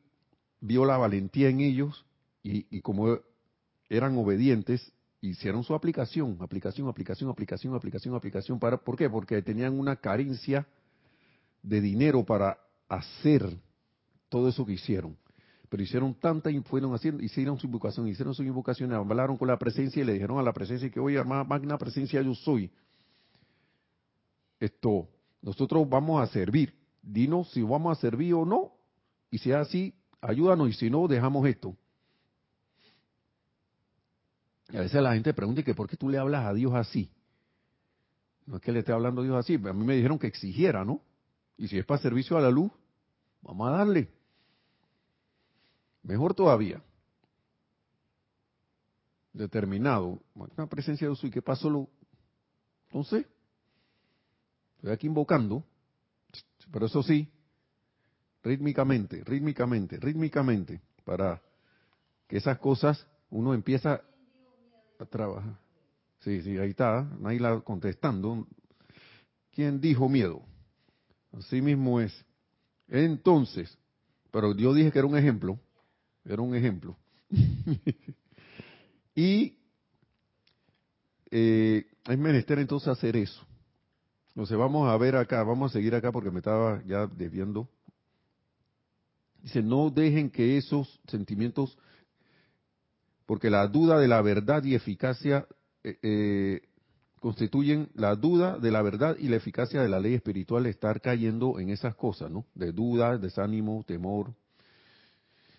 vio 0.60 0.84
la 0.84 0.96
valentía 0.96 1.48
en 1.48 1.60
ellos 1.60 2.04
y, 2.42 2.80
como 2.80 3.18
eran 3.88 4.16
obedientes, 4.16 4.92
hicieron 5.20 5.64
su 5.64 5.74
aplicación, 5.74 6.36
aplicación, 6.40 6.88
aplicación, 6.88 7.30
aplicación, 7.30 7.74
aplicación, 7.74 8.14
aplicación. 8.14 8.58
Para, 8.58 8.78
¿Por 8.78 8.96
qué? 8.96 9.08
Porque 9.08 9.40
tenían 9.42 9.78
una 9.78 9.96
carencia 9.96 10.66
de 11.62 11.80
dinero 11.80 12.24
para 12.24 12.58
hacer 12.88 13.56
todo 14.28 14.48
eso 14.48 14.66
que 14.66 14.72
hicieron. 14.72 15.16
Pero 15.68 15.82
hicieron 15.82 16.14
tanta 16.14 16.50
y 16.50 16.60
fueron 16.60 16.92
haciendo, 16.94 17.22
hicieron 17.22 17.58
su 17.58 17.66
invocación, 17.66 18.06
hicieron 18.06 18.34
su 18.34 18.42
invocación, 18.42 18.92
hablaron 18.92 19.38
con 19.38 19.48
la 19.48 19.58
presencia 19.58 20.02
y 20.02 20.04
le 20.04 20.14
dijeron 20.14 20.38
a 20.38 20.42
la 20.42 20.52
presencia 20.52 20.90
que, 20.90 21.00
oye, 21.00 21.22
magna 21.24 21.78
presencia 21.78 22.20
yo 22.20 22.34
soy. 22.34 22.70
Esto, 24.60 25.08
nosotros 25.40 25.88
vamos 25.88 26.22
a 26.22 26.26
servir. 26.32 26.74
Dinos 27.02 27.50
si 27.52 27.62
vamos 27.62 27.96
a 27.96 28.00
servir 28.00 28.34
o 28.34 28.44
no. 28.44 28.81
Y 29.32 29.38
si 29.38 29.50
es 29.50 29.56
así, 29.56 29.94
ayúdanos. 30.20 30.68
Y 30.68 30.74
si 30.74 30.90
no, 30.90 31.08
dejamos 31.08 31.48
esto. 31.48 31.74
Y 34.68 34.76
a 34.76 34.80
veces 34.80 35.02
la 35.02 35.14
gente 35.14 35.32
pregunta 35.34 35.62
que 35.62 35.74
por 35.74 35.88
qué 35.88 35.96
tú 35.96 36.08
le 36.08 36.18
hablas 36.18 36.44
a 36.44 36.52
Dios 36.52 36.74
así. 36.74 37.10
No 38.46 38.56
es 38.56 38.62
que 38.62 38.72
le 38.72 38.80
esté 38.80 38.92
hablando 38.92 39.22
a 39.22 39.24
Dios 39.24 39.36
así, 39.36 39.54
a 39.54 39.72
mí 39.72 39.84
me 39.84 39.96
dijeron 39.96 40.18
que 40.18 40.26
exigiera, 40.26 40.84
¿no? 40.84 41.00
Y 41.56 41.68
si 41.68 41.78
es 41.78 41.86
para 41.86 42.00
servicio 42.00 42.36
a 42.36 42.40
la 42.40 42.50
luz, 42.50 42.70
vamos 43.40 43.68
a 43.68 43.72
darle. 43.72 44.08
Mejor 46.02 46.34
todavía. 46.34 46.82
determinado, 49.32 50.20
una 50.34 50.66
presencia 50.66 51.06
de 51.06 51.12
uso, 51.12 51.26
¿y 51.26 51.30
qué 51.30 51.40
pasó? 51.40 51.70
Lo, 51.70 51.88
entonces, 52.88 53.24
estoy 54.76 54.92
aquí 54.92 55.06
invocando, 55.06 55.64
pero 56.70 56.84
eso 56.86 57.02
sí, 57.02 57.30
rítmicamente, 58.42 59.22
rítmicamente, 59.24 59.98
rítmicamente, 59.98 60.80
para 61.04 61.40
que 62.26 62.36
esas 62.38 62.58
cosas 62.58 63.06
uno 63.30 63.54
empieza 63.54 64.02
a 64.98 65.04
trabajar. 65.06 65.58
Sí, 66.20 66.42
sí, 66.42 66.58
ahí 66.58 66.70
está, 66.70 67.02
Naila 67.18 67.60
contestando. 67.60 68.46
¿Quién 69.52 69.80
dijo 69.80 70.08
miedo? 70.08 70.42
Así 71.32 71.60
mismo 71.60 72.00
es. 72.00 72.24
Entonces, 72.88 73.76
pero 74.30 74.54
yo 74.54 74.72
dije 74.72 74.92
que 74.92 74.98
era 74.98 75.08
un 75.08 75.16
ejemplo, 75.16 75.58
era 76.24 76.42
un 76.42 76.54
ejemplo. 76.54 76.96
y 79.14 79.58
eh, 81.30 81.86
es 82.06 82.18
menester 82.18 82.58
entonces 82.58 82.88
hacer 82.88 83.16
eso. 83.16 83.44
Entonces 84.28 84.56
vamos 84.56 84.88
a 84.88 84.96
ver 84.96 85.16
acá, 85.16 85.42
vamos 85.42 85.70
a 85.70 85.72
seguir 85.72 85.94
acá 85.94 86.12
porque 86.12 86.30
me 86.30 86.38
estaba 86.38 86.82
ya 86.84 87.06
desviando. 87.06 87.68
Dice, 89.42 89.62
no 89.62 89.90
dejen 89.90 90.30
que 90.30 90.56
esos 90.56 91.00
sentimientos, 91.08 91.76
porque 93.26 93.50
la 93.50 93.66
duda 93.66 93.98
de 93.98 94.08
la 94.08 94.22
verdad 94.22 94.62
y 94.62 94.74
eficacia 94.74 95.46
eh, 95.82 95.98
eh, 96.02 96.60
constituyen 97.18 97.88
la 97.94 98.14
duda 98.14 98.58
de 98.58 98.70
la 98.70 98.82
verdad 98.82 99.16
y 99.18 99.28
la 99.28 99.36
eficacia 99.36 99.82
de 99.82 99.88
la 99.88 100.00
ley 100.00 100.14
espiritual 100.14 100.66
estar 100.66 101.00
cayendo 101.00 101.58
en 101.58 101.70
esas 101.70 101.94
cosas, 101.96 102.30
¿no? 102.30 102.46
De 102.54 102.72
duda, 102.72 103.18
desánimo, 103.18 103.84
temor. 103.86 104.32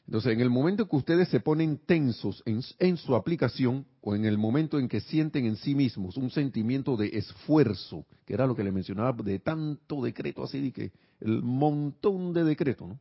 Entonces, 0.06 0.34
en 0.34 0.42
el 0.42 0.50
momento 0.50 0.88
que 0.88 0.96
ustedes 0.98 1.30
se 1.30 1.40
ponen 1.40 1.78
tensos 1.78 2.44
en, 2.46 2.98
su 2.98 3.16
aplicación 3.16 3.86
o 4.02 4.16
en 4.16 4.26
el 4.26 4.38
momento 4.38 4.78
en 4.78 4.90
que 4.90 5.00
sienten 5.00 5.46
en 5.46 5.56
sí 5.56 5.76
mismos 5.76 6.18
un 6.18 6.30
sentimiento 6.30 6.98
de 6.98 7.08
esfuerzo, 7.08 8.06
que 8.26 8.34
era 8.34 8.46
lo 8.46 8.56
que 8.56 8.66
le 8.66 8.72
mencionaba 8.72 9.24
de 9.24 9.40
tanto 9.40 10.02
decreto 10.02 10.44
así, 10.44 10.60
de 10.60 10.72
que 10.74 10.92
el 11.22 11.42
montón 11.42 12.34
de 12.34 12.44
decreto, 12.44 12.88
¿no? 12.88 13.00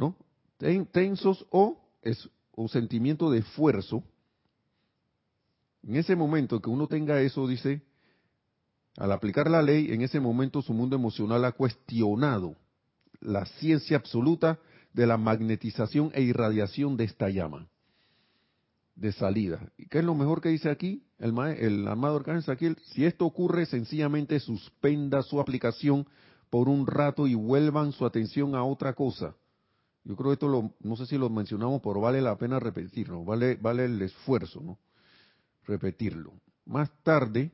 ¿No? 0.00 0.16
Tensos 0.92 1.46
o, 1.50 1.78
es, 2.00 2.28
o 2.52 2.68
sentimiento 2.68 3.30
de 3.30 3.40
esfuerzo, 3.40 4.02
en 5.82 5.96
ese 5.96 6.16
momento 6.16 6.60
que 6.60 6.70
uno 6.70 6.86
tenga 6.86 7.20
eso, 7.20 7.46
dice, 7.46 7.82
al 8.96 9.12
aplicar 9.12 9.50
la 9.50 9.60
ley, 9.60 9.92
en 9.92 10.00
ese 10.00 10.18
momento 10.18 10.62
su 10.62 10.72
mundo 10.72 10.96
emocional 10.96 11.44
ha 11.44 11.52
cuestionado 11.52 12.56
la 13.20 13.44
ciencia 13.44 13.98
absoluta 13.98 14.58
de 14.94 15.06
la 15.06 15.18
magnetización 15.18 16.10
e 16.14 16.22
irradiación 16.22 16.96
de 16.96 17.04
esta 17.04 17.28
llama 17.28 17.68
de 18.96 19.12
salida. 19.12 19.72
¿Y 19.78 19.86
qué 19.86 19.98
es 19.98 20.04
lo 20.04 20.14
mejor 20.14 20.40
que 20.40 20.50
dice 20.50 20.70
aquí? 20.70 21.02
El, 21.18 21.38
el 21.38 21.88
amado 21.88 22.16
Arcángel 22.16 22.76
si 22.92 23.04
esto 23.04 23.26
ocurre, 23.26 23.66
sencillamente 23.66 24.40
suspenda 24.40 25.22
su 25.22 25.40
aplicación 25.40 26.06
por 26.50 26.68
un 26.68 26.86
rato 26.86 27.26
y 27.26 27.34
vuelvan 27.34 27.92
su 27.92 28.04
atención 28.04 28.54
a 28.54 28.64
otra 28.64 28.94
cosa. 28.94 29.34
Yo 30.04 30.16
creo 30.16 30.30
que 30.30 30.34
esto 30.34 30.48
lo, 30.48 30.72
no 30.80 30.96
sé 30.96 31.06
si 31.06 31.18
lo 31.18 31.28
mencionamos, 31.28 31.80
pero 31.82 32.00
vale 32.00 32.20
la 32.22 32.36
pena 32.36 32.58
repetirlo, 32.58 33.24
vale, 33.24 33.56
vale 33.56 33.84
el 33.84 34.00
esfuerzo, 34.00 34.60
¿no? 34.60 34.78
repetirlo. 35.66 36.32
Más 36.64 36.90
tarde, 37.02 37.52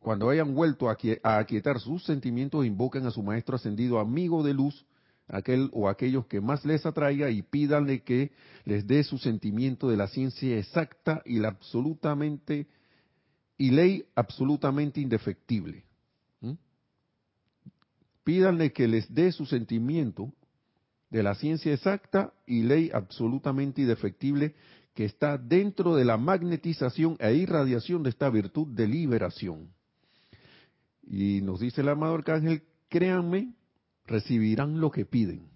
cuando 0.00 0.28
hayan 0.28 0.54
vuelto 0.54 0.88
a 0.90 0.96
aquietar 1.38 1.80
sus 1.80 2.04
sentimientos, 2.04 2.66
invoquen 2.66 3.06
a 3.06 3.10
su 3.10 3.22
maestro 3.22 3.56
ascendido, 3.56 3.98
amigo 3.98 4.42
de 4.42 4.54
luz, 4.54 4.84
aquel 5.28 5.70
o 5.72 5.88
aquellos 5.88 6.26
que 6.26 6.40
más 6.40 6.64
les 6.64 6.84
atraiga 6.84 7.30
y 7.30 7.42
pídanle 7.42 8.02
que 8.02 8.32
les 8.64 8.86
dé 8.86 9.02
su 9.04 9.18
sentimiento 9.18 9.88
de 9.88 9.96
la 9.96 10.08
ciencia 10.08 10.58
exacta 10.58 11.22
y 11.24 11.38
la 11.38 11.48
absolutamente 11.48 12.66
y 13.56 13.70
ley 13.70 14.04
absolutamente 14.14 15.00
indefectible. 15.00 15.84
Pídanle 18.24 18.72
que 18.72 18.88
les 18.88 19.12
dé 19.14 19.32
su 19.32 19.46
sentimiento 19.46 20.32
de 21.14 21.22
la 21.22 21.36
ciencia 21.36 21.72
exacta 21.72 22.32
y 22.44 22.64
ley 22.64 22.90
absolutamente 22.92 23.82
indefectible 23.82 24.56
que 24.94 25.04
está 25.04 25.38
dentro 25.38 25.94
de 25.94 26.04
la 26.04 26.16
magnetización 26.16 27.16
e 27.20 27.34
irradiación 27.34 28.02
de 28.02 28.10
esta 28.10 28.28
virtud 28.30 28.66
de 28.74 28.88
liberación. 28.88 29.68
Y 31.04 31.40
nos 31.42 31.60
dice 31.60 31.82
el 31.82 31.90
amado 31.90 32.14
arcángel, 32.14 32.64
créanme, 32.88 33.54
recibirán 34.08 34.80
lo 34.80 34.90
que 34.90 35.04
piden. 35.04 35.46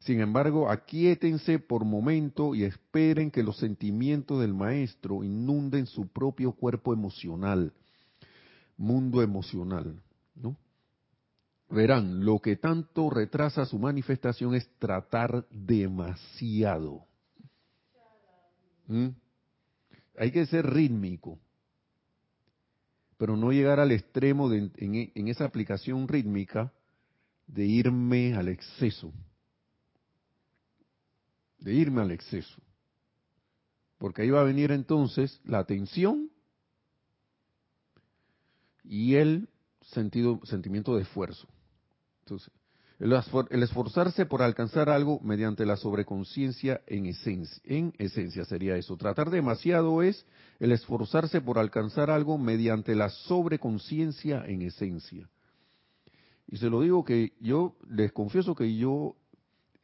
Sin 0.00 0.20
embargo, 0.20 0.68
aquíétense 0.68 1.58
por 1.58 1.86
momento 1.86 2.54
y 2.54 2.64
esperen 2.64 3.30
que 3.30 3.42
los 3.42 3.56
sentimientos 3.56 4.42
del 4.42 4.52
maestro 4.52 5.24
inunden 5.24 5.86
su 5.86 6.06
propio 6.06 6.52
cuerpo 6.52 6.92
emocional, 6.92 7.72
mundo 8.76 9.22
emocional, 9.22 10.02
¿no? 10.34 10.54
Verán, 11.70 12.24
lo 12.24 12.38
que 12.38 12.56
tanto 12.56 13.10
retrasa 13.10 13.66
su 13.66 13.78
manifestación 13.78 14.54
es 14.54 14.68
tratar 14.78 15.46
demasiado. 15.50 17.06
¿Mm? 18.86 19.08
Hay 20.16 20.32
que 20.32 20.46
ser 20.46 20.66
rítmico, 20.66 21.38
pero 23.18 23.36
no 23.36 23.52
llegar 23.52 23.80
al 23.80 23.92
extremo 23.92 24.48
de, 24.48 24.70
en, 24.76 25.28
esa 25.28 25.44
aplicación 25.44 26.08
rítmica 26.08 26.72
de 27.46 27.66
irme 27.66 28.34
al 28.34 28.48
exceso, 28.48 29.12
de 31.58 31.74
irme 31.74 32.00
al 32.00 32.10
exceso, 32.10 32.62
porque 33.98 34.22
ahí 34.22 34.30
va 34.30 34.40
a 34.40 34.44
venir 34.44 34.72
entonces 34.72 35.40
la 35.44 35.64
tensión 35.64 36.30
y 38.84 39.16
el 39.16 39.48
sentido, 39.82 40.40
sentimiento 40.44 40.96
de 40.96 41.02
esfuerzo. 41.02 41.46
Entonces, 42.28 42.52
el, 42.98 43.62
esforzarse 43.62 44.26
por 44.26 44.42
alcanzar 44.42 44.90
algo 44.90 45.18
mediante 45.20 45.64
la 45.64 45.76
sobreconciencia 45.76 46.82
en 46.86 47.06
esencia, 47.06 47.62
en 47.64 47.94
esencia 47.96 48.44
sería 48.44 48.76
eso. 48.76 48.96
Tratar 48.96 49.30
demasiado 49.30 50.02
es 50.02 50.26
el 50.58 50.72
esforzarse 50.72 51.40
por 51.40 51.58
alcanzar 51.58 52.10
algo 52.10 52.36
mediante 52.36 52.94
la 52.94 53.08
sobreconciencia 53.08 54.44
en 54.46 54.62
esencia. 54.62 55.28
Y 56.48 56.58
se 56.58 56.68
lo 56.68 56.82
digo 56.82 57.04
que 57.04 57.32
yo 57.40 57.76
les 57.88 58.12
confieso 58.12 58.54
que 58.54 58.76
yo, 58.76 59.16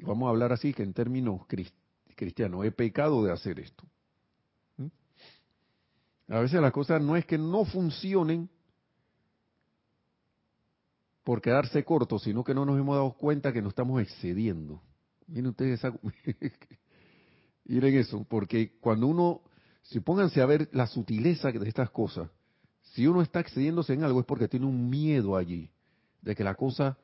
vamos 0.00 0.26
a 0.26 0.30
hablar 0.30 0.52
así 0.52 0.74
que 0.74 0.82
en 0.82 0.92
términos 0.92 1.42
cristianos, 2.16 2.66
he 2.66 2.72
pecado 2.72 3.24
de 3.24 3.32
hacer 3.32 3.58
esto. 3.60 3.84
¿Mm? 4.76 6.32
A 6.32 6.40
veces 6.40 6.60
las 6.60 6.72
cosas 6.72 7.00
no 7.00 7.16
es 7.16 7.24
que 7.24 7.38
no 7.38 7.64
funcionen, 7.64 8.50
por 11.24 11.40
quedarse 11.40 11.82
cortos, 11.84 12.22
sino 12.22 12.44
que 12.44 12.54
no 12.54 12.66
nos 12.66 12.78
hemos 12.78 12.94
dado 12.94 13.12
cuenta 13.14 13.52
que 13.52 13.62
nos 13.62 13.70
estamos 13.70 14.00
excediendo. 14.00 14.80
Miren 15.26 15.48
ustedes 15.48 15.80
Miren 17.64 17.94
eso, 17.94 18.24
porque 18.28 18.76
cuando 18.78 19.06
uno, 19.06 19.40
si 19.82 20.00
pónganse 20.00 20.42
a 20.42 20.46
ver 20.46 20.68
la 20.72 20.86
sutileza 20.86 21.50
de 21.50 21.66
estas 21.66 21.90
cosas, 21.90 22.30
si 22.92 23.06
uno 23.06 23.22
está 23.22 23.40
excediéndose 23.40 23.94
en 23.94 24.04
algo 24.04 24.20
es 24.20 24.26
porque 24.26 24.48
tiene 24.48 24.66
un 24.66 24.90
miedo 24.90 25.34
allí, 25.34 25.70
de 26.20 26.34
que 26.34 26.44
la 26.44 26.54
cosa, 26.54 26.98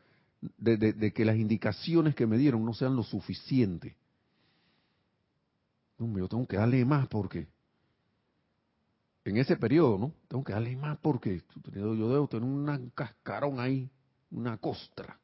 de, 0.58 0.76
de 0.76 1.12
que 1.12 1.24
las 1.24 1.36
indicaciones 1.36 2.14
que 2.14 2.26
me 2.26 2.36
dieron 2.36 2.62
no 2.64 2.74
sean 2.74 2.94
lo 2.94 3.02
suficiente. 3.02 3.96
yo 5.98 6.28
tengo 6.28 6.46
que 6.46 6.58
darle 6.58 6.84
más 6.84 7.08
porque 7.08 7.48
en 9.24 9.38
ese 9.38 9.56
periodo, 9.56 9.98
¿no? 9.98 10.12
Tengo 10.28 10.44
que 10.44 10.52
darle 10.52 10.76
más 10.76 10.98
porque 10.98 11.42
yo 11.74 11.94
debo 11.94 12.28
tener 12.28 12.44
un 12.44 12.90
cascarón 12.94 13.60
ahí 13.60 13.90
una 14.30 14.58
costra 14.58 15.18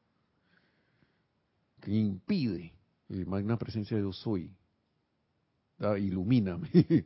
que 1.81 1.91
impide 1.91 2.73
el 3.09 3.25
magna 3.25 3.57
presencia 3.57 3.95
de 3.95 4.03
Dios 4.03 4.17
soy. 4.17 4.51
Ilumíname. 5.79 6.69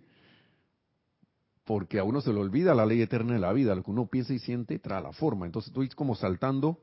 Porque 1.64 2.00
a 2.00 2.04
uno 2.04 2.22
se 2.22 2.34
le 2.34 2.40
olvida 2.40 2.74
la 2.74 2.86
ley 2.86 3.02
eterna 3.02 3.34
de 3.34 3.40
la 3.40 3.54
vida, 3.54 3.76
lo 3.76 3.84
que 3.84 3.92
uno 3.92 4.08
piensa 4.08 4.34
y 4.34 4.40
siente 4.40 4.80
trae 4.80 5.02
la 5.02 5.14
forma. 5.14 5.46
Entonces 5.46 5.70
estoy 5.70 5.90
como 5.90 6.16
saltando 6.16 6.80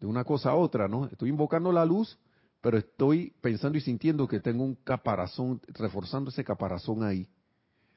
de 0.00 0.06
una 0.06 0.24
cosa 0.24 0.50
a 0.50 0.54
otra, 0.56 0.88
¿no? 0.88 1.06
Estoy 1.06 1.28
invocando 1.28 1.72
la 1.72 1.84
luz, 1.84 2.18
pero 2.60 2.76
estoy 2.76 3.34
pensando 3.40 3.78
y 3.78 3.80
sintiendo 3.80 4.26
que 4.26 4.40
tengo 4.40 4.64
un 4.64 4.74
caparazón, 4.74 5.60
reforzando 5.68 6.30
ese 6.30 6.44
caparazón 6.44 7.02
ahí. 7.02 7.28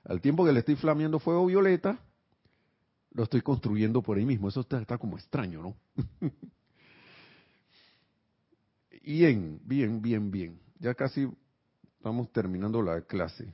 Al 0.03 0.21
tiempo 0.21 0.45
que 0.45 0.51
le 0.51 0.59
estoy 0.59 0.75
flameando 0.75 1.19
fuego 1.19 1.45
violeta, 1.45 1.99
lo 3.11 3.23
estoy 3.23 3.41
construyendo 3.41 4.01
por 4.01 4.17
ahí 4.17 4.25
mismo. 4.25 4.49
Eso 4.49 4.61
está, 4.61 4.97
como 4.97 5.17
extraño, 5.17 5.61
¿no? 5.61 5.75
bien, 9.03 9.59
bien, 9.63 10.01
bien, 10.01 10.31
bien. 10.31 10.59
Ya 10.79 10.93
casi 10.93 11.27
estamos 11.97 12.31
terminando 12.31 12.81
la 12.81 13.01
clase. 13.01 13.51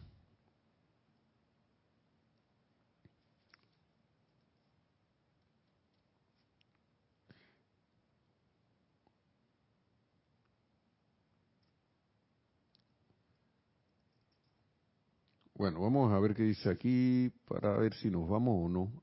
Bueno, 15.55 15.81
vamos 15.81 16.11
a 16.11 16.19
ver 16.19 16.33
qué 16.35 16.43
dice 16.43 16.69
aquí 16.69 17.31
para 17.47 17.77
ver 17.77 17.93
si 17.95 18.09
nos 18.09 18.27
vamos 18.27 18.65
o 18.65 18.69
no. 18.69 19.02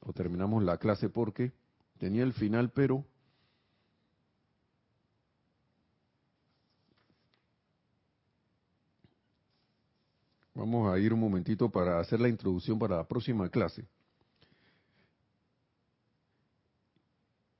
O 0.00 0.12
terminamos 0.12 0.62
la 0.64 0.78
clase 0.78 1.08
porque 1.08 1.52
tenía 1.98 2.22
el 2.22 2.32
final, 2.32 2.70
pero 2.70 3.04
Vamos 10.60 10.92
a 10.92 10.98
ir 10.98 11.14
un 11.14 11.20
momentito 11.20 11.70
para 11.70 12.00
hacer 12.00 12.20
la 12.20 12.28
introducción 12.28 12.78
para 12.78 12.96
la 12.96 13.08
próxima 13.08 13.48
clase. 13.48 13.86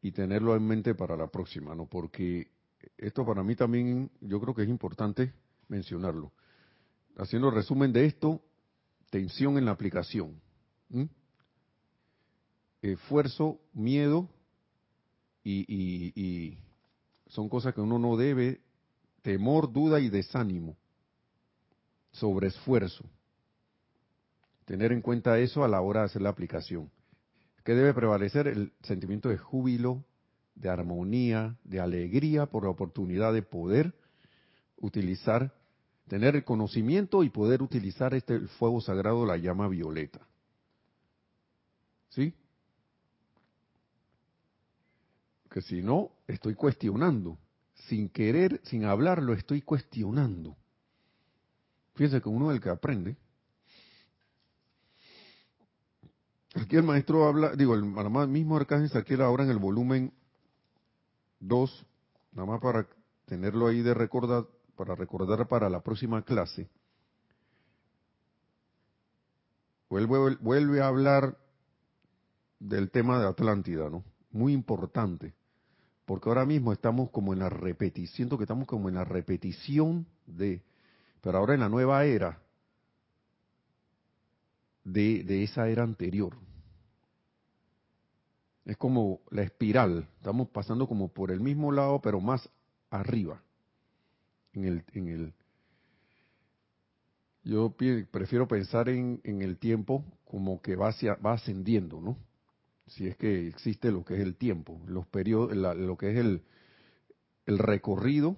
Y 0.03 0.13
tenerlo 0.13 0.55
en 0.55 0.67
mente 0.67 0.95
para 0.95 1.17
la 1.17 1.29
próxima, 1.29 1.75
¿no? 1.75 1.87
Porque 1.87 2.51
esto 2.99 3.25
para 3.25 3.43
mí 3.43 3.57
también 3.57 4.11
yo 4.21 4.39
creo 4.39 4.55
que 4.55 4.65
es 4.65 4.69
importante 4.69 5.33
mencionarlo. 5.69 6.31
Haciendo 7.17 7.51
resumen 7.51 7.91
de 7.91 8.05
esto, 8.05 8.43
tensión 9.09 9.57
en 9.57 9.65
la 9.65 9.71
aplicación. 9.71 10.39
Esfuerzo, 12.83 13.61
miedo 13.73 14.29
y, 15.45 15.65
y 15.69 16.59
son 17.29 17.49
cosas 17.49 17.75
que 17.75 17.81
uno 17.81 17.99
no 17.99 18.17
debe, 18.17 18.61
temor, 19.23 19.73
duda 19.73 20.01
y 20.01 20.09
desánimo 20.09 20.77
sobre 22.13 22.49
esfuerzo. 22.49 23.05
Tener 24.65 24.93
en 24.93 25.01
cuenta 25.01 25.39
eso 25.39 25.65
a 25.65 25.69
la 25.69 25.81
hora 25.81 26.01
de 26.01 26.07
hacer 26.07 26.23
la 26.23 26.31
aplicación. 26.31 26.91
Que 27.65 27.75
debe 27.75 27.95
prevalecer 27.95 28.47
el 28.47 28.73
sentimiento 28.83 29.29
de 29.29 29.37
júbilo, 29.37 30.05
de 30.55 30.69
armonía, 30.69 31.57
de 31.65 31.81
alegría 31.81 32.47
por 32.47 32.65
la 32.65 32.71
oportunidad 32.71 33.33
de 33.33 33.43
poder 33.43 33.95
utilizar, 34.77 35.55
tener 36.09 36.37
el 36.37 36.45
conocimiento 36.45 37.23
y 37.23 37.31
poder 37.31 37.63
utilizar 37.63 38.15
este 38.15 38.41
fuego 38.41 38.81
sagrado, 38.81 39.27
la 39.27 39.37
llama 39.37 39.69
violeta. 39.69 40.21
¿Sí? 42.11 42.35
Que 45.51 45.61
si 45.63 45.83
no, 45.83 46.11
estoy 46.27 46.55
cuestionando. 46.55 47.39
Sin 47.89 48.09
querer, 48.09 48.61
sin 48.65 48.85
hablarlo, 48.85 49.33
estoy 49.33 49.63
cuestionando. 49.63 50.57
Fíjense 51.95 52.23
que 52.23 52.29
uno 52.29 52.51
es 52.51 52.57
el 52.57 52.63
que 52.63 52.71
aprende. 52.71 53.17
Aquí 56.55 56.77
el 56.77 56.83
maestro 56.83 57.27
habla, 57.27 57.55
digo, 57.55 57.75
el 57.75 57.85
mismo 58.29 58.57
Arcángel 58.57 58.97
aquí 58.97 59.15
ahora 59.15 59.45
en 59.45 59.51
el 59.51 59.59
volumen 59.59 60.13
2, 61.41 61.87
nada 62.33 62.47
más 62.47 62.61
para 62.61 62.89
tenerlo 63.27 63.69
ahí 63.69 63.83
de 63.83 63.95
recordar, 63.95 64.47
para 64.77 64.95
recordar 64.95 65.47
para 65.47 65.69
la 65.71 65.81
próxima 65.81 66.23
clase. 66.23 66.69
Vuelve, 69.89 70.37
vuelve 70.41 70.81
a 70.81 70.89
hablar 70.89 71.37
del 72.59 72.91
tema 72.91 73.21
de 73.21 73.29
Atlántida, 73.29 73.89
¿no? 73.89 74.05
Muy 74.33 74.53
importante, 74.53 75.35
porque 76.11 76.29
ahora 76.29 76.45
mismo 76.45 76.73
estamos 76.73 77.11
como 77.11 77.35
en 77.35 77.39
la 77.39 77.49
repetición, 77.49 78.17
siento 78.17 78.37
que 78.37 78.43
estamos 78.43 78.67
como 78.67 78.89
en 78.89 78.97
la 78.97 79.05
repetición 79.05 80.09
de 80.27 80.61
pero 81.21 81.39
ahora 81.39 81.55
en 81.55 81.61
la 81.61 81.69
nueva 81.69 82.05
era 82.05 82.43
de, 84.83 85.23
de 85.23 85.45
esa 85.45 85.69
era 85.69 85.85
anterior. 85.85 86.37
Es 88.65 88.77
como 88.77 89.21
la 89.31 89.43
espiral, 89.43 90.09
estamos 90.17 90.49
pasando 90.49 90.89
como 90.89 91.07
por 91.07 91.31
el 91.31 91.39
mismo 91.39 91.71
lado, 91.71 92.01
pero 92.01 92.21
más 92.21 92.51
arriba. 92.91 93.41
En 94.53 94.65
el, 94.65 94.85
en 94.95 95.07
el, 95.07 95.33
yo 97.45 97.73
prefiero 98.11 98.49
pensar 98.49 98.89
en, 98.89 99.21
en 99.23 99.43
el 99.43 99.59
tiempo 99.59 100.05
como 100.25 100.61
que 100.61 100.75
va, 100.75 100.89
hacia, 100.89 101.15
va 101.15 101.35
ascendiendo, 101.35 102.01
¿no? 102.01 102.17
Si 102.91 103.07
es 103.07 103.17
que 103.17 103.47
existe 103.47 103.91
lo 103.93 104.05
que 104.05 104.15
es 104.15 104.21
el 104.21 104.37
tiempo, 104.37 104.81
los 104.87 105.07
periodos, 105.07 105.57
lo 105.57 105.97
que 105.97 106.11
es 106.11 106.19
el, 106.19 106.43
el 107.47 107.59
recorrido 107.59 108.37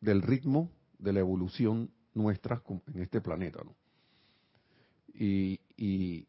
del 0.00 0.22
ritmo 0.22 0.70
de 0.98 1.12
la 1.12 1.20
evolución 1.20 1.90
nuestras 2.14 2.62
en 2.94 3.02
este 3.02 3.20
planeta. 3.20 3.60
¿no? 3.62 3.74
Y, 5.14 5.60
y, 5.76 6.26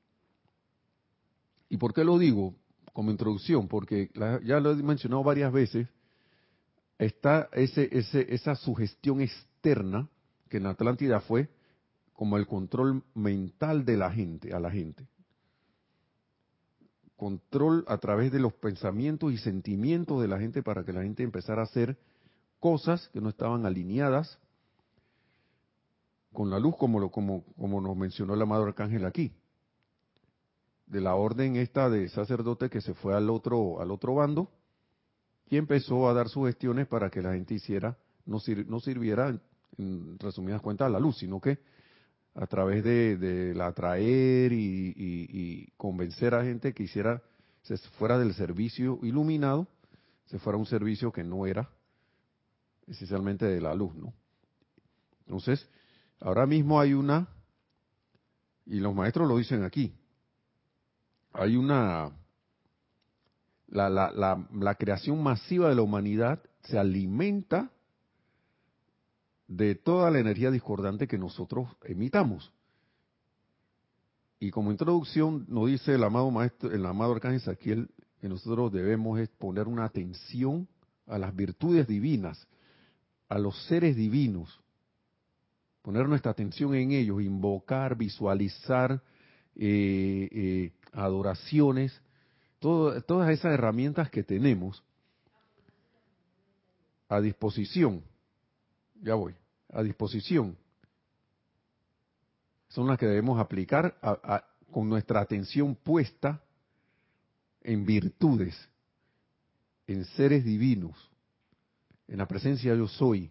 y, 1.70 1.78
por 1.78 1.94
qué 1.94 2.04
lo 2.04 2.18
digo 2.20 2.56
como 2.94 3.10
introducción? 3.10 3.68
Porque 3.68 4.10
ya 4.44 4.60
lo 4.60 4.72
he 4.72 4.84
mencionado 4.84 5.24
varias 5.24 5.52
veces, 5.54 5.88
está 7.00 7.50
ese, 7.54 7.88
ese, 7.92 8.34
esa 8.34 8.56
sugestión 8.56 9.22
externa 9.22 10.10
que 10.50 10.58
en 10.58 10.66
Atlántida 10.66 11.22
fue 11.22 11.50
como 12.14 12.38
el 12.38 12.46
control 12.46 13.04
mental 13.16 13.86
de 13.86 13.98
la 13.98 14.12
gente, 14.12 14.54
a 14.54 14.60
la 14.60 14.70
gente. 14.70 15.08
Control 17.22 17.86
a 17.88 18.00
través 18.00 18.32
de 18.32 18.40
los 18.40 18.52
pensamientos 18.52 19.32
y 19.32 19.38
sentimientos 19.38 20.20
de 20.20 20.28
la 20.28 20.40
gente 20.40 20.64
para 20.64 20.84
que 20.84 20.92
la 20.92 21.04
gente 21.04 21.22
empezara 21.22 21.62
a 21.62 21.66
hacer 21.66 21.96
cosas 22.60 23.10
que 23.10 23.22
no 23.22 23.30
estaban 23.30 23.64
alineadas 23.68 24.40
con 26.34 26.50
la 26.50 26.58
luz 26.58 26.76
como, 26.78 27.00
lo, 27.00 27.12
como, 27.12 27.44
como 27.60 27.80
nos 27.80 27.96
mencionó 27.96 28.34
el 28.34 28.42
amado 28.42 28.64
arcángel 28.64 29.06
aquí. 29.06 29.32
De 30.88 31.00
la 31.00 31.14
orden 31.14 31.58
esta 31.58 31.92
de 31.92 32.10
sacerdote 32.10 32.72
que 32.72 32.82
se 32.82 32.96
fue 32.96 33.14
al 33.14 33.30
otro, 33.30 33.80
al 33.80 33.92
otro 33.92 34.16
bando 34.16 34.50
y 35.48 35.58
empezó 35.58 36.10
a 36.10 36.16
dar 36.16 36.28
sugestiones 36.28 36.88
para 36.88 37.12
que 37.12 37.22
la 37.22 37.34
gente 37.34 37.54
hiciera, 37.54 38.00
no, 38.26 38.40
no 38.66 38.80
sirviera, 38.80 39.40
en, 39.78 40.18
resumidas 40.18 40.60
cuentas, 40.60 40.88
a 40.88 40.90
la 40.90 41.00
luz, 41.00 41.20
sino 41.20 41.40
que 41.40 41.60
a 42.34 42.48
través 42.48 42.84
de, 42.84 43.54
la 43.56 43.68
atraer 43.68 44.54
y, 44.54 44.94
y, 44.98 45.68
convencer 45.78 46.34
a 46.34 46.44
gente 46.44 46.74
que 46.74 46.84
hiciera, 46.84 47.22
se 47.64 47.78
fuera 47.78 48.18
del 48.18 48.34
servicio 48.34 49.00
iluminado, 49.04 49.68
se 50.26 50.40
fuera 50.40 50.58
un 50.58 50.66
servicio 50.66 51.12
que 51.12 51.24
no 51.24 51.46
era 51.46 51.70
esencialmente 52.88 53.46
de 53.46 53.62
la 53.62 53.76
luz, 53.76 53.94
¿no? 53.96 54.14
Entonces, 55.26 55.68
Ahora 56.22 56.46
mismo 56.46 56.80
hay 56.80 56.94
una, 56.94 57.28
y 58.68 58.80
los 58.80 58.94
maestros 58.94 59.28
lo 59.28 59.38
dicen 59.38 59.64
aquí, 59.64 59.92
hay 61.34 61.56
una, 61.56 62.12
la, 63.68 63.90
la, 63.90 64.12
la, 64.12 64.48
la 64.54 64.76
creación 64.76 65.22
masiva 65.24 65.70
de 65.70 65.76
la 65.76 65.82
humanidad 65.82 66.40
se 66.62 66.78
alimenta 66.78 67.72
de 69.52 69.76
toda 69.76 70.10
la 70.10 70.20
energía 70.20 70.50
discordante 70.50 71.10
que 71.10 71.18
nosotros 71.18 71.68
emitamos. 71.84 72.54
Y 74.40 74.50
como 74.50 74.72
introducción 74.72 75.46
nos 75.50 75.68
dice 75.68 75.96
el 75.96 76.04
amado 76.06 76.32
maestro, 76.32 76.72
el 76.72 76.86
amado 76.86 77.12
arcángel 77.14 77.42
Saquiel, 77.42 77.90
que 78.22 78.30
nosotros 78.30 78.72
debemos 78.72 79.20
poner 79.38 79.68
una 79.68 79.84
atención 79.84 80.70
a 81.06 81.18
las 81.18 81.36
virtudes 81.36 81.86
divinas, 81.86 82.48
a 83.28 83.40
los 83.40 83.62
seres 83.66 83.98
divinos, 83.98 84.62
poner 85.82 86.08
nuestra 86.08 86.32
atención 86.32 86.74
en 86.74 86.94
ellos, 86.94 87.22
invocar, 87.22 87.98
visualizar 87.98 89.04
eh, 89.58 90.30
eh, 90.32 90.72
adoraciones, 90.94 92.02
todas 92.60 93.30
esas 93.30 93.54
herramientas 93.54 94.10
que 94.10 94.24
tenemos 94.24 94.82
a 97.10 97.20
disposición, 97.20 98.02
ya 99.02 99.16
voy, 99.16 99.36
a 99.72 99.84
disposición, 99.84 100.58
son 102.70 102.88
las 102.88 102.98
que 102.98 103.06
debemos 103.06 103.40
aplicar 103.40 103.98
con 104.72 104.88
nuestra 104.88 105.22
atención 105.22 105.76
puesta 105.76 106.42
en 107.62 107.86
virtudes, 107.86 108.56
en 109.88 110.06
seres 110.06 110.46
divinos, 110.46 111.12
en 112.08 112.18
la 112.18 112.28
presencia 112.28 112.76
yo 112.76 112.88
soy, 112.88 113.30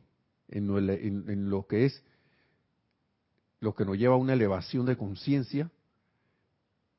en 0.49 1.51
lo 1.51 1.67
que 1.67 1.87
es 1.87 2.03
lo 3.61 3.75
que 3.75 3.85
nos 3.85 3.97
lleva 3.97 4.15
a 4.15 4.19
una 4.19 4.33
elevación 4.33 4.87
de 4.87 4.97
conciencia 4.97 5.71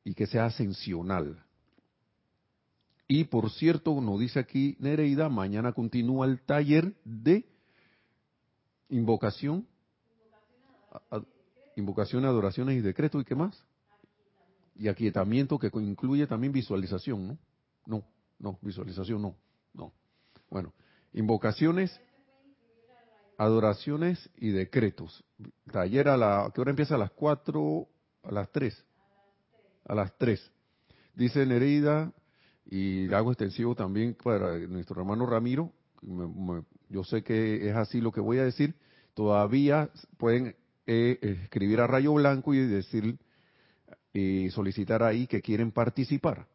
y 0.04 0.14
que 0.14 0.28
sea 0.28 0.46
ascensional. 0.46 1.44
Y 3.08 3.26
por 3.26 3.50
cierto, 3.52 4.00
nos 4.00 4.20
dice 4.20 4.40
aquí 4.40 4.78
Nereida, 4.80 5.28
mañana 5.28 5.74
continúa 5.74 6.26
el 6.28 6.40
taller 6.40 6.94
de 7.04 7.51
invocación, 8.92 9.68
invocación, 11.76 12.26
adoraciones 12.26 12.78
y 12.78 12.82
decretos 12.82 13.22
y 13.22 13.26
qué 13.26 13.36
más. 13.36 13.66
Y 14.76 14.88
aquietamiento 14.88 15.58
que 15.58 15.72
incluye 15.74 16.28
también 16.28 16.54
visualización, 16.54 17.28
¿no? 17.28 17.38
No, 17.86 18.06
no, 18.40 18.60
visualización 18.62 19.22
no, 19.22 19.36
no. 19.74 19.92
Bueno, 20.50 20.74
invocaciones, 21.14 22.00
adoraciones 23.38 24.30
y 24.38 24.52
decretos. 24.52 25.24
Taller 25.72 26.10
a 26.10 26.18
la, 26.18 26.52
¿qué 26.54 26.62
hora 26.62 26.72
empieza? 26.72 26.96
A 26.96 27.00
las 27.00 27.12
4, 27.12 27.88
a 28.24 28.32
las 28.32 28.52
3. 28.52 28.86
A 29.86 29.96
las 29.96 30.16
3. 30.18 30.52
Dice 31.16 31.46
Nereida, 31.46 32.12
y 32.66 33.12
hago 33.14 33.32
extensivo 33.32 33.76
también 33.76 34.16
para 34.22 34.58
nuestro 34.60 35.02
hermano 35.02 35.26
Ramiro, 35.26 35.72
yo 36.92 37.04
sé 37.04 37.24
que 37.24 37.70
es 37.70 37.76
así 37.76 38.02
lo 38.02 38.12
que 38.12 38.20
voy 38.20 38.38
a 38.38 38.44
decir, 38.44 38.76
todavía 39.14 39.90
pueden 40.18 40.56
eh, 40.86 41.18
escribir 41.44 41.80
a 41.80 41.88
Rayo 41.88 42.14
Blanco 42.14 42.54
y 42.54 42.60
decir, 42.60 43.18
y 44.14 44.50
solicitar 44.50 45.02
ahí 45.02 45.26
que 45.26 45.42
quieren 45.42 45.72
participar. 45.72 46.48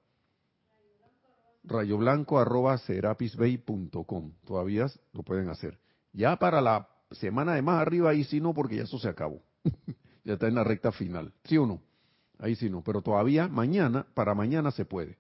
Rayo 1.64 1.96
Blanco 1.96 2.38
arroba 2.38 2.76
serapisbay.com. 2.78 4.32
Todavía 4.44 4.86
lo 5.12 5.22
pueden 5.22 5.48
hacer. 5.48 5.78
Ya 6.12 6.36
para 6.36 6.60
la 6.60 6.88
semana 7.10 7.54
de 7.54 7.62
más 7.62 7.80
arriba, 7.80 8.10
ahí 8.10 8.24
sí 8.24 8.40
no, 8.40 8.54
porque 8.54 8.76
ya 8.76 8.82
eso 8.84 8.98
se 8.98 9.08
acabó. 9.08 9.42
ya 10.24 10.34
está 10.34 10.48
en 10.48 10.54
la 10.54 10.64
recta 10.64 10.92
final. 10.92 11.32
¿Sí 11.44 11.56
o 11.56 11.66
no? 11.66 11.80
Ahí 12.38 12.54
sí 12.54 12.70
no. 12.70 12.82
Pero 12.84 13.02
todavía 13.02 13.48
mañana, 13.48 14.06
para 14.14 14.34
mañana 14.34 14.70
se 14.70 14.84
puede. 14.84 15.18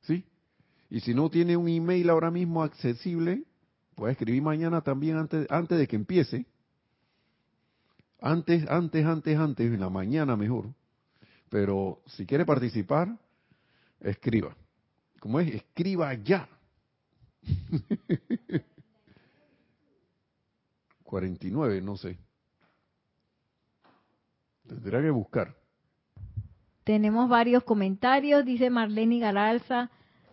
¿Sí? 0.00 0.24
Y 0.88 1.00
si 1.00 1.14
no 1.14 1.30
tiene 1.30 1.56
un 1.56 1.68
email 1.68 2.10
ahora 2.10 2.30
mismo 2.30 2.62
accesible, 2.64 3.44
puede 4.00 4.12
escribir 4.12 4.40
mañana 4.40 4.80
también 4.80 5.18
antes, 5.18 5.46
antes 5.50 5.78
de 5.78 5.86
que 5.86 5.94
empiece. 5.94 6.46
Antes, 8.18 8.66
antes, 8.70 9.04
antes, 9.04 9.38
antes, 9.38 9.66
en 9.70 9.78
la 9.78 9.90
mañana 9.90 10.36
mejor. 10.36 10.72
Pero 11.50 12.00
si 12.06 12.24
quiere 12.24 12.46
participar, 12.46 13.14
escriba. 14.00 14.56
¿Cómo 15.20 15.38
es? 15.38 15.54
Escriba 15.54 16.14
ya. 16.14 16.48
49, 21.04 21.82
no 21.82 21.98
sé. 21.98 22.16
Tendrá 24.66 25.02
que 25.02 25.10
buscar. 25.10 25.54
Tenemos 26.84 27.28
varios 27.28 27.64
comentarios, 27.64 28.46
dice 28.46 28.70
Marlene 28.70 29.18
Galalza, 29.18 29.90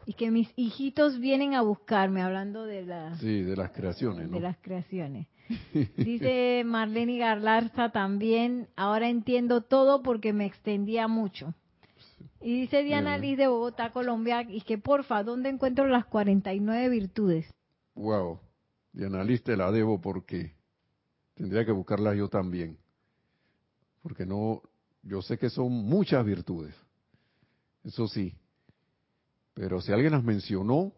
y 0.08 0.14
que 0.14 0.32
mis 0.32 0.50
hijitos 0.56 1.20
vienen 1.20 1.54
a 1.54 1.62
buscarme, 1.62 2.22
hablando 2.22 2.64
de, 2.64 2.86
la, 2.86 3.18
sí, 3.18 3.42
de 3.42 3.58
las 3.58 3.72
creaciones. 3.72 4.30
¿no? 4.30 4.38
de 4.38 4.40
las 4.40 4.58
creaciones. 4.60 5.28
Dice 5.98 6.64
Marlene 6.66 7.18
Galarza 7.18 7.90
también, 7.90 8.70
ahora 8.78 9.10
entiendo 9.10 9.64
todo 9.64 10.02
porque 10.04 10.32
me 10.32 10.46
extendía 10.46 11.10
mucho. 11.10 11.54
Y 12.40 12.62
dice 12.62 12.84
Diana 12.84 13.18
Liz 13.18 13.38
de 13.38 13.48
Bogotá, 13.48 13.92
Colombia, 13.92 14.46
y 14.48 14.62
que 14.62 14.78
porfa, 14.78 15.24
¿dónde 15.24 15.50
encuentro 15.50 15.88
las 15.88 16.06
49 16.06 16.88
virtudes? 16.88 17.54
Wow, 17.96 18.40
Diana 18.94 19.24
Liz 19.26 19.44
te 19.44 19.58
la 19.58 19.72
debo 19.72 20.00
porque 20.00 20.54
tendría 21.34 21.66
que 21.66 21.72
buscarlas 21.74 22.16
yo 22.16 22.30
también. 22.30 22.78
Porque 24.02 24.26
no, 24.26 24.62
yo 25.04 25.22
sé 25.22 25.38
que 25.38 25.50
son 25.50 25.72
muchas 25.72 26.24
virtudes, 26.26 26.76
eso 27.84 28.08
sí. 28.08 28.34
Pero 29.58 29.82
si 29.82 29.92
alguien 29.92 30.12
las 30.12 30.24
mencionó, 30.24 30.94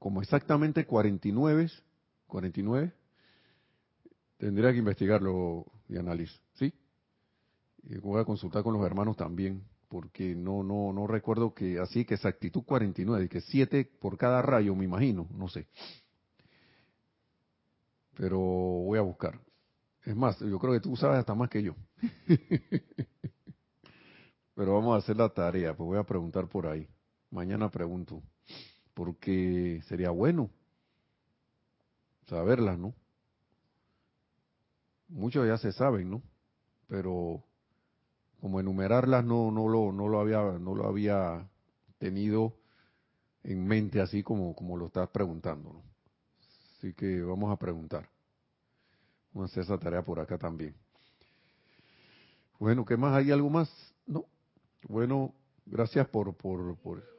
como 0.00 0.20
exactamente 0.20 0.84
49, 0.86 1.70
49, 2.26 2.92
tendría 4.38 4.72
que 4.72 4.78
investigarlo 4.78 5.64
y 5.88 5.98
analizar, 5.98 6.40
¿sí? 6.54 6.74
Y 7.84 7.96
voy 7.98 8.20
a 8.20 8.24
consultar 8.24 8.64
con 8.64 8.74
los 8.74 8.84
hermanos 8.84 9.16
también, 9.16 9.62
porque 9.88 10.34
no 10.34 10.64
no 10.64 10.92
no 10.92 11.06
recuerdo 11.06 11.54
que 11.54 11.78
así 11.78 12.04
que 12.04 12.14
exactitud 12.14 12.64
49, 12.64 13.28
que 13.28 13.40
7 13.40 13.88
por 14.00 14.18
cada 14.18 14.42
rayo, 14.42 14.74
me 14.74 14.84
imagino, 14.84 15.28
no 15.30 15.48
sé. 15.48 15.68
Pero 18.16 18.40
voy 18.40 18.98
a 18.98 19.02
buscar. 19.02 19.38
Es 20.04 20.16
más, 20.16 20.40
yo 20.40 20.58
creo 20.58 20.72
que 20.72 20.80
tú 20.80 20.96
sabes 20.96 21.20
hasta 21.20 21.36
más 21.36 21.48
que 21.48 21.62
yo. 21.62 21.76
Pero 24.56 24.74
vamos 24.74 24.96
a 24.96 24.98
hacer 24.98 25.16
la 25.16 25.28
tarea, 25.28 25.76
pues 25.76 25.86
voy 25.86 25.98
a 25.98 26.02
preguntar 26.02 26.48
por 26.48 26.66
ahí. 26.66 26.88
Mañana 27.30 27.70
pregunto, 27.70 28.22
porque 28.94 29.82
sería 29.86 30.10
bueno 30.10 30.50
saberlas, 32.26 32.78
¿no? 32.78 32.94
Muchos 35.08 35.46
ya 35.46 35.58
se 35.58 35.72
saben, 35.72 36.10
¿no? 36.10 36.22
Pero 36.86 37.42
como 38.40 38.60
enumerarlas 38.60 39.24
no 39.24 39.50
no 39.50 39.68
lo 39.68 39.92
no 39.92 40.08
lo 40.08 40.20
había 40.20 40.40
no 40.58 40.74
lo 40.74 40.86
había 40.86 41.48
tenido 41.98 42.54
en 43.42 43.66
mente 43.66 44.00
así 44.00 44.22
como 44.22 44.54
como 44.54 44.76
lo 44.76 44.86
estás 44.86 45.08
preguntando, 45.08 45.72
¿no? 45.72 45.82
Así 46.76 46.94
que 46.94 47.22
vamos 47.22 47.52
a 47.52 47.56
preguntar. 47.58 48.08
Vamos 49.32 49.50
a 49.50 49.52
hacer 49.52 49.64
esa 49.64 49.78
tarea 49.78 50.02
por 50.02 50.20
acá 50.20 50.38
también. 50.38 50.74
Bueno, 52.58 52.84
¿qué 52.84 52.96
más? 52.96 53.14
¿Hay 53.14 53.30
algo 53.30 53.50
más? 53.50 53.68
No. 54.06 54.26
Bueno, 54.88 55.34
gracias 55.66 56.08
por 56.08 56.34
por 56.34 56.76
por 56.78 57.17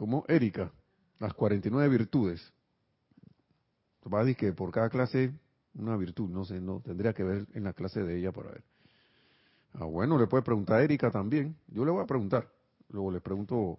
¿Cómo? 0.00 0.24
Erika, 0.28 0.72
las 1.18 1.34
49 1.34 1.90
virtudes. 1.90 2.54
Va 4.10 4.20
a 4.20 4.24
decir 4.24 4.34
que 4.34 4.52
por 4.54 4.70
cada 4.70 4.88
clase 4.88 5.30
una 5.74 5.94
virtud, 5.98 6.30
no 6.30 6.46
sé, 6.46 6.58
no 6.58 6.80
tendría 6.80 7.12
que 7.12 7.22
ver 7.22 7.46
en 7.52 7.64
la 7.64 7.74
clase 7.74 8.02
de 8.02 8.18
ella 8.18 8.32
para 8.32 8.52
ver. 8.52 8.64
Ah, 9.74 9.84
bueno, 9.84 10.16
le 10.18 10.26
puede 10.26 10.42
preguntar 10.42 10.78
a 10.78 10.84
Erika 10.84 11.10
también. 11.10 11.54
Yo 11.68 11.84
le 11.84 11.90
voy 11.90 12.02
a 12.02 12.06
preguntar. 12.06 12.50
Luego 12.88 13.10
le 13.10 13.20
pregunto 13.20 13.78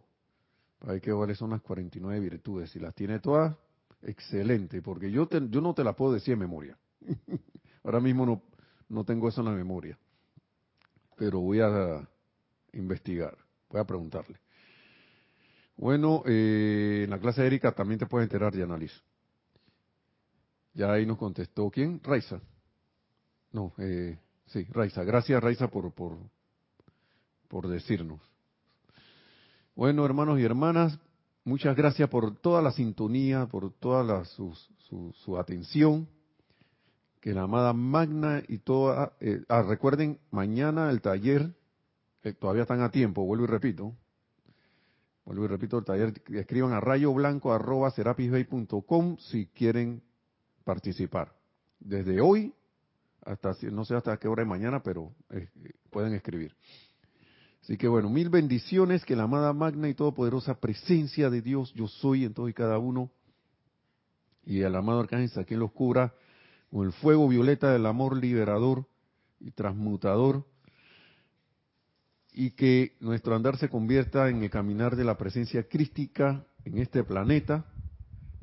para 0.78 0.92
ver 0.94 1.02
qué 1.02 1.12
cuáles 1.12 1.40
son 1.40 1.50
las 1.50 1.62
49 1.62 2.20
virtudes. 2.20 2.70
Si 2.70 2.80
las 2.80 2.94
tiene 2.94 3.18
todas, 3.18 3.58
excelente, 4.04 4.84
porque 4.84 5.10
yo, 5.10 5.28
te, 5.28 5.42
yo 5.50 5.60
no 5.60 5.74
te 5.74 5.84
la 5.84 5.96
puedo 5.96 6.14
decir 6.14 6.34
en 6.34 6.40
memoria. 6.42 6.78
Ahora 7.84 8.00
mismo 8.00 8.28
no, 8.28 8.44
no 8.90 9.04
tengo 9.06 9.28
eso 9.28 9.42
en 9.42 9.46
la 9.46 9.54
memoria. 9.54 9.98
Pero 11.18 11.40
voy 11.40 11.62
a 11.62 12.08
investigar, 12.74 13.36
voy 13.72 13.82
a 13.82 13.86
preguntarle. 13.86 14.40
Bueno, 15.82 16.22
eh, 16.28 17.02
en 17.06 17.10
la 17.10 17.18
clase 17.18 17.42
de 17.42 17.48
Erika 17.48 17.72
también 17.72 17.98
te 17.98 18.06
puedes 18.06 18.28
enterar 18.28 18.54
de 18.54 18.62
análisis. 18.62 19.02
Ya 20.76 20.94
ahí 20.94 21.08
nos 21.08 21.18
contestó, 21.18 21.72
¿quién? 21.72 22.00
Raiza. 22.04 22.40
No, 23.52 23.74
eh, 23.80 24.20
sí, 24.46 24.64
Raiza. 24.70 25.04
Gracias, 25.04 25.42
Raiza, 25.42 25.70
por, 25.70 25.92
por, 25.92 26.20
por 27.48 27.68
decirnos. 27.68 28.22
Bueno, 29.76 30.06
hermanos 30.06 30.40
y 30.40 30.44
hermanas, 30.44 31.00
muchas 31.46 31.76
gracias 31.76 32.08
por 32.10 32.36
toda 32.36 32.62
la 32.62 32.72
sintonía, 32.72 33.48
por 33.48 33.74
toda 33.74 34.04
la, 34.04 34.26
su, 34.26 34.56
su, 35.16 35.40
atención. 35.40 36.08
Que 37.22 37.34
la 37.34 37.42
amada 37.42 37.74
Magna 37.74 38.44
y 38.48 38.60
toda... 38.60 39.14
Eh, 39.20 39.44
ah, 39.50 39.64
recuerden, 39.64 40.20
mañana 40.30 40.92
el 40.92 41.02
taller, 41.02 41.56
eh, 42.22 42.34
todavía 42.34 42.62
están 42.62 42.82
a 42.82 42.92
tiempo, 42.92 43.26
vuelvo 43.26 43.46
y 43.46 43.48
repito. 43.48 43.96
Vuelvo 45.26 45.46
y 45.46 45.48
repito, 45.48 45.78
el 45.78 45.86
taller, 45.86 46.22
escriban 46.34 46.74
a 46.74 46.80
rayo 46.80 47.14
blanco 47.14 47.54
si 49.20 49.46
quieren 49.48 50.02
participar. 50.64 51.34
Desde 51.80 52.22
hoy 52.22 52.54
hasta, 53.26 53.56
no 53.72 53.86
sé 53.86 53.96
hasta 53.96 54.18
qué 54.18 54.28
hora 54.28 54.44
de 54.44 54.50
mañana, 54.50 54.82
pero 54.82 55.14
eh, 55.30 55.48
pueden 55.90 56.14
escribir. 56.14 56.56
Así 57.62 57.78
que 57.78 57.88
bueno, 57.88 58.10
mil 58.10 58.30
bendiciones, 58.30 59.06
que 59.06 59.16
la 59.16 59.24
amada 59.24 59.54
magna 59.54 59.88
y 59.88 59.94
todopoderosa 59.94 60.60
presencia 60.60 61.30
de 61.30 61.42
Dios, 61.42 61.72
yo 61.76 61.88
soy 61.88 62.26
en 62.26 62.34
todo 62.34 62.50
y 62.50 62.54
cada 62.54 62.80
uno, 62.80 63.12
y 64.44 64.62
el 64.62 64.76
amado 64.76 65.02
arcángel 65.02 65.46
quien 65.46 65.60
los 65.60 65.72
cubra 65.72 66.16
con 66.72 66.88
el 66.88 66.94
fuego 66.94 67.28
violeta 67.28 67.72
del 67.72 67.86
amor 67.86 68.18
liberador 68.18 68.88
y 69.40 69.52
transmutador, 69.52 70.46
y 72.34 72.52
que 72.52 72.96
nuestro 73.00 73.36
andar 73.36 73.58
se 73.58 73.70
convierta 73.70 74.30
en 74.30 74.44
el 74.44 74.50
caminar 74.50 74.96
de 74.96 75.04
la 75.04 75.18
presencia 75.18 75.64
crística 75.64 76.46
en 76.66 76.78
este 76.78 77.04
planeta, 77.04 77.66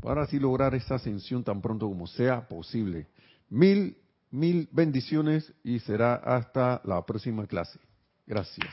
para 0.00 0.22
así 0.22 0.38
lograr 0.38 0.74
esa 0.74 0.96
ascensión 0.96 1.42
tan 1.42 1.60
pronto 1.60 1.88
como 1.88 2.06
sea 2.06 2.46
posible. 2.46 3.06
Mil, 3.50 3.96
mil 4.30 4.68
bendiciones 4.72 5.52
y 5.64 5.78
será 5.80 6.14
hasta 6.14 6.80
la 6.84 7.04
próxima 7.04 7.46
clase. 7.46 7.78
Gracias. 8.26 8.72